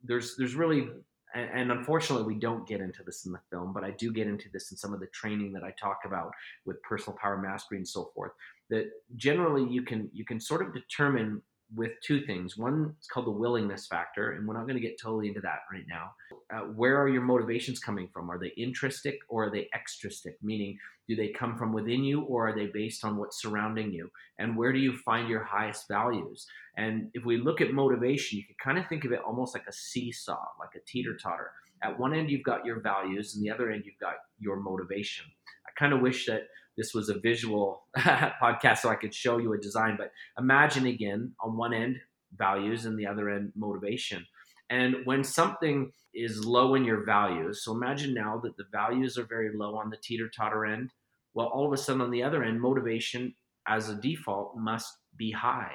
there's 0.02 0.36
there's 0.36 0.54
really 0.54 0.88
and 1.34 1.70
unfortunately 1.70 2.26
we 2.26 2.38
don't 2.38 2.66
get 2.66 2.80
into 2.80 3.02
this 3.04 3.26
in 3.26 3.32
the 3.32 3.40
film 3.50 3.72
but 3.72 3.84
i 3.84 3.90
do 3.92 4.12
get 4.12 4.26
into 4.26 4.48
this 4.52 4.70
in 4.70 4.76
some 4.76 4.92
of 4.92 5.00
the 5.00 5.06
training 5.08 5.52
that 5.52 5.62
i 5.62 5.72
talk 5.80 6.00
about 6.04 6.32
with 6.66 6.82
personal 6.82 7.16
power 7.20 7.38
mastery 7.38 7.78
and 7.78 7.86
so 7.86 8.10
forth 8.14 8.32
that 8.68 8.86
generally 9.16 9.70
you 9.72 9.82
can 9.82 10.10
you 10.12 10.24
can 10.24 10.40
sort 10.40 10.62
of 10.62 10.72
determine 10.74 11.42
with 11.74 11.92
two 12.02 12.24
things. 12.26 12.56
One 12.56 12.94
is 13.00 13.06
called 13.06 13.26
the 13.26 13.32
willingness 13.32 13.86
factor, 13.86 14.32
and 14.32 14.46
we're 14.46 14.54
not 14.54 14.66
going 14.66 14.74
to 14.74 14.80
get 14.80 15.00
totally 15.00 15.28
into 15.28 15.40
that 15.42 15.60
right 15.72 15.84
now. 15.88 16.10
Uh, 16.52 16.66
where 16.72 17.00
are 17.00 17.08
your 17.08 17.22
motivations 17.22 17.78
coming 17.78 18.08
from? 18.12 18.30
Are 18.30 18.38
they 18.38 18.52
intrinsic 18.56 19.18
or 19.28 19.44
are 19.44 19.50
they 19.50 19.68
extrinsic? 19.74 20.36
Meaning, 20.42 20.78
do 21.10 21.16
they 21.16 21.28
come 21.28 21.56
from 21.58 21.72
within 21.72 22.04
you 22.04 22.22
or 22.22 22.48
are 22.48 22.54
they 22.54 22.66
based 22.66 23.04
on 23.04 23.16
what's 23.16 23.42
surrounding 23.42 23.92
you? 23.92 24.08
And 24.38 24.56
where 24.56 24.72
do 24.72 24.78
you 24.78 24.96
find 24.96 25.28
your 25.28 25.44
highest 25.44 25.88
values? 25.88 26.46
And 26.76 27.10
if 27.14 27.24
we 27.24 27.36
look 27.36 27.60
at 27.60 27.72
motivation, 27.72 28.38
you 28.38 28.44
can 28.44 28.54
kind 28.62 28.78
of 28.78 28.88
think 28.88 29.04
of 29.04 29.12
it 29.12 29.20
almost 29.26 29.54
like 29.54 29.66
a 29.68 29.72
seesaw, 29.72 30.38
like 30.60 30.74
a 30.76 30.84
teeter 30.86 31.16
totter. 31.22 31.50
at 31.82 31.98
one 31.98 32.14
end 32.14 32.30
you've 32.30 32.42
got 32.42 32.64
your 32.64 32.80
values 32.80 33.34
and 33.34 33.44
the 33.44 33.50
other 33.50 33.70
end 33.70 33.82
you've 33.84 33.98
got 34.00 34.14
your 34.38 34.56
motivation 34.56 35.24
i 35.66 35.70
kind 35.78 35.92
of 35.92 36.00
wish 36.00 36.26
that 36.26 36.42
this 36.76 36.94
was 36.94 37.08
a 37.08 37.18
visual 37.18 37.84
podcast 37.96 38.78
so 38.78 38.88
i 38.88 38.94
could 38.94 39.14
show 39.14 39.38
you 39.38 39.52
a 39.52 39.58
design 39.58 39.96
but 39.96 40.12
imagine 40.38 40.86
again 40.86 41.32
on 41.40 41.56
one 41.56 41.72
end 41.74 41.96
values 42.36 42.84
and 42.86 42.98
the 42.98 43.06
other 43.06 43.28
end 43.30 43.52
motivation 43.56 44.24
and 44.68 44.96
when 45.04 45.24
something 45.24 45.90
is 46.14 46.44
low 46.44 46.74
in 46.74 46.84
your 46.84 47.04
values 47.04 47.64
so 47.64 47.72
imagine 47.72 48.14
now 48.14 48.40
that 48.42 48.56
the 48.56 48.64
values 48.72 49.18
are 49.18 49.24
very 49.24 49.56
low 49.56 49.76
on 49.76 49.90
the 49.90 49.96
teeter 50.02 50.30
totter 50.36 50.64
end 50.64 50.90
well 51.34 51.46
all 51.46 51.66
of 51.66 51.72
a 51.72 51.76
sudden 51.76 52.00
on 52.02 52.10
the 52.10 52.22
other 52.22 52.42
end 52.42 52.60
motivation 52.60 53.34
as 53.68 53.88
a 53.88 53.94
default 53.94 54.56
must 54.56 54.92
be 55.16 55.30
high 55.30 55.74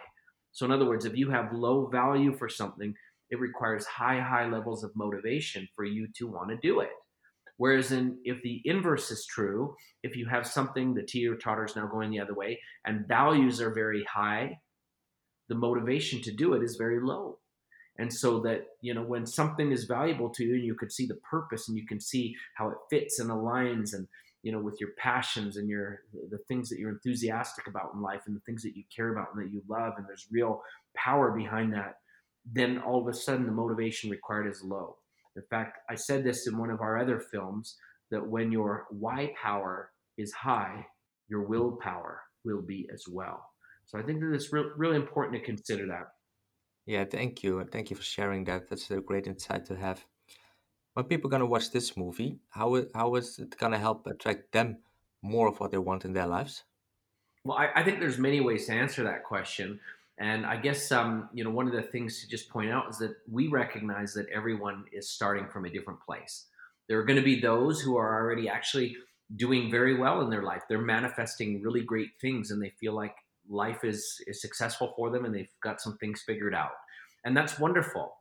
so 0.52 0.66
in 0.66 0.72
other 0.72 0.86
words 0.86 1.06
if 1.06 1.16
you 1.16 1.30
have 1.30 1.54
low 1.54 1.88
value 1.88 2.36
for 2.36 2.50
something 2.50 2.94
it 3.30 3.40
requires 3.40 3.86
high, 3.86 4.20
high 4.20 4.48
levels 4.48 4.84
of 4.84 4.96
motivation 4.96 5.68
for 5.76 5.86
you 5.86 6.08
to 6.16 6.28
want 6.28 6.50
to 6.50 6.58
do 6.58 6.82
it. 6.82 6.90
Whereas 7.58 7.92
in 7.92 8.18
if 8.26 8.42
the 8.44 8.62
inverse 8.66 9.12
is 9.12 9.26
true, 9.26 9.76
if 10.04 10.16
you 10.16 10.26
have 10.28 10.46
something 10.46 10.94
the 10.94 11.04
teeter 11.04 11.38
totter 11.38 11.66
is 11.66 11.76
now 11.76 11.88
going 11.88 12.12
the 12.12 12.20
other 12.20 12.34
way 12.34 12.60
and 12.86 13.08
values 13.08 13.62
are 13.62 13.74
very 13.74 14.04
high, 14.04 14.60
the 15.48 15.56
motivation 15.56 16.22
to 16.24 16.34
do 16.34 16.54
it 16.54 16.64
is 16.64 16.76
very 16.76 17.00
low. 17.02 17.40
And 17.98 18.12
so 18.12 18.42
that, 18.42 18.66
you 18.82 18.94
know, 18.94 19.04
when 19.04 19.26
something 19.26 19.72
is 19.72 19.86
valuable 19.86 20.30
to 20.32 20.44
you 20.44 20.56
and 20.56 20.66
you 20.66 20.76
can 20.76 20.90
see 20.90 21.06
the 21.06 21.16
purpose 21.30 21.70
and 21.70 21.78
you 21.78 21.88
can 21.88 22.02
see 22.02 22.36
how 22.56 22.68
it 22.70 22.78
fits 22.90 23.20
and 23.20 23.30
aligns 23.30 23.94
and, 23.94 24.06
you 24.46 24.52
know, 24.52 24.60
with 24.60 24.80
your 24.80 24.92
passions 24.98 25.58
and 25.58 25.68
your 25.68 26.04
the 26.30 26.38
things 26.48 26.70
that 26.70 26.80
you're 26.80 26.92
enthusiastic 26.92 27.68
about 27.68 27.92
in 27.94 28.02
life 28.02 28.22
and 28.28 28.36
the 28.36 28.42
things 28.42 28.64
that 28.64 28.78
you 28.78 28.84
care 28.96 29.12
about 29.12 29.30
and 29.34 29.44
that 29.44 29.52
you 29.52 29.62
love 29.68 29.94
and 29.98 30.06
there's 30.08 30.28
real 30.32 30.62
power 30.96 31.32
behind 31.32 31.74
that 31.74 31.96
then 32.54 32.78
all 32.80 33.02
of 33.02 33.08
a 33.08 33.14
sudden 33.14 33.46
the 33.46 33.52
motivation 33.52 34.10
required 34.10 34.48
is 34.48 34.64
low. 34.64 34.98
In 35.36 35.44
fact, 35.50 35.80
I 35.90 35.96
said 35.96 36.24
this 36.24 36.48
in 36.48 36.58
one 36.58 36.70
of 36.70 36.82
our 36.82 36.98
other 36.98 37.20
films 37.20 37.76
that 38.12 38.26
when 38.26 38.52
your 38.52 38.86
why 38.90 39.34
power 39.42 39.92
is 40.18 40.32
high, 40.32 40.86
your 41.28 41.42
willpower 41.42 42.22
will 42.44 42.62
be 42.62 42.88
as 42.94 43.06
well. 43.10 43.44
So 43.88 43.98
I 43.98 44.04
think 44.04 44.20
that 44.22 44.34
it's 44.34 44.54
re- 44.54 44.72
really 44.78 44.96
important 44.96 45.38
to 45.38 45.46
consider 45.46 45.88
that. 45.88 46.08
Yeah, 46.86 47.04
thank 47.06 47.44
you. 47.44 47.64
Thank 47.72 47.90
you 47.90 47.96
for 47.96 48.04
sharing 48.04 48.44
that. 48.46 48.70
That's 48.70 48.92
a 48.92 49.02
great 49.02 49.28
insight 49.28 49.66
to 49.66 49.76
have. 49.76 50.06
When 50.96 51.06
people 51.06 51.30
to 51.30 51.46
watch 51.46 51.72
this 51.72 51.98
movie, 51.98 52.40
how, 52.50 52.82
how 52.96 53.16
is 53.16 53.38
it 53.38 53.52
to 53.74 53.78
help 53.78 54.08
attract 54.08 54.54
them 54.54 54.78
more 55.22 55.50
of 55.50 55.60
what 55.60 55.72
they 55.72 55.78
want 55.78 56.06
in 56.06 56.14
their 56.14 56.26
lives? 56.26 56.64
Well, 57.44 57.58
I, 57.58 57.70
I 57.76 57.84
think 57.84 58.00
there's 58.00 58.18
many 58.18 58.40
ways 58.40 58.68
to 58.68 58.74
answer 58.74 59.04
that 59.04 59.26
question. 59.26 59.82
And 60.18 60.46
I 60.46 60.56
guess 60.56 60.94
um, 60.94 61.30
you 61.34 61.44
know 61.44 61.50
one 61.50 61.68
of 61.68 61.74
the 61.74 61.82
things 61.82 62.22
to 62.22 62.30
just 62.30 62.50
point 62.50 62.72
out 62.72 62.90
is 62.90 62.98
that 63.00 63.18
we 63.30 63.50
recognize 63.50 64.14
that 64.14 64.30
everyone 64.30 64.86
is 64.94 65.10
starting 65.10 65.50
from 65.50 65.66
a 65.66 65.70
different 65.70 66.00
place. 66.00 66.46
There 66.88 66.98
are 66.98 67.04
going 67.04 67.20
to 67.20 67.26
be 67.26 67.42
those 67.42 67.82
who 67.82 67.98
are 67.98 68.16
already 68.16 68.48
actually 68.48 68.96
doing 69.36 69.70
very 69.70 70.00
well 70.00 70.22
in 70.22 70.30
their 70.30 70.44
life. 70.44 70.62
They're 70.70 70.80
manifesting 70.80 71.62
really 71.62 71.82
great 71.82 72.12
things, 72.22 72.52
and 72.52 72.64
they 72.64 72.72
feel 72.80 72.94
like 72.94 73.16
life 73.50 73.84
is 73.84 74.22
is 74.28 74.42
successful 74.42 74.94
for 74.96 75.10
them, 75.10 75.26
and 75.26 75.36
they've 75.36 75.52
got 75.62 75.82
some 75.82 75.98
things 75.98 76.24
figured 76.26 76.56
out, 76.56 76.72
and 77.26 77.36
that's 77.36 77.60
wonderful. 77.60 78.16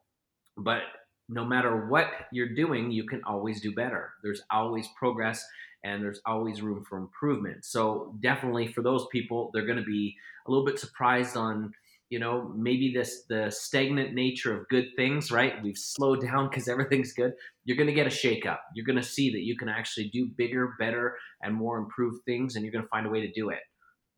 But 0.57 0.83
no 1.29 1.45
matter 1.45 1.87
what 1.87 2.07
you're 2.33 2.55
doing, 2.55 2.91
you 2.91 3.07
can 3.07 3.23
always 3.25 3.61
do 3.61 3.73
better. 3.73 4.13
There's 4.23 4.43
always 4.51 4.89
progress 4.99 5.45
and 5.85 6.03
there's 6.03 6.21
always 6.27 6.63
room 6.63 6.85
for 6.89 6.99
improvement. 6.99 7.65
So, 7.65 8.15
definitely 8.21 8.69
for 8.69 8.83
those 8.83 9.07
people, 9.13 9.51
they're 9.53 9.67
going 9.67 9.79
to 9.79 9.85
be 9.85 10.17
a 10.47 10.51
little 10.51 10.65
bit 10.65 10.79
surprised 10.79 11.37
on 11.37 11.73
you 12.11 12.19
know 12.19 12.53
maybe 12.55 12.93
this 12.93 13.25
the 13.29 13.51
stagnant 13.51 14.13
nature 14.13 14.57
of 14.57 14.69
good 14.69 14.87
things 14.95 15.31
right? 15.31 15.55
We've 15.63 15.77
slowed 15.77 16.21
down 16.21 16.49
because 16.49 16.69
everything's 16.69 17.13
good. 17.13 17.33
You're 17.65 17.77
going 17.77 17.89
to 17.89 17.95
get 17.95 18.07
a 18.07 18.11
shake 18.11 18.47
up 18.47 18.61
you're 18.75 18.87
going 18.87 19.01
to 19.01 19.03
see 19.03 19.31
that 19.33 19.43
you 19.43 19.57
can 19.57 19.69
actually 19.69 20.11
do 20.11 20.29
bigger 20.37 20.75
better 20.79 21.17
and 21.43 21.55
more 21.55 21.79
improved 21.79 22.23
things 22.25 22.55
and 22.55 22.65
you're 22.65 22.73
going 22.73 22.85
to 22.85 22.89
find 22.89 23.07
a 23.07 23.11
way 23.11 23.21
to 23.21 23.33
do 23.33 23.49
it. 23.49 23.61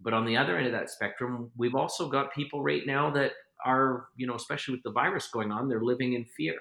But 0.00 0.12
on 0.12 0.26
the 0.26 0.36
other 0.36 0.58
end 0.58 0.66
of 0.66 0.72
that 0.72 0.90
spectrum 0.90 1.50
we've 1.56 1.76
also 1.76 2.08
got 2.08 2.34
people 2.34 2.62
right 2.62 2.82
now 2.86 3.10
that 3.12 3.32
are 3.64 4.08
you 4.16 4.26
know 4.26 4.34
especially 4.34 4.74
with 4.74 4.82
the 4.82 4.92
virus 4.92 5.28
going 5.28 5.50
on 5.52 5.68
they're 5.68 5.80
living 5.80 6.14
in 6.14 6.24
fear 6.36 6.56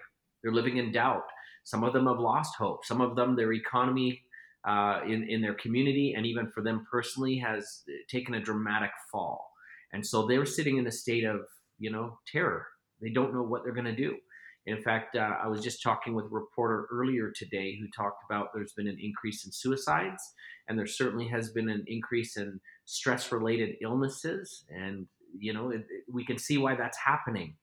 they're 0.46 0.54
living 0.54 0.78
in 0.78 0.94
doubt 0.94 1.26
some 1.66 1.84
of 1.84 1.92
them 1.92 2.06
have 2.06 2.20
lost 2.20 2.56
hope 2.56 2.86
some 2.86 3.02
of 3.02 3.18
them 3.18 3.36
their 3.36 3.52
economy 3.52 4.22
uh, 4.68 5.02
in, 5.06 5.28
in 5.30 5.42
their 5.42 5.56
community 5.56 6.14
and 6.16 6.26
even 6.26 6.50
for 6.52 6.64
them 6.64 6.86
personally 6.90 7.38
has 7.38 7.84
taken 8.10 8.36
a 8.36 8.42
dramatic 8.42 8.92
fall 9.12 9.52
and 9.96 10.06
so 10.06 10.28
they're 10.28 10.46
sitting 10.46 10.78
in 10.78 10.88
a 10.88 10.92
state 10.92 11.24
of, 11.24 11.40
you 11.80 11.90
know, 11.90 12.20
terror. 12.30 12.68
They 13.02 13.12
don't 13.12 13.34
know 13.34 13.44
what 13.44 13.64
they're 13.64 13.74
going 13.74 13.86
to 13.86 13.96
do. 13.96 14.18
In 14.66 14.82
fact, 14.82 15.16
uh, 15.16 15.32
I 15.42 15.48
was 15.48 15.62
just 15.62 15.82
talking 15.82 16.14
with 16.14 16.26
a 16.26 16.30
reporter 16.30 16.88
earlier 16.92 17.32
today 17.34 17.78
who 17.80 17.88
talked 17.96 18.22
about 18.30 18.48
there's 18.54 18.74
been 18.74 18.90
an 18.90 18.98
increase 19.00 19.46
in 19.46 19.54
suicides, 19.54 20.22
and 20.68 20.78
there 20.78 20.86
certainly 20.86 21.30
has 21.30 21.52
been 21.52 21.70
an 21.70 21.86
increase 21.88 22.36
in 22.36 22.60
stress 22.84 23.32
related 23.32 23.76
illnesses. 23.82 24.66
And, 24.70 25.08
you 25.38 25.54
know, 25.54 25.70
it, 25.70 25.86
it, 25.90 26.04
we 26.12 26.26
can 26.26 26.38
see 26.38 26.58
why 26.58 26.76
that's 26.76 26.98
happening. 26.98 27.56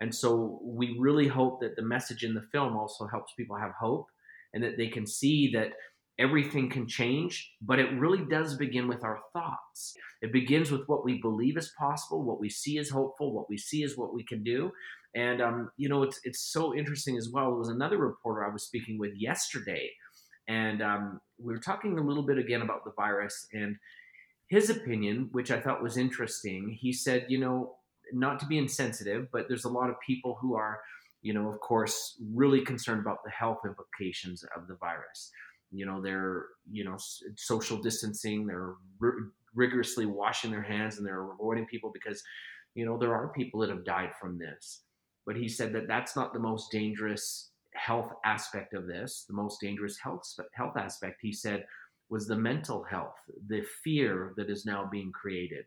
And 0.00 0.14
so 0.14 0.60
we 0.62 0.96
really 0.98 1.28
hope 1.28 1.60
that 1.60 1.76
the 1.76 1.82
message 1.82 2.24
in 2.24 2.34
the 2.34 2.46
film 2.52 2.76
also 2.76 3.06
helps 3.06 3.32
people 3.34 3.56
have 3.56 3.72
hope 3.78 4.06
and 4.52 4.62
that 4.62 4.76
they 4.76 4.88
can 4.88 5.06
see 5.06 5.50
that 5.52 5.72
everything 6.18 6.70
can 6.70 6.86
change, 6.86 7.52
but 7.60 7.78
it 7.78 7.92
really 7.98 8.24
does 8.30 8.56
begin 8.56 8.86
with 8.86 9.02
our 9.02 9.18
thoughts. 9.32 9.94
It 10.22 10.32
begins 10.32 10.70
with 10.70 10.82
what 10.86 11.04
we 11.04 11.20
believe 11.20 11.56
is 11.56 11.72
possible, 11.78 12.22
what 12.22 12.40
we 12.40 12.48
see 12.48 12.78
is 12.78 12.90
hopeful, 12.90 13.32
what 13.32 13.50
we 13.50 13.58
see 13.58 13.82
is 13.82 13.96
what 13.96 14.14
we 14.14 14.24
can 14.24 14.42
do. 14.42 14.70
And 15.14 15.40
um, 15.40 15.70
you 15.76 15.88
know, 15.88 16.02
it's 16.02 16.20
it's 16.24 16.52
so 16.52 16.74
interesting 16.74 17.16
as 17.16 17.30
well. 17.32 17.46
There 17.46 17.58
was 17.58 17.68
another 17.68 17.98
reporter 17.98 18.44
I 18.44 18.52
was 18.52 18.64
speaking 18.64 18.98
with 18.98 19.12
yesterday, 19.14 19.90
and 20.48 20.82
um, 20.82 21.20
we 21.38 21.52
were 21.52 21.60
talking 21.60 21.98
a 21.98 22.02
little 22.02 22.24
bit 22.24 22.38
again 22.38 22.62
about 22.62 22.84
the 22.84 22.92
virus 22.96 23.46
and 23.52 23.76
his 24.48 24.70
opinion, 24.70 25.28
which 25.32 25.50
I 25.50 25.60
thought 25.60 25.82
was 25.82 25.96
interesting. 25.96 26.76
He 26.80 26.92
said, 26.92 27.26
you 27.28 27.38
know, 27.38 27.76
not 28.12 28.38
to 28.40 28.46
be 28.46 28.58
insensitive, 28.58 29.28
but 29.32 29.48
there's 29.48 29.64
a 29.64 29.70
lot 29.70 29.90
of 29.90 29.96
people 30.06 30.38
who 30.40 30.54
are, 30.54 30.80
you 31.22 31.32
know, 31.32 31.48
of 31.48 31.60
course, 31.60 32.16
really 32.32 32.60
concerned 32.60 33.00
about 33.00 33.24
the 33.24 33.30
health 33.30 33.60
implications 33.64 34.44
of 34.56 34.66
the 34.66 34.76
virus. 34.76 35.30
You 35.70 35.86
know 35.86 36.00
they're 36.00 36.46
you 36.70 36.84
know 36.84 36.96
social 37.36 37.76
distancing 37.78 38.46
they're 38.46 38.74
r- 39.02 39.32
rigorously 39.54 40.06
washing 40.06 40.52
their 40.52 40.62
hands 40.62 40.98
and 40.98 41.06
they're 41.06 41.32
avoiding 41.32 41.66
people 41.66 41.90
because 41.92 42.22
you 42.76 42.86
know 42.86 42.96
there 42.96 43.14
are 43.14 43.32
people 43.32 43.58
that 43.60 43.70
have 43.70 43.84
died 43.84 44.10
from 44.20 44.38
this. 44.38 44.82
But 45.26 45.36
he 45.36 45.48
said 45.48 45.72
that 45.72 45.88
that's 45.88 46.14
not 46.14 46.32
the 46.32 46.38
most 46.38 46.70
dangerous 46.70 47.50
health 47.74 48.12
aspect 48.24 48.74
of 48.74 48.86
this. 48.86 49.24
The 49.26 49.34
most 49.34 49.60
dangerous 49.60 49.98
health 49.98 50.22
health 50.52 50.76
aspect 50.76 51.18
he 51.20 51.32
said 51.32 51.64
was 52.08 52.26
the 52.26 52.36
mental 52.36 52.84
health 52.84 53.16
the 53.48 53.62
fear 53.82 54.34
that 54.36 54.50
is 54.50 54.66
now 54.66 54.88
being 54.90 55.10
created 55.10 55.64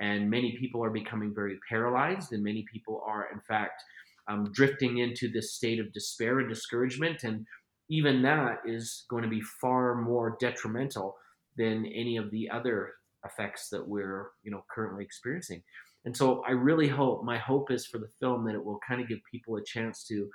and 0.00 0.30
many 0.30 0.56
people 0.58 0.82
are 0.82 0.90
becoming 0.90 1.34
very 1.34 1.58
paralyzed 1.68 2.32
and 2.32 2.42
many 2.42 2.64
people 2.72 3.02
are 3.06 3.28
in 3.32 3.40
fact 3.40 3.82
um, 4.28 4.50
drifting 4.52 4.98
into 4.98 5.30
this 5.30 5.54
state 5.54 5.80
of 5.80 5.92
despair 5.92 6.40
and 6.40 6.48
discouragement 6.48 7.24
and 7.24 7.46
even 7.90 8.22
that 8.22 8.58
is 8.66 9.04
going 9.08 9.22
to 9.22 9.28
be 9.28 9.40
far 9.60 9.94
more 9.94 10.36
detrimental 10.40 11.16
than 11.56 11.86
any 11.86 12.16
of 12.16 12.30
the 12.30 12.48
other 12.50 12.92
effects 13.24 13.68
that 13.70 13.86
we're 13.86 14.28
you 14.42 14.50
know 14.50 14.64
currently 14.70 15.04
experiencing. 15.04 15.62
And 16.04 16.16
so 16.16 16.42
i 16.46 16.52
really 16.52 16.88
hope 16.88 17.24
my 17.24 17.38
hope 17.38 17.70
is 17.70 17.86
for 17.86 17.98
the 17.98 18.10
film 18.20 18.44
that 18.44 18.54
it 18.54 18.64
will 18.64 18.80
kind 18.86 19.00
of 19.00 19.08
give 19.08 19.18
people 19.30 19.56
a 19.56 19.64
chance 19.64 20.04
to 20.04 20.28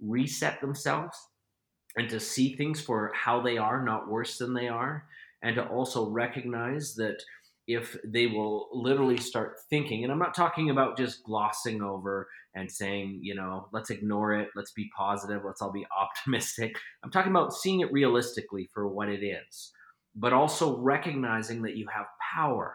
reset 0.00 0.60
themselves 0.60 1.16
and 1.96 2.08
to 2.08 2.20
see 2.20 2.54
things 2.56 2.80
for 2.80 3.12
how 3.14 3.40
they 3.40 3.58
are 3.58 3.84
not 3.84 4.08
worse 4.08 4.38
than 4.38 4.54
they 4.54 4.68
are 4.68 5.04
and 5.42 5.56
to 5.56 5.66
also 5.66 6.08
recognize 6.08 6.94
that 6.94 7.22
if 7.72 7.96
they 8.04 8.26
will 8.26 8.68
literally 8.72 9.16
start 9.16 9.56
thinking, 9.68 10.02
and 10.02 10.12
I'm 10.12 10.18
not 10.18 10.34
talking 10.34 10.70
about 10.70 10.98
just 10.98 11.22
glossing 11.22 11.82
over 11.82 12.28
and 12.54 12.70
saying, 12.70 13.20
you 13.22 13.36
know, 13.36 13.68
let's 13.72 13.90
ignore 13.90 14.34
it, 14.34 14.48
let's 14.56 14.72
be 14.72 14.90
positive, 14.96 15.42
let's 15.44 15.62
all 15.62 15.70
be 15.70 15.86
optimistic. 15.98 16.76
I'm 17.04 17.12
talking 17.12 17.30
about 17.30 17.52
seeing 17.52 17.80
it 17.80 17.92
realistically 17.92 18.68
for 18.74 18.88
what 18.88 19.08
it 19.08 19.24
is, 19.24 19.72
but 20.16 20.32
also 20.32 20.78
recognizing 20.78 21.62
that 21.62 21.76
you 21.76 21.86
have 21.94 22.06
power, 22.34 22.74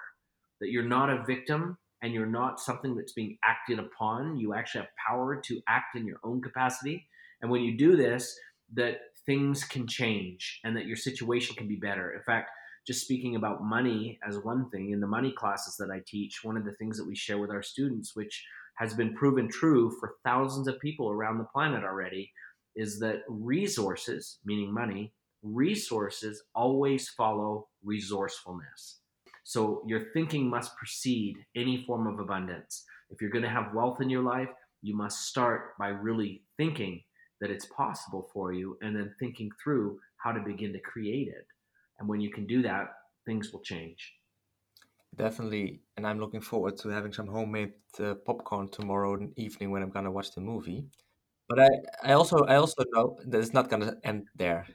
that 0.61 0.71
you're 0.71 0.83
not 0.83 1.09
a 1.09 1.25
victim 1.25 1.77
and 2.01 2.13
you're 2.13 2.25
not 2.25 2.61
something 2.61 2.95
that's 2.95 3.13
being 3.13 3.37
acted 3.43 3.79
upon. 3.79 4.37
You 4.37 4.53
actually 4.53 4.81
have 4.81 4.91
power 5.07 5.41
to 5.41 5.61
act 5.67 5.97
in 5.97 6.05
your 6.05 6.19
own 6.23 6.41
capacity. 6.41 7.05
And 7.41 7.51
when 7.51 7.63
you 7.63 7.77
do 7.77 7.97
this, 7.97 8.37
that 8.73 8.99
things 9.25 9.65
can 9.65 9.87
change 9.87 10.61
and 10.63 10.77
that 10.77 10.85
your 10.85 10.95
situation 10.95 11.55
can 11.55 11.67
be 11.67 11.75
better. 11.75 12.11
In 12.13 12.21
fact, 12.21 12.49
just 12.85 13.01
speaking 13.01 13.35
about 13.35 13.63
money 13.63 14.19
as 14.27 14.37
one 14.39 14.69
thing 14.69 14.91
in 14.91 14.99
the 14.99 15.07
money 15.07 15.31
classes 15.31 15.75
that 15.77 15.89
I 15.89 16.01
teach, 16.05 16.43
one 16.43 16.57
of 16.57 16.65
the 16.65 16.73
things 16.73 16.97
that 16.97 17.07
we 17.07 17.15
share 17.15 17.39
with 17.39 17.49
our 17.49 17.63
students, 17.63 18.15
which 18.15 18.45
has 18.77 18.93
been 18.93 19.13
proven 19.13 19.47
true 19.47 19.91
for 19.99 20.15
thousands 20.23 20.67
of 20.67 20.79
people 20.79 21.09
around 21.09 21.37
the 21.37 21.45
planet 21.45 21.83
already, 21.83 22.31
is 22.75 22.99
that 22.99 23.23
resources, 23.27 24.39
meaning 24.45 24.73
money, 24.73 25.13
resources 25.41 26.43
always 26.53 27.09
follow 27.09 27.67
resourcefulness. 27.83 28.99
So 29.43 29.83
your 29.87 30.11
thinking 30.13 30.49
must 30.49 30.75
precede 30.75 31.37
any 31.55 31.83
form 31.85 32.07
of 32.07 32.19
abundance. 32.19 32.83
If 33.09 33.21
you're 33.21 33.29
going 33.29 33.43
to 33.43 33.49
have 33.49 33.73
wealth 33.73 34.01
in 34.01 34.09
your 34.09 34.23
life, 34.23 34.49
you 34.81 34.95
must 34.95 35.27
start 35.27 35.77
by 35.79 35.89
really 35.89 36.43
thinking 36.57 37.01
that 37.41 37.51
it's 37.51 37.67
possible 37.67 38.29
for 38.33 38.53
you 38.53 38.77
and 38.81 38.95
then 38.95 39.13
thinking 39.19 39.49
through 39.63 39.99
how 40.17 40.31
to 40.31 40.41
begin 40.41 40.73
to 40.73 40.79
create 40.79 41.27
it. 41.27 41.45
And 41.99 42.07
when 42.07 42.21
you 42.21 42.31
can 42.31 42.45
do 42.47 42.61
that, 42.63 42.87
things 43.25 43.51
will 43.51 43.61
change. 43.61 44.13
Definitely, 45.15 45.81
and 45.95 46.05
I'm 46.05 46.19
looking 46.19 46.41
forward 46.41 46.77
to 46.79 46.89
having 46.89 47.13
some 47.13 47.27
homemade 47.27 47.73
uh, 47.99 48.15
popcorn 48.15 48.67
tomorrow 48.67 49.17
evening 49.37 49.71
when 49.71 49.81
I'm 49.81 49.89
gonna 49.89 50.11
watch 50.11 50.31
the 50.31 50.41
movie. 50.41 50.89
But 51.49 51.59
I, 51.59 51.69
I 52.03 52.13
also, 52.13 52.39
I 52.45 52.55
also 52.57 52.83
know 52.93 53.19
that 53.25 53.39
it's 53.41 53.53
not 53.53 53.69
gonna 53.69 53.97
end 54.03 54.29
there. 54.35 54.67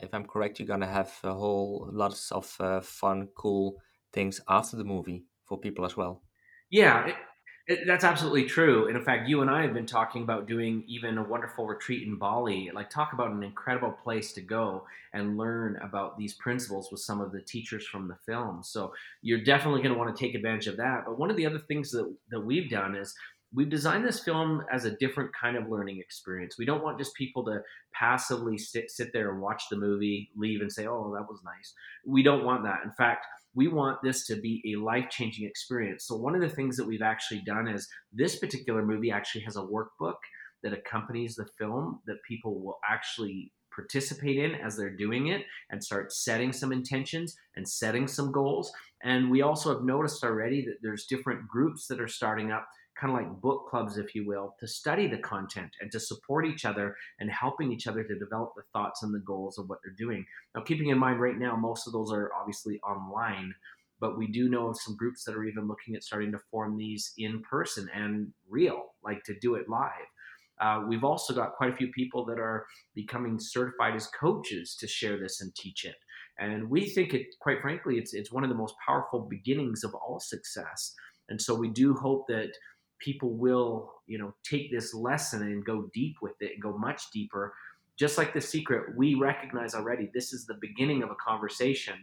If 0.00 0.14
I'm 0.14 0.26
correct, 0.26 0.60
you're 0.60 0.68
gonna 0.68 0.86
have 0.88 1.12
a 1.24 1.34
whole 1.34 1.88
lots 1.92 2.32
of 2.32 2.54
uh, 2.60 2.80
fun, 2.82 3.28
cool 3.36 3.82
things 4.12 4.40
after 4.48 4.76
the 4.76 4.84
movie 4.84 5.26
for 5.44 5.58
people 5.58 5.84
as 5.86 5.96
well. 5.96 6.22
Yeah, 6.70 7.16
it, 7.66 7.86
that's 7.86 8.04
absolutely 8.04 8.44
true. 8.44 8.88
And 8.88 8.96
in 8.96 9.04
fact, 9.04 9.28
you 9.28 9.40
and 9.40 9.50
I 9.50 9.62
have 9.62 9.72
been 9.72 9.86
talking 9.86 10.22
about 10.22 10.46
doing 10.46 10.84
even 10.86 11.16
a 11.16 11.22
wonderful 11.22 11.66
retreat 11.66 12.06
in 12.06 12.16
Bali. 12.16 12.70
Like, 12.74 12.90
talk 12.90 13.14
about 13.14 13.30
an 13.30 13.42
incredible 13.42 13.92
place 13.92 14.32
to 14.34 14.42
go 14.42 14.84
and 15.14 15.38
learn 15.38 15.78
about 15.82 16.18
these 16.18 16.34
principles 16.34 16.90
with 16.90 17.00
some 17.00 17.20
of 17.20 17.32
the 17.32 17.40
teachers 17.40 17.86
from 17.86 18.06
the 18.08 18.16
film. 18.26 18.62
So, 18.62 18.92
you're 19.22 19.42
definitely 19.42 19.80
going 19.82 19.94
to 19.94 19.98
want 19.98 20.14
to 20.14 20.24
take 20.24 20.34
advantage 20.34 20.66
of 20.66 20.76
that. 20.76 21.04
But 21.06 21.18
one 21.18 21.30
of 21.30 21.36
the 21.36 21.46
other 21.46 21.58
things 21.58 21.90
that, 21.92 22.14
that 22.30 22.40
we've 22.40 22.68
done 22.68 22.94
is 22.94 23.14
we've 23.54 23.70
designed 23.70 24.04
this 24.04 24.20
film 24.20 24.62
as 24.72 24.84
a 24.84 24.96
different 24.96 25.30
kind 25.32 25.56
of 25.56 25.68
learning 25.68 25.98
experience. 25.98 26.56
We 26.58 26.64
don't 26.64 26.82
want 26.82 26.98
just 26.98 27.14
people 27.14 27.44
to 27.44 27.60
passively 27.92 28.58
sit, 28.58 28.90
sit 28.90 29.12
there 29.12 29.30
and 29.30 29.40
watch 29.40 29.64
the 29.70 29.76
movie, 29.76 30.30
leave, 30.36 30.60
and 30.60 30.72
say, 30.72 30.86
oh, 30.86 31.12
that 31.14 31.28
was 31.28 31.40
nice. 31.44 31.72
We 32.04 32.22
don't 32.22 32.44
want 32.44 32.64
that. 32.64 32.80
In 32.84 32.92
fact, 32.92 33.26
we 33.54 33.68
want 33.68 33.98
this 34.02 34.26
to 34.26 34.36
be 34.36 34.62
a 34.66 34.80
life 34.80 35.08
changing 35.10 35.46
experience. 35.46 36.06
So, 36.06 36.16
one 36.16 36.34
of 36.34 36.40
the 36.40 36.48
things 36.48 36.76
that 36.76 36.86
we've 36.86 37.02
actually 37.02 37.42
done 37.42 37.68
is 37.68 37.88
this 38.12 38.36
particular 38.36 38.84
movie 38.84 39.12
actually 39.12 39.42
has 39.42 39.56
a 39.56 39.60
workbook 39.60 40.16
that 40.64 40.72
accompanies 40.72 41.36
the 41.36 41.46
film 41.58 42.00
that 42.06 42.16
people 42.26 42.60
will 42.60 42.78
actually 42.88 43.52
participate 43.74 44.38
in 44.38 44.54
as 44.54 44.76
they're 44.76 44.96
doing 44.96 45.28
it 45.28 45.42
and 45.70 45.82
start 45.82 46.12
setting 46.12 46.52
some 46.52 46.72
intentions 46.72 47.36
and 47.56 47.68
setting 47.68 48.06
some 48.06 48.32
goals. 48.32 48.72
And 49.02 49.30
we 49.30 49.42
also 49.42 49.72
have 49.74 49.84
noticed 49.84 50.24
already 50.24 50.64
that 50.64 50.78
there's 50.82 51.06
different 51.06 51.46
groups 51.48 51.86
that 51.88 52.00
are 52.00 52.08
starting 52.08 52.50
up 52.50 52.66
kind 52.98 53.12
of 53.12 53.18
like 53.18 53.40
book 53.40 53.68
clubs, 53.68 53.98
if 53.98 54.14
you 54.14 54.26
will, 54.26 54.54
to 54.60 54.66
study 54.66 55.06
the 55.06 55.18
content 55.18 55.70
and 55.80 55.90
to 55.92 56.00
support 56.00 56.46
each 56.46 56.64
other 56.64 56.96
and 57.18 57.30
helping 57.30 57.72
each 57.72 57.86
other 57.86 58.04
to 58.04 58.18
develop 58.18 58.52
the 58.56 58.62
thoughts 58.72 59.02
and 59.02 59.14
the 59.14 59.20
goals 59.20 59.58
of 59.58 59.68
what 59.68 59.78
they're 59.84 59.94
doing. 59.96 60.24
Now, 60.54 60.62
keeping 60.62 60.88
in 60.88 60.98
mind 60.98 61.20
right 61.20 61.38
now, 61.38 61.56
most 61.56 61.86
of 61.86 61.92
those 61.92 62.12
are 62.12 62.30
obviously 62.38 62.80
online, 62.80 63.54
but 64.00 64.18
we 64.18 64.26
do 64.26 64.48
know 64.48 64.68
of 64.68 64.80
some 64.80 64.96
groups 64.96 65.24
that 65.24 65.34
are 65.34 65.44
even 65.44 65.66
looking 65.66 65.94
at 65.94 66.04
starting 66.04 66.32
to 66.32 66.38
form 66.50 66.76
these 66.76 67.12
in 67.18 67.42
person 67.42 67.88
and 67.94 68.32
real, 68.48 68.94
like 69.02 69.24
to 69.24 69.34
do 69.40 69.54
it 69.54 69.68
live. 69.68 69.90
Uh, 70.60 70.84
we've 70.86 71.04
also 71.04 71.34
got 71.34 71.54
quite 71.54 71.72
a 71.72 71.76
few 71.76 71.88
people 71.88 72.24
that 72.24 72.38
are 72.38 72.64
becoming 72.94 73.38
certified 73.40 73.96
as 73.96 74.06
coaches 74.08 74.76
to 74.78 74.86
share 74.86 75.18
this 75.18 75.40
and 75.40 75.54
teach 75.56 75.84
it. 75.84 75.96
And 76.38 76.70
we 76.70 76.88
think 76.88 77.14
it, 77.14 77.26
quite 77.40 77.60
frankly, 77.60 77.96
it's 77.96 78.14
it's 78.14 78.32
one 78.32 78.44
of 78.44 78.50
the 78.50 78.56
most 78.56 78.74
powerful 78.86 79.26
beginnings 79.28 79.84
of 79.84 79.94
all 79.94 80.20
success. 80.20 80.94
And 81.28 81.40
so 81.40 81.54
we 81.54 81.70
do 81.70 81.94
hope 81.94 82.26
that 82.28 82.50
people 83.04 83.32
will 83.34 83.92
you 84.06 84.18
know 84.18 84.32
take 84.42 84.70
this 84.70 84.94
lesson 84.94 85.42
and 85.42 85.64
go 85.64 85.90
deep 85.92 86.16
with 86.22 86.40
it 86.40 86.52
and 86.54 86.62
go 86.62 86.76
much 86.76 87.10
deeper. 87.12 87.54
Just 87.96 88.18
like 88.18 88.32
the 88.32 88.40
secret 88.40 88.96
we 88.96 89.14
recognize 89.14 89.74
already 89.74 90.10
this 90.14 90.32
is 90.32 90.46
the 90.46 90.58
beginning 90.60 91.02
of 91.02 91.10
a 91.10 91.16
conversation 91.16 91.94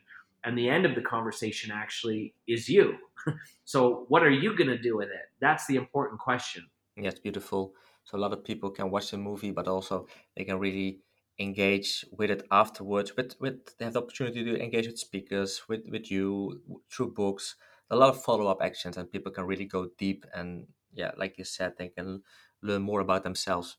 and 0.44 0.58
the 0.58 0.70
end 0.70 0.86
of 0.86 0.96
the 0.96 1.02
conversation 1.02 1.72
actually 1.72 2.34
is 2.48 2.70
you. 2.70 2.98
So 3.64 4.06
what 4.10 4.24
are 4.24 4.36
you 4.44 4.58
going 4.58 4.70
to 4.70 4.78
do 4.78 4.98
with 4.98 5.10
it? 5.10 5.28
That's 5.40 5.66
the 5.68 5.76
important 5.76 6.20
question. 6.20 6.68
Yes 6.98 7.20
beautiful. 7.20 7.74
So 8.04 8.18
a 8.18 8.22
lot 8.24 8.34
of 8.34 8.44
people 8.44 8.70
can 8.72 8.92
watch 8.92 9.12
the 9.12 9.18
movie 9.18 9.52
but 9.52 9.68
also 9.68 10.08
they 10.36 10.44
can 10.44 10.60
really 10.60 11.00
engage 11.40 12.06
with 12.12 12.30
it 12.30 12.44
afterwards 12.52 13.16
with 13.16 13.40
with 13.40 13.78
they 13.78 13.86
have 13.86 13.94
the 13.94 14.02
opportunity 14.02 14.44
to 14.44 14.62
engage 14.62 14.88
with 14.88 15.00
speakers 15.00 15.62
with 15.70 15.82
with 15.90 16.12
you 16.12 16.62
through 16.92 17.14
books. 17.14 17.56
A 17.90 17.96
lot 17.96 18.10
of 18.10 18.24
follow-up 18.24 18.62
actions 18.62 18.98
and 18.98 19.12
people 19.12 19.32
can 19.32 19.46
really 19.46 19.66
go 19.66 19.90
deep 19.98 20.26
and 20.34 20.68
yeah, 20.93 21.12
like 21.17 21.38
you 21.38 21.43
said, 21.43 21.73
they 21.77 21.89
can 21.89 22.23
learn 22.62 22.82
more 22.82 22.99
about 23.01 23.23
themselves. 23.23 23.77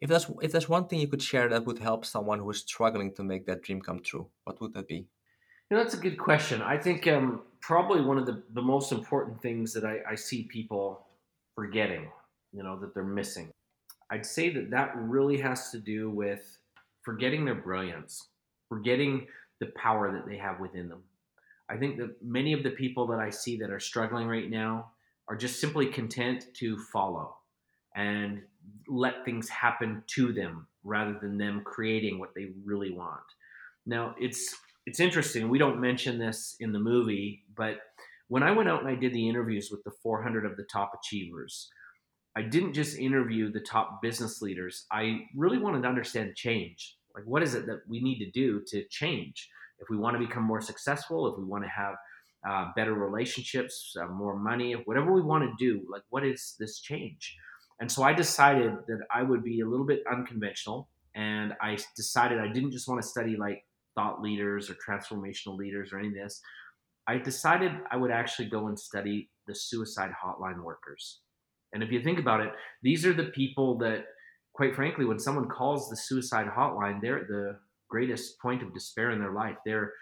If 0.00 0.08
there's 0.08 0.30
if 0.40 0.52
there's 0.52 0.68
one 0.68 0.86
thing 0.86 1.00
you 1.00 1.08
could 1.08 1.22
share 1.22 1.48
that 1.48 1.66
would 1.66 1.78
help 1.78 2.04
someone 2.04 2.38
who 2.38 2.50
is 2.50 2.58
struggling 2.58 3.12
to 3.14 3.22
make 3.22 3.46
that 3.46 3.62
dream 3.62 3.80
come 3.80 4.00
true, 4.00 4.28
what 4.44 4.60
would 4.60 4.72
that 4.74 4.88
be? 4.88 5.06
You 5.70 5.76
know, 5.76 5.82
that's 5.82 5.94
a 5.94 5.98
good 5.98 6.18
question. 6.18 6.62
I 6.62 6.78
think 6.78 7.06
um, 7.06 7.42
probably 7.60 8.00
one 8.00 8.18
of 8.18 8.26
the, 8.26 8.42
the 8.54 8.62
most 8.62 8.90
important 8.92 9.40
things 9.40 9.72
that 9.74 9.84
I, 9.84 9.98
I 10.10 10.14
see 10.16 10.44
people 10.44 11.06
forgetting, 11.54 12.10
you 12.52 12.62
know, 12.62 12.78
that 12.80 12.92
they're 12.94 13.04
missing. 13.04 13.50
I'd 14.10 14.26
say 14.26 14.50
that 14.50 14.70
that 14.70 14.96
really 14.96 15.38
has 15.38 15.70
to 15.70 15.78
do 15.78 16.10
with 16.10 16.58
forgetting 17.02 17.44
their 17.44 17.54
brilliance, 17.54 18.26
forgetting 18.68 19.28
the 19.60 19.66
power 19.76 20.10
that 20.10 20.26
they 20.26 20.36
have 20.38 20.58
within 20.58 20.88
them. 20.88 21.02
I 21.68 21.76
think 21.76 21.98
that 21.98 22.20
many 22.20 22.52
of 22.52 22.64
the 22.64 22.70
people 22.70 23.06
that 23.08 23.20
I 23.20 23.30
see 23.30 23.56
that 23.58 23.70
are 23.70 23.78
struggling 23.78 24.26
right 24.26 24.50
now, 24.50 24.90
are 25.30 25.36
just 25.36 25.60
simply 25.60 25.86
content 25.86 26.44
to 26.54 26.76
follow 26.92 27.36
and 27.94 28.42
let 28.88 29.24
things 29.24 29.48
happen 29.48 30.02
to 30.08 30.32
them 30.32 30.66
rather 30.82 31.16
than 31.22 31.38
them 31.38 31.62
creating 31.64 32.18
what 32.18 32.34
they 32.34 32.48
really 32.64 32.90
want. 32.90 33.20
Now, 33.86 34.14
it's 34.18 34.54
it's 34.86 34.98
interesting. 34.98 35.48
We 35.48 35.58
don't 35.58 35.80
mention 35.80 36.18
this 36.18 36.56
in 36.58 36.72
the 36.72 36.80
movie, 36.80 37.44
but 37.56 37.78
when 38.28 38.42
I 38.42 38.50
went 38.50 38.68
out 38.68 38.80
and 38.80 38.88
I 38.88 38.96
did 38.96 39.12
the 39.12 39.28
interviews 39.28 39.68
with 39.70 39.84
the 39.84 39.92
400 40.02 40.44
of 40.44 40.56
the 40.56 40.64
top 40.64 40.92
achievers, 40.98 41.68
I 42.36 42.42
didn't 42.42 42.72
just 42.72 42.98
interview 42.98 43.52
the 43.52 43.60
top 43.60 44.02
business 44.02 44.42
leaders. 44.42 44.86
I 44.90 45.26
really 45.36 45.58
wanted 45.58 45.82
to 45.82 45.88
understand 45.88 46.34
change. 46.34 46.96
Like, 47.14 47.24
what 47.24 47.42
is 47.42 47.54
it 47.54 47.66
that 47.66 47.82
we 47.88 48.00
need 48.00 48.18
to 48.18 48.30
do 48.30 48.62
to 48.68 48.84
change? 48.88 49.48
If 49.78 49.88
we 49.90 49.96
want 49.96 50.18
to 50.18 50.26
become 50.26 50.42
more 50.42 50.60
successful, 50.60 51.32
if 51.32 51.38
we 51.38 51.44
want 51.44 51.64
to 51.64 51.70
have 51.70 51.94
uh, 52.48 52.66
better 52.74 52.94
relationships, 52.94 53.94
uh, 54.00 54.06
more 54.06 54.38
money, 54.38 54.72
whatever 54.84 55.12
we 55.12 55.22
want 55.22 55.44
to 55.44 55.52
do. 55.58 55.86
Like, 55.90 56.02
what 56.10 56.24
is 56.24 56.54
this 56.58 56.80
change? 56.80 57.36
And 57.80 57.90
so 57.90 58.02
I 58.02 58.12
decided 58.12 58.72
that 58.88 59.00
I 59.14 59.22
would 59.22 59.42
be 59.42 59.60
a 59.60 59.66
little 59.66 59.86
bit 59.86 60.02
unconventional. 60.10 60.88
And 61.14 61.54
I 61.60 61.76
decided 61.96 62.38
I 62.38 62.52
didn't 62.52 62.72
just 62.72 62.88
want 62.88 63.02
to 63.02 63.08
study 63.08 63.36
like 63.36 63.64
thought 63.94 64.22
leaders 64.22 64.70
or 64.70 64.74
transformational 64.74 65.56
leaders 65.56 65.92
or 65.92 65.98
any 65.98 66.08
of 66.08 66.14
this. 66.14 66.40
I 67.08 67.18
decided 67.18 67.72
I 67.90 67.96
would 67.96 68.10
actually 68.10 68.48
go 68.48 68.68
and 68.68 68.78
study 68.78 69.30
the 69.46 69.54
suicide 69.54 70.12
hotline 70.22 70.62
workers. 70.62 71.20
And 71.72 71.82
if 71.82 71.90
you 71.90 72.02
think 72.02 72.18
about 72.18 72.40
it, 72.40 72.52
these 72.82 73.04
are 73.04 73.12
the 73.12 73.24
people 73.24 73.78
that, 73.78 74.04
quite 74.54 74.74
frankly, 74.74 75.04
when 75.04 75.18
someone 75.18 75.48
calls 75.48 75.88
the 75.88 75.96
suicide 75.96 76.46
hotline, 76.46 77.00
they're 77.00 77.18
at 77.18 77.28
the 77.28 77.58
greatest 77.88 78.38
point 78.40 78.62
of 78.62 78.72
despair 78.72 79.10
in 79.10 79.18
their 79.18 79.32
life. 79.32 79.56
They're 79.64 79.92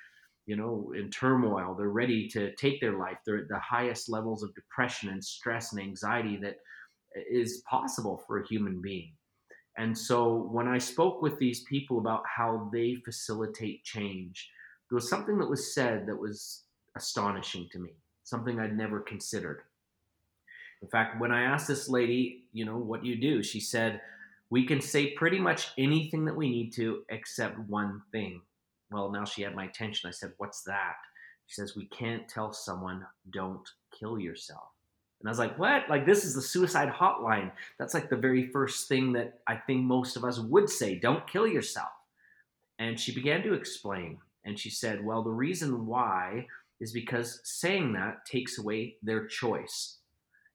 you 0.49 0.57
know, 0.57 0.93
in 0.97 1.11
turmoil. 1.11 1.75
They're 1.75 1.91
ready 1.91 2.27
to 2.29 2.55
take 2.55 2.81
their 2.81 2.99
life. 2.99 3.19
They're 3.25 3.43
at 3.43 3.49
the 3.49 3.59
highest 3.59 4.09
levels 4.09 4.43
of 4.43 4.55
depression 4.55 5.11
and 5.11 5.23
stress 5.23 5.73
and 5.73 5.81
anxiety 5.81 6.39
that 6.39 6.57
eh, 7.15 7.21
is 7.31 7.63
possible 7.69 8.25
for 8.27 8.41
a 8.41 8.47
human 8.49 8.81
being. 8.81 9.13
And 9.77 9.97
so 9.97 10.49
when 10.51 10.67
I 10.67 10.79
spoke 10.79 11.21
with 11.21 11.39
these 11.39 11.65
people 11.65 11.99
about 11.99 12.23
how 12.25 12.71
they 12.73 12.97
facilitate 13.05 13.85
change, 13.85 14.49
there 14.89 14.97
was 14.97 15.11
something 15.11 15.39
that 15.39 15.51
was 15.51 15.75
said 15.75 16.07
that 16.07 16.19
was 16.19 16.63
astonishing 16.97 17.69
to 17.73 17.79
me, 17.79 17.91
something 18.25 18.59
I'd 18.59 18.75
never 18.75 19.01
considered. 19.01 19.61
In 20.81 20.89
fact, 20.89 21.21
when 21.21 21.31
I 21.31 21.43
asked 21.43 21.69
this 21.69 21.91
lady, 21.91 22.45
you 22.55 22.65
know, 22.65 22.79
what 22.79 23.03
do 23.03 23.09
you 23.09 23.21
do? 23.21 23.43
She 23.43 23.61
said, 23.61 24.01
we 24.49 24.67
can 24.67 24.81
say 24.81 25.11
pretty 25.11 25.39
much 25.39 25.69
anything 25.77 26.25
that 26.25 26.37
we 26.37 26.49
need 26.49 26.73
to 26.77 27.03
except 27.11 27.59
one 27.59 28.01
thing. 28.13 28.41
Well, 28.91 29.11
now 29.11 29.25
she 29.25 29.43
had 29.43 29.55
my 29.55 29.65
attention. 29.65 30.09
I 30.09 30.13
said, 30.13 30.33
What's 30.39 30.63
that? 30.65 30.95
She 31.47 31.55
says, 31.55 31.77
We 31.77 31.87
can't 31.87 32.29
tell 32.29 32.53
someone, 32.53 33.07
don't 33.31 33.69
kill 33.99 34.19
yourself. 34.19 34.69
And 35.21 35.29
I 35.29 35.31
was 35.31 35.39
like, 35.39 35.59
What? 35.59 35.89
Like, 35.89 36.07
this 36.07 36.25
is 36.25 36.35
the 36.35 36.43
suicide 36.43 36.89
hotline. 36.89 37.53
That's 37.79 37.95
like 37.95 38.11
the 38.11 38.17
very 38.17 38.49
first 38.49 38.89
thing 38.89 39.13
that 39.15 39.41
I 39.47 39.57
think 39.57 39.85
most 39.85 40.17
of 40.17 40.25
us 40.25 40.39
would 40.39 40.71
say, 40.71 40.99
Don't 40.99 41.27
kill 41.31 41.47
yourself. 41.47 41.91
And 42.79 42.99
she 42.99 43.13
began 43.13 43.43
to 43.43 43.55
explain. 43.55 44.19
And 44.45 44.59
she 44.59 44.71
said, 44.71 45.05
Well, 45.05 45.23
the 45.23 45.31
reason 45.31 45.87
why 45.87 46.47
is 46.81 46.93
because 46.93 47.41
saying 47.45 47.93
that 47.93 48.25
takes 48.25 48.59
away 48.59 48.97
their 49.03 49.27
choice. 49.27 49.99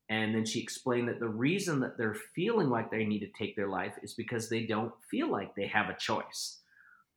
And 0.08 0.34
then 0.34 0.44
she 0.44 0.60
explained 0.60 1.08
that 1.08 1.20
the 1.20 1.28
reason 1.28 1.80
that 1.80 1.96
they're 1.96 2.16
feeling 2.34 2.68
like 2.68 2.90
they 2.90 3.04
need 3.04 3.20
to 3.20 3.30
take 3.38 3.56
their 3.56 3.68
life 3.68 3.94
is 4.02 4.14
because 4.14 4.48
they 4.48 4.66
don't 4.66 4.92
feel 5.10 5.30
like 5.30 5.54
they 5.54 5.66
have 5.66 5.88
a 5.88 5.96
choice. 5.96 6.58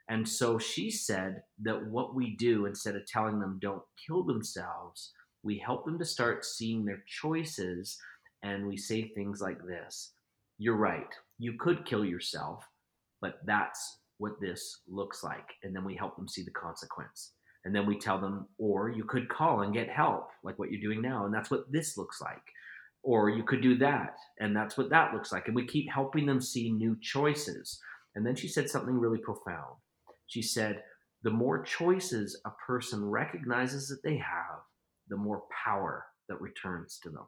And 0.10 0.28
so 0.28 0.58
she 0.60 0.92
said 0.92 1.44
that 1.64 1.88
what 1.88 2.16
we 2.16 2.36
do, 2.38 2.66
instead 2.66 2.96
of 2.96 3.06
telling 3.08 3.40
them 3.40 3.60
don't 3.62 3.84
kill 4.06 4.24
themselves, 4.24 5.14
we 5.44 5.58
help 5.60 5.86
them 5.86 6.00
to 6.00 6.06
start 6.06 6.46
seeing 6.46 6.86
their 6.86 7.04
choices. 7.08 7.98
And 8.44 8.68
we 8.68 8.78
say 8.78 9.10
things 9.16 9.42
like 9.42 9.60
this 9.66 10.14
You're 10.58 10.78
right, 10.78 11.14
you 11.40 11.54
could 11.60 11.86
kill 11.86 12.06
yourself, 12.06 12.66
but 13.22 13.36
that's 13.46 14.00
what 14.20 14.40
this 14.42 14.82
looks 14.88 15.24
like. 15.24 15.50
And 15.64 15.76
then 15.76 15.86
we 15.86 15.96
help 15.96 16.16
them 16.18 16.28
see 16.28 16.44
the 16.44 16.52
consequence. 16.52 17.34
And 17.66 17.76
then 17.76 17.86
we 17.86 18.00
tell 18.00 18.20
them, 18.20 18.48
or 18.58 18.90
you 18.90 19.04
could 19.04 19.30
call 19.30 19.62
and 19.62 19.74
get 19.74 19.90
help, 19.90 20.30
like 20.44 20.58
what 20.60 20.72
you're 20.72 20.82
doing 20.82 21.02
now. 21.02 21.26
And 21.26 21.34
that's 21.34 21.52
what 21.52 21.72
this 21.72 21.98
looks 21.98 22.22
like. 22.22 22.42
or 23.04 23.30
you 23.30 23.44
could 23.44 23.62
do 23.62 23.78
that 23.78 24.16
and 24.40 24.56
that's 24.56 24.78
what 24.78 24.90
that 24.90 25.14
looks 25.14 25.32
like 25.32 25.48
and 25.48 25.56
we 25.56 25.66
keep 25.66 25.90
helping 25.92 26.26
them 26.26 26.42
see 26.42 26.72
new 26.72 26.98
choices 27.02 27.80
and 28.16 28.26
then 28.26 28.36
she 28.36 28.48
said 28.48 28.70
something 28.70 28.98
really 28.98 29.20
profound 29.20 29.76
she 30.28 30.42
said 30.42 30.84
the 31.24 31.32
more 31.32 31.64
choices 31.64 32.40
a 32.46 32.52
person 32.66 33.04
recognizes 33.04 33.88
that 33.88 34.04
they 34.04 34.18
have 34.18 34.60
the 35.10 35.18
more 35.18 35.44
power 35.66 36.06
that 36.30 36.42
returns 36.42 37.00
to 37.02 37.10
them 37.10 37.26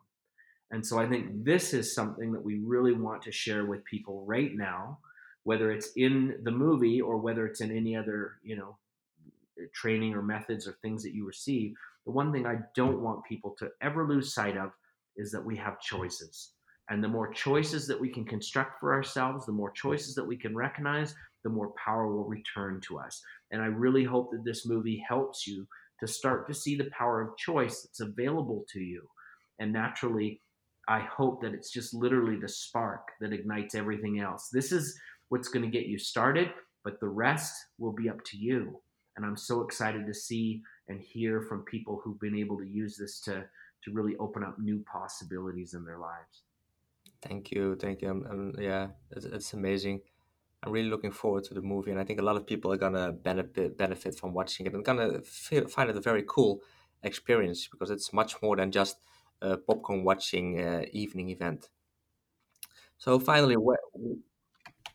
and 0.71 0.85
so 0.85 0.99
i 0.99 1.07
think 1.07 1.43
this 1.43 1.73
is 1.73 1.93
something 1.93 2.31
that 2.31 2.43
we 2.43 2.59
really 2.59 2.93
want 2.93 3.21
to 3.21 3.31
share 3.31 3.65
with 3.65 3.83
people 3.85 4.23
right 4.25 4.55
now 4.55 4.97
whether 5.43 5.71
it's 5.71 5.91
in 5.95 6.35
the 6.43 6.51
movie 6.51 7.01
or 7.01 7.17
whether 7.17 7.47
it's 7.47 7.61
in 7.61 7.75
any 7.75 7.95
other 7.95 8.33
you 8.43 8.55
know 8.55 8.77
training 9.73 10.13
or 10.13 10.21
methods 10.21 10.67
or 10.67 10.77
things 10.81 11.03
that 11.03 11.13
you 11.13 11.25
receive 11.25 11.73
the 12.05 12.11
one 12.11 12.31
thing 12.31 12.45
i 12.45 12.57
don't 12.75 13.01
want 13.01 13.23
people 13.25 13.55
to 13.57 13.69
ever 13.81 14.07
lose 14.07 14.33
sight 14.33 14.57
of 14.57 14.71
is 15.19 15.31
that 15.31 15.45
we 15.45 15.55
have 15.57 15.81
choices. 15.81 16.53
And 16.89 17.03
the 17.03 17.07
more 17.07 17.31
choices 17.31 17.85
that 17.87 17.99
we 17.99 18.09
can 18.09 18.25
construct 18.25 18.79
for 18.79 18.93
ourselves, 18.93 19.45
the 19.45 19.51
more 19.51 19.69
choices 19.71 20.15
that 20.15 20.25
we 20.25 20.37
can 20.37 20.55
recognize, 20.55 21.13
the 21.43 21.49
more 21.49 21.73
power 21.83 22.07
will 22.07 22.25
return 22.25 22.81
to 22.87 22.99
us. 22.99 23.21
And 23.51 23.61
I 23.61 23.67
really 23.67 24.03
hope 24.03 24.31
that 24.31 24.43
this 24.43 24.65
movie 24.65 25.03
helps 25.07 25.47
you 25.47 25.67
to 25.99 26.07
start 26.07 26.47
to 26.47 26.53
see 26.53 26.75
the 26.75 26.89
power 26.97 27.21
of 27.21 27.37
choice 27.37 27.81
that's 27.81 27.99
available 27.99 28.65
to 28.73 28.79
you. 28.79 29.07
And 29.59 29.73
naturally, 29.73 30.41
I 30.87 30.99
hope 30.99 31.41
that 31.41 31.53
it's 31.53 31.71
just 31.71 31.93
literally 31.93 32.37
the 32.37 32.47
spark 32.47 33.09
that 33.21 33.33
ignites 33.33 33.75
everything 33.75 34.19
else. 34.19 34.49
This 34.51 34.71
is 34.71 34.99
what's 35.29 35.49
going 35.49 35.63
to 35.63 35.71
get 35.71 35.87
you 35.87 35.99
started, 35.99 36.49
but 36.83 36.99
the 36.99 37.09
rest 37.09 37.53
will 37.77 37.93
be 37.93 38.09
up 38.09 38.23
to 38.25 38.37
you. 38.37 38.79
And 39.15 39.25
I'm 39.25 39.37
so 39.37 39.61
excited 39.61 40.07
to 40.07 40.13
see 40.13 40.61
and 40.87 41.01
hear 41.01 41.41
from 41.41 41.63
people 41.63 42.01
who've 42.03 42.19
been 42.19 42.37
able 42.37 42.57
to 42.57 42.65
use 42.65 42.97
this 42.97 43.19
to 43.21 43.45
to 43.83 43.91
really 43.91 44.15
open 44.17 44.43
up 44.43 44.59
new 44.59 44.83
possibilities 44.91 45.73
in 45.73 45.85
their 45.85 45.99
lives. 45.99 46.43
Thank 47.21 47.51
you, 47.51 47.75
thank 47.75 48.01
you. 48.01 48.09
Um, 48.09 48.53
yeah, 48.57 48.87
it's, 49.11 49.25
it's 49.25 49.53
amazing. 49.53 50.01
I'm 50.63 50.71
really 50.71 50.89
looking 50.89 51.11
forward 51.11 51.45
to 51.45 51.53
the 51.53 51.61
movie, 51.61 51.91
and 51.91 51.99
I 51.99 52.03
think 52.03 52.19
a 52.19 52.23
lot 52.23 52.35
of 52.35 52.45
people 52.45 52.71
are 52.71 52.77
gonna 52.77 53.11
benefit 53.11 53.77
benefit 53.77 54.17
from 54.17 54.33
watching 54.33 54.65
it 54.65 54.73
and 54.73 54.83
gonna 54.83 55.21
feel, 55.21 55.67
find 55.67 55.89
it 55.89 55.97
a 55.97 56.01
very 56.01 56.23
cool 56.27 56.61
experience 57.03 57.67
because 57.67 57.91
it's 57.91 58.11
much 58.11 58.41
more 58.41 58.57
than 58.57 58.71
just 58.71 58.97
a 59.41 59.57
popcorn 59.57 60.03
watching 60.03 60.59
uh, 60.59 60.83
evening 60.91 61.29
event. 61.29 61.69
So 62.97 63.19
finally, 63.19 63.55
where 63.55 63.79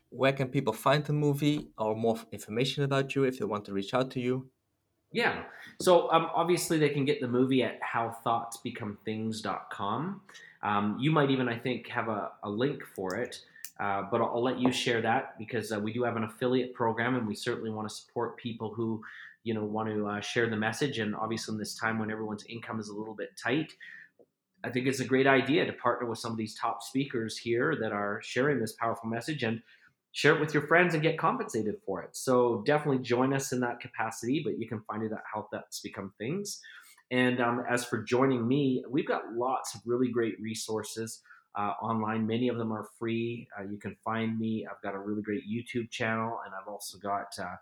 where 0.09 0.33
can 0.33 0.47
people 0.47 0.73
find 0.73 1.03
the 1.03 1.13
movie 1.13 1.69
or 1.77 1.95
more 1.95 2.17
information 2.31 2.83
about 2.83 3.15
you 3.15 3.23
if 3.23 3.39
they 3.39 3.45
want 3.45 3.65
to 3.65 3.73
reach 3.73 3.93
out 3.93 4.11
to 4.11 4.19
you? 4.19 4.49
Yeah. 5.11 5.43
So 5.81 6.11
um, 6.11 6.29
obviously 6.33 6.77
they 6.77 6.89
can 6.89 7.05
get 7.05 7.21
the 7.21 7.27
movie 7.27 7.63
at 7.63 7.79
howthoughtsbecomethings.com. 7.81 10.21
Um, 10.63 10.97
you 10.99 11.11
might 11.11 11.31
even, 11.31 11.47
I 11.47 11.57
think, 11.57 11.87
have 11.87 12.09
a, 12.09 12.31
a 12.43 12.49
link 12.49 12.83
for 12.95 13.15
it. 13.15 13.39
Uh, 13.79 14.03
but 14.09 14.21
I'll, 14.21 14.31
I'll, 14.35 14.43
let 14.43 14.59
you 14.59 14.71
share 14.71 15.01
that 15.01 15.37
because 15.37 15.71
uh, 15.71 15.79
we 15.79 15.91
do 15.91 16.03
have 16.03 16.15
an 16.15 16.23
affiliate 16.23 16.73
program, 16.73 17.15
and 17.15 17.27
we 17.27 17.35
certainly 17.35 17.71
want 17.71 17.89
to 17.89 17.93
support 17.93 18.37
people 18.37 18.73
who, 18.73 19.03
you 19.43 19.53
know, 19.53 19.65
want 19.65 19.89
to 19.89 20.07
uh, 20.07 20.21
share 20.21 20.49
the 20.49 20.55
message. 20.55 20.99
And 20.99 21.15
obviously, 21.15 21.53
in 21.53 21.59
this 21.59 21.75
time 21.75 21.99
when 21.99 22.09
everyone's 22.09 22.45
income 22.45 22.79
is 22.79 22.87
a 22.87 22.93
little 22.93 23.15
bit 23.15 23.31
tight, 23.41 23.73
I 24.63 24.69
think 24.69 24.87
it's 24.87 25.01
a 25.01 25.05
great 25.05 25.27
idea 25.27 25.65
to 25.65 25.73
partner 25.73 26.07
with 26.09 26.19
some 26.19 26.31
of 26.31 26.37
these 26.37 26.55
top 26.55 26.83
speakers 26.83 27.37
here 27.37 27.75
that 27.81 27.91
are 27.91 28.21
sharing 28.23 28.59
this 28.59 28.73
powerful 28.73 29.09
message. 29.09 29.43
And 29.43 29.61
share 30.15 30.33
it 30.33 30.39
with 30.39 30.53
your 30.53 30.65
friends 30.65 30.93
and 30.93 31.03
get 31.03 31.17
compensated 31.17 31.75
for 31.85 32.01
it. 32.01 32.15
So 32.15 32.63
definitely 32.65 33.03
join 33.03 33.33
us 33.33 33.51
in 33.51 33.59
that 33.59 33.81
capacity, 33.81 34.41
but 34.45 34.57
you 34.57 34.65
can 34.65 34.79
find 34.87 35.03
it 35.03 35.11
at 35.11 35.21
How 35.31 35.49
Thoughts 35.51 35.81
Become 35.81 36.13
Things. 36.17 36.61
And 37.11 37.41
um, 37.41 37.65
as 37.69 37.83
for 37.83 38.01
joining 38.01 38.47
me, 38.47 38.81
we've 38.89 39.07
got 39.07 39.33
lots 39.33 39.75
of 39.75 39.81
really 39.85 40.07
great 40.07 40.39
resources 40.39 41.21
uh, 41.57 41.73
online. 41.81 42.27
Many 42.27 42.49
of 42.49 42.57
them 42.57 42.71
are 42.71 42.87
free. 42.99 43.47
Uh, 43.57 43.63
you 43.63 43.77
can 43.77 43.95
find 44.03 44.37
me. 44.39 44.65
I've 44.69 44.81
got 44.81 44.95
a 44.95 44.99
really 44.99 45.21
great 45.21 45.43
YouTube 45.49 45.89
channel, 45.89 46.39
and 46.45 46.53
I've 46.53 46.67
also 46.67 46.97
got 46.97 47.27
uh, 47.39 47.55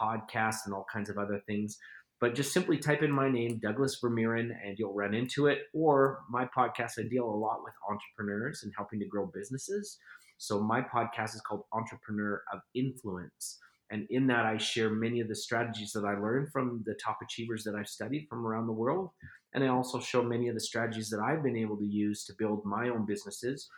podcasts 0.00 0.66
and 0.66 0.74
all 0.74 0.86
kinds 0.92 1.10
of 1.10 1.18
other 1.18 1.42
things. 1.46 1.78
But 2.20 2.34
just 2.34 2.52
simply 2.52 2.76
type 2.76 3.02
in 3.02 3.10
my 3.10 3.30
name, 3.30 3.58
Douglas 3.58 3.98
Vermeeren, 4.02 4.50
and 4.62 4.78
you'll 4.78 4.94
run 4.94 5.14
into 5.14 5.46
it. 5.46 5.60
Or 5.72 6.20
my 6.28 6.46
podcast, 6.56 6.92
I 6.98 7.08
deal 7.08 7.24
a 7.24 7.34
lot 7.34 7.64
with 7.64 7.72
entrepreneurs 7.88 8.62
and 8.62 8.72
helping 8.76 9.00
to 9.00 9.06
grow 9.06 9.30
businesses. 9.32 9.98
So 10.36 10.60
my 10.60 10.82
podcast 10.82 11.34
is 11.34 11.40
called 11.40 11.64
Entrepreneur 11.72 12.42
of 12.52 12.60
Influence. 12.74 13.58
And 13.90 14.06
in 14.10 14.26
that, 14.28 14.46
I 14.46 14.58
share 14.58 14.90
many 14.90 15.20
of 15.20 15.28
the 15.28 15.34
strategies 15.34 15.92
that 15.92 16.04
I 16.04 16.14
learned 16.14 16.52
from 16.52 16.82
the 16.86 16.94
top 16.94 17.18
achievers 17.22 17.64
that 17.64 17.74
I've 17.74 17.88
studied 17.88 18.26
from 18.28 18.46
around 18.46 18.66
the 18.66 18.72
world. 18.72 19.10
And 19.52 19.64
I 19.64 19.68
also 19.68 20.00
show 20.00 20.22
many 20.22 20.48
of 20.48 20.54
the 20.54 20.60
strategies 20.60 21.10
that 21.10 21.20
I've 21.20 21.42
been 21.42 21.56
able 21.56 21.76
to 21.76 21.86
use 21.86 22.24
to 22.24 22.34
build 22.38 22.64
my 22.64 22.88
own 22.88 23.04
businesses. 23.06 23.68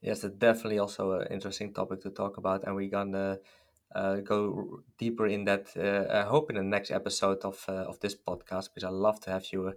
Yes, 0.00 0.22
that's 0.22 0.34
definitely 0.34 0.78
also 0.78 1.12
an 1.12 1.28
interesting 1.30 1.72
topic 1.72 2.00
to 2.02 2.10
talk 2.10 2.36
about. 2.36 2.64
And 2.64 2.74
we're 2.74 2.90
going 2.90 3.12
to 3.12 3.40
uh, 3.94 4.16
go 4.16 4.80
deeper 4.98 5.26
in 5.26 5.44
that, 5.44 5.68
uh, 5.76 6.12
I 6.12 6.22
hope, 6.22 6.50
in 6.50 6.56
the 6.56 6.62
next 6.62 6.90
episode 6.90 7.38
of, 7.44 7.64
uh, 7.68 7.72
of 7.72 8.00
this 8.00 8.14
podcast, 8.14 8.74
because 8.74 8.84
I 8.84 8.90
love 8.90 9.20
to 9.20 9.30
have 9.30 9.46
you 9.52 9.74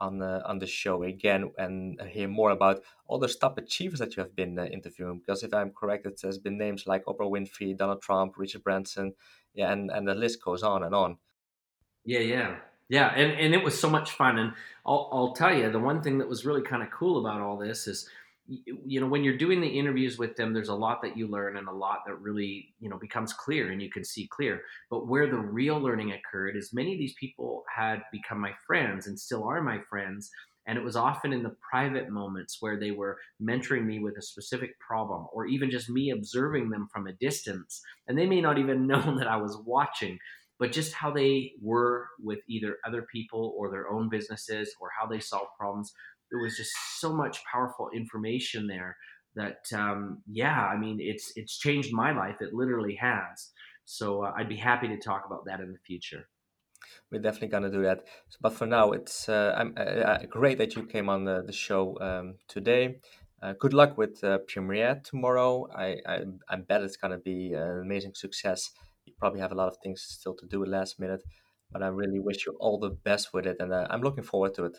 on 0.00 0.18
the 0.18 0.42
on 0.48 0.58
the 0.58 0.66
show 0.66 1.02
again 1.02 1.50
and 1.58 2.00
hear 2.00 2.26
more 2.26 2.50
about 2.50 2.82
all 3.06 3.18
the 3.18 3.28
top 3.28 3.58
achievers 3.58 3.98
that 3.98 4.16
you 4.16 4.22
have 4.22 4.34
been 4.34 4.58
uh, 4.58 4.64
interviewing. 4.64 5.18
Because 5.18 5.42
if 5.42 5.52
I'm 5.52 5.70
correct, 5.70 6.06
it 6.06 6.20
has 6.22 6.38
been 6.38 6.56
names 6.56 6.86
like 6.86 7.04
Oprah 7.04 7.30
Winfrey, 7.30 7.76
Donald 7.76 8.00
Trump, 8.00 8.38
Richard 8.38 8.64
Branson, 8.64 9.14
yeah, 9.54 9.70
and 9.72 9.90
and 9.90 10.08
the 10.08 10.14
list 10.14 10.42
goes 10.42 10.62
on 10.62 10.82
and 10.82 10.94
on. 10.94 11.18
Yeah, 12.04 12.20
yeah, 12.20 12.56
yeah, 12.90 13.08
and 13.14 13.38
and 13.40 13.54
it 13.54 13.62
was 13.64 13.78
so 13.80 13.88
much 13.88 14.10
fun. 14.10 14.36
And 14.38 14.52
I'll 14.84 15.08
I'll 15.12 15.32
tell 15.32 15.56
you, 15.56 15.70
the 15.70 15.78
one 15.78 16.02
thing 16.02 16.18
that 16.18 16.28
was 16.28 16.44
really 16.44 16.62
kind 16.62 16.82
of 16.82 16.90
cool 16.90 17.24
about 17.24 17.40
all 17.40 17.56
this 17.56 17.86
is 17.86 18.10
you 18.84 19.00
know 19.00 19.06
when 19.06 19.22
you're 19.22 19.36
doing 19.36 19.60
the 19.60 19.78
interviews 19.78 20.18
with 20.18 20.34
them 20.34 20.52
there's 20.52 20.70
a 20.70 20.74
lot 20.74 21.00
that 21.02 21.16
you 21.16 21.28
learn 21.28 21.56
and 21.56 21.68
a 21.68 21.72
lot 21.72 22.00
that 22.04 22.16
really 22.16 22.74
you 22.80 22.88
know 22.88 22.98
becomes 22.98 23.32
clear 23.32 23.70
and 23.70 23.80
you 23.80 23.88
can 23.88 24.04
see 24.04 24.26
clear 24.26 24.62
but 24.90 25.06
where 25.06 25.30
the 25.30 25.38
real 25.38 25.78
learning 25.78 26.10
occurred 26.10 26.56
is 26.56 26.72
many 26.72 26.92
of 26.92 26.98
these 26.98 27.14
people 27.14 27.62
had 27.72 28.02
become 28.10 28.40
my 28.40 28.52
friends 28.66 29.06
and 29.06 29.20
still 29.20 29.44
are 29.44 29.62
my 29.62 29.78
friends 29.88 30.32
and 30.66 30.76
it 30.76 30.84
was 30.84 30.96
often 30.96 31.32
in 31.32 31.44
the 31.44 31.56
private 31.70 32.10
moments 32.10 32.58
where 32.60 32.78
they 32.78 32.90
were 32.90 33.18
mentoring 33.40 33.84
me 33.84 34.00
with 34.00 34.16
a 34.18 34.22
specific 34.22 34.78
problem 34.80 35.26
or 35.32 35.46
even 35.46 35.70
just 35.70 35.88
me 35.88 36.10
observing 36.10 36.70
them 36.70 36.88
from 36.92 37.06
a 37.06 37.12
distance 37.12 37.80
and 38.08 38.18
they 38.18 38.26
may 38.26 38.40
not 38.40 38.58
even 38.58 38.86
know 38.88 39.16
that 39.16 39.28
i 39.28 39.36
was 39.36 39.56
watching 39.64 40.18
but 40.60 40.70
just 40.70 40.92
how 40.92 41.10
they 41.10 41.52
were 41.60 42.06
with 42.22 42.40
either 42.46 42.76
other 42.86 43.06
people 43.10 43.54
or 43.56 43.70
their 43.70 43.88
own 43.88 44.10
businesses 44.10 44.72
or 44.78 44.90
how 44.96 45.06
they 45.06 45.18
solve 45.18 45.48
problems. 45.58 45.92
There 46.30 46.40
was 46.40 46.56
just 46.56 46.70
so 46.98 47.12
much 47.12 47.42
powerful 47.50 47.88
information 47.92 48.68
there 48.68 48.96
that 49.36 49.62
um, 49.72 50.22
yeah 50.26 50.66
i 50.66 50.76
mean 50.76 50.98
it's 51.00 51.32
it's 51.34 51.58
changed 51.58 51.92
my 51.92 52.12
life. 52.12 52.36
It 52.40 52.52
literally 52.52 52.96
has. 52.96 53.50
So 53.84 54.24
uh, 54.24 54.32
i'd 54.36 54.48
be 54.48 54.56
happy 54.56 54.88
to 54.88 54.98
talk 54.98 55.24
about 55.26 55.44
that 55.46 55.60
in 55.60 55.72
the 55.72 55.78
future. 55.86 56.28
We're 57.10 57.20
definitely 57.20 57.48
to 57.62 57.70
do 57.70 57.82
that. 57.82 58.04
But 58.40 58.52
for 58.52 58.66
now 58.66 58.92
it's 58.92 59.28
uh, 59.28 59.64
uh, 59.76 59.80
uh, 59.80 60.26
great 60.26 60.58
that 60.58 60.76
you 60.76 60.84
came 60.84 61.08
on 61.08 61.24
the, 61.24 61.42
the 61.44 61.52
show 61.52 61.98
um, 62.00 62.36
today. 62.48 62.98
Uh, 63.42 63.54
good 63.58 63.72
luck 63.72 63.96
with 63.96 64.22
uh, 64.22 64.38
tomorrow. 65.04 65.66
I, 65.74 65.96
I, 66.06 66.24
I 66.48 66.56
bet 66.56 66.82
it's 66.82 66.96
going 66.96 67.12
to 67.12 67.18
be 67.18 67.54
an 67.54 67.80
amazing 67.80 68.14
success 68.14 68.70
you 69.10 69.16
probably 69.18 69.40
have 69.40 69.52
a 69.52 69.60
lot 69.62 69.68
of 69.68 69.76
things 69.82 70.00
still 70.02 70.34
to 70.34 70.46
do 70.46 70.62
at 70.62 70.68
last 70.68 70.98
minute 70.98 71.22
but 71.72 71.82
i 71.82 71.86
really 71.86 72.18
wish 72.18 72.46
you 72.46 72.56
all 72.60 72.78
the 72.78 72.96
best 73.04 73.34
with 73.34 73.46
it 73.46 73.56
and 73.60 73.74
i'm 73.74 74.02
looking 74.02 74.24
forward 74.24 74.54
to 74.54 74.64
it 74.64 74.76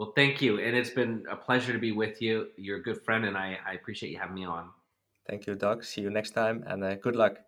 well, 0.00 0.12
thank 0.16 0.40
you. 0.40 0.58
And 0.58 0.74
it's 0.74 0.94
been 0.94 1.24
a 1.30 1.36
pleasure 1.36 1.74
to 1.74 1.78
be 1.78 1.92
with 1.92 2.22
you. 2.22 2.46
You're 2.56 2.78
a 2.78 2.82
good 2.82 3.04
friend, 3.04 3.26
and 3.26 3.36
I, 3.36 3.58
I 3.70 3.74
appreciate 3.74 4.10
you 4.12 4.18
having 4.18 4.34
me 4.34 4.46
on. 4.46 4.70
Thank 5.28 5.46
you, 5.46 5.54
Doug. 5.54 5.84
See 5.84 6.00
you 6.00 6.10
next 6.10 6.30
time, 6.30 6.64
and 6.66 6.82
uh, 6.82 6.94
good 6.94 7.16
luck. 7.16 7.40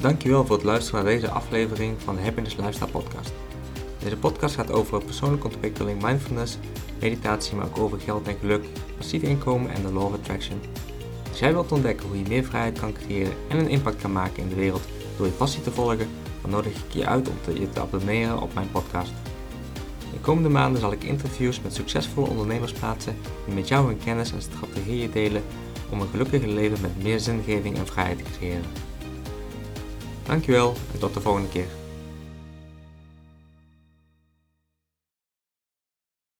Dankjewel 0.00 0.46
voor 0.46 0.56
het 0.56 0.64
luisteren 0.64 1.04
naar 1.04 1.12
deze 1.12 1.28
aflevering 1.28 2.00
van 2.00 2.16
de 2.16 2.22
Happiness 2.22 2.56
Lifestyle 2.56 2.90
Podcast. 2.90 3.32
Deze 3.98 4.16
podcast 4.16 4.54
gaat 4.54 4.70
over 4.70 5.04
persoonlijke 5.04 5.46
ontwikkeling, 5.46 6.02
mindfulness, 6.02 6.58
meditatie, 7.00 7.56
maar 7.56 7.66
ook 7.66 7.78
over 7.78 8.00
geld 8.00 8.28
en 8.28 8.38
geluk, 8.38 8.64
passief 8.96 9.22
inkomen 9.22 9.70
en 9.70 9.82
de 9.82 9.92
law 9.92 10.04
of 10.04 10.14
attraction. 10.14 10.60
Als 11.34 11.42
jij 11.42 11.52
wilt 11.52 11.72
ontdekken 11.72 12.06
hoe 12.08 12.18
je 12.18 12.28
meer 12.28 12.44
vrijheid 12.44 12.78
kan 12.78 12.92
creëren 12.92 13.32
en 13.48 13.58
een 13.58 13.68
impact 13.68 14.00
kan 14.00 14.12
maken 14.12 14.42
in 14.42 14.48
de 14.48 14.54
wereld 14.54 14.82
door 15.16 15.26
je 15.26 15.32
passie 15.32 15.62
te 15.62 15.70
volgen, 15.70 16.08
dan 16.42 16.50
nodig 16.50 16.72
ik 16.72 16.92
je 16.92 17.06
uit 17.06 17.28
om 17.28 17.34
te, 17.42 17.60
je 17.60 17.70
te 17.70 17.80
abonneren 17.80 18.40
op 18.40 18.54
mijn 18.54 18.70
podcast. 18.70 19.12
De 20.12 20.20
komende 20.20 20.48
maanden 20.48 20.80
zal 20.80 20.92
ik 20.92 21.04
interviews 21.04 21.60
met 21.60 21.74
succesvolle 21.74 22.28
ondernemers 22.28 22.72
plaatsen 22.72 23.16
die 23.44 23.54
met 23.54 23.68
jou 23.68 23.86
hun 23.86 23.98
kennis 24.04 24.32
en 24.32 24.42
strategieën 24.42 25.10
delen 25.10 25.42
om 25.90 26.00
een 26.00 26.08
gelukkiger 26.08 26.48
leven 26.48 26.80
met 26.80 27.02
meer 27.02 27.20
zingeving 27.20 27.78
en 27.78 27.86
vrijheid 27.86 28.18
te 28.18 28.30
creëren. 28.38 28.64
Dankjewel 30.22 30.74
en 30.92 30.98
tot 30.98 31.14
de 31.14 31.20
volgende 31.20 31.48
keer. 31.48 31.83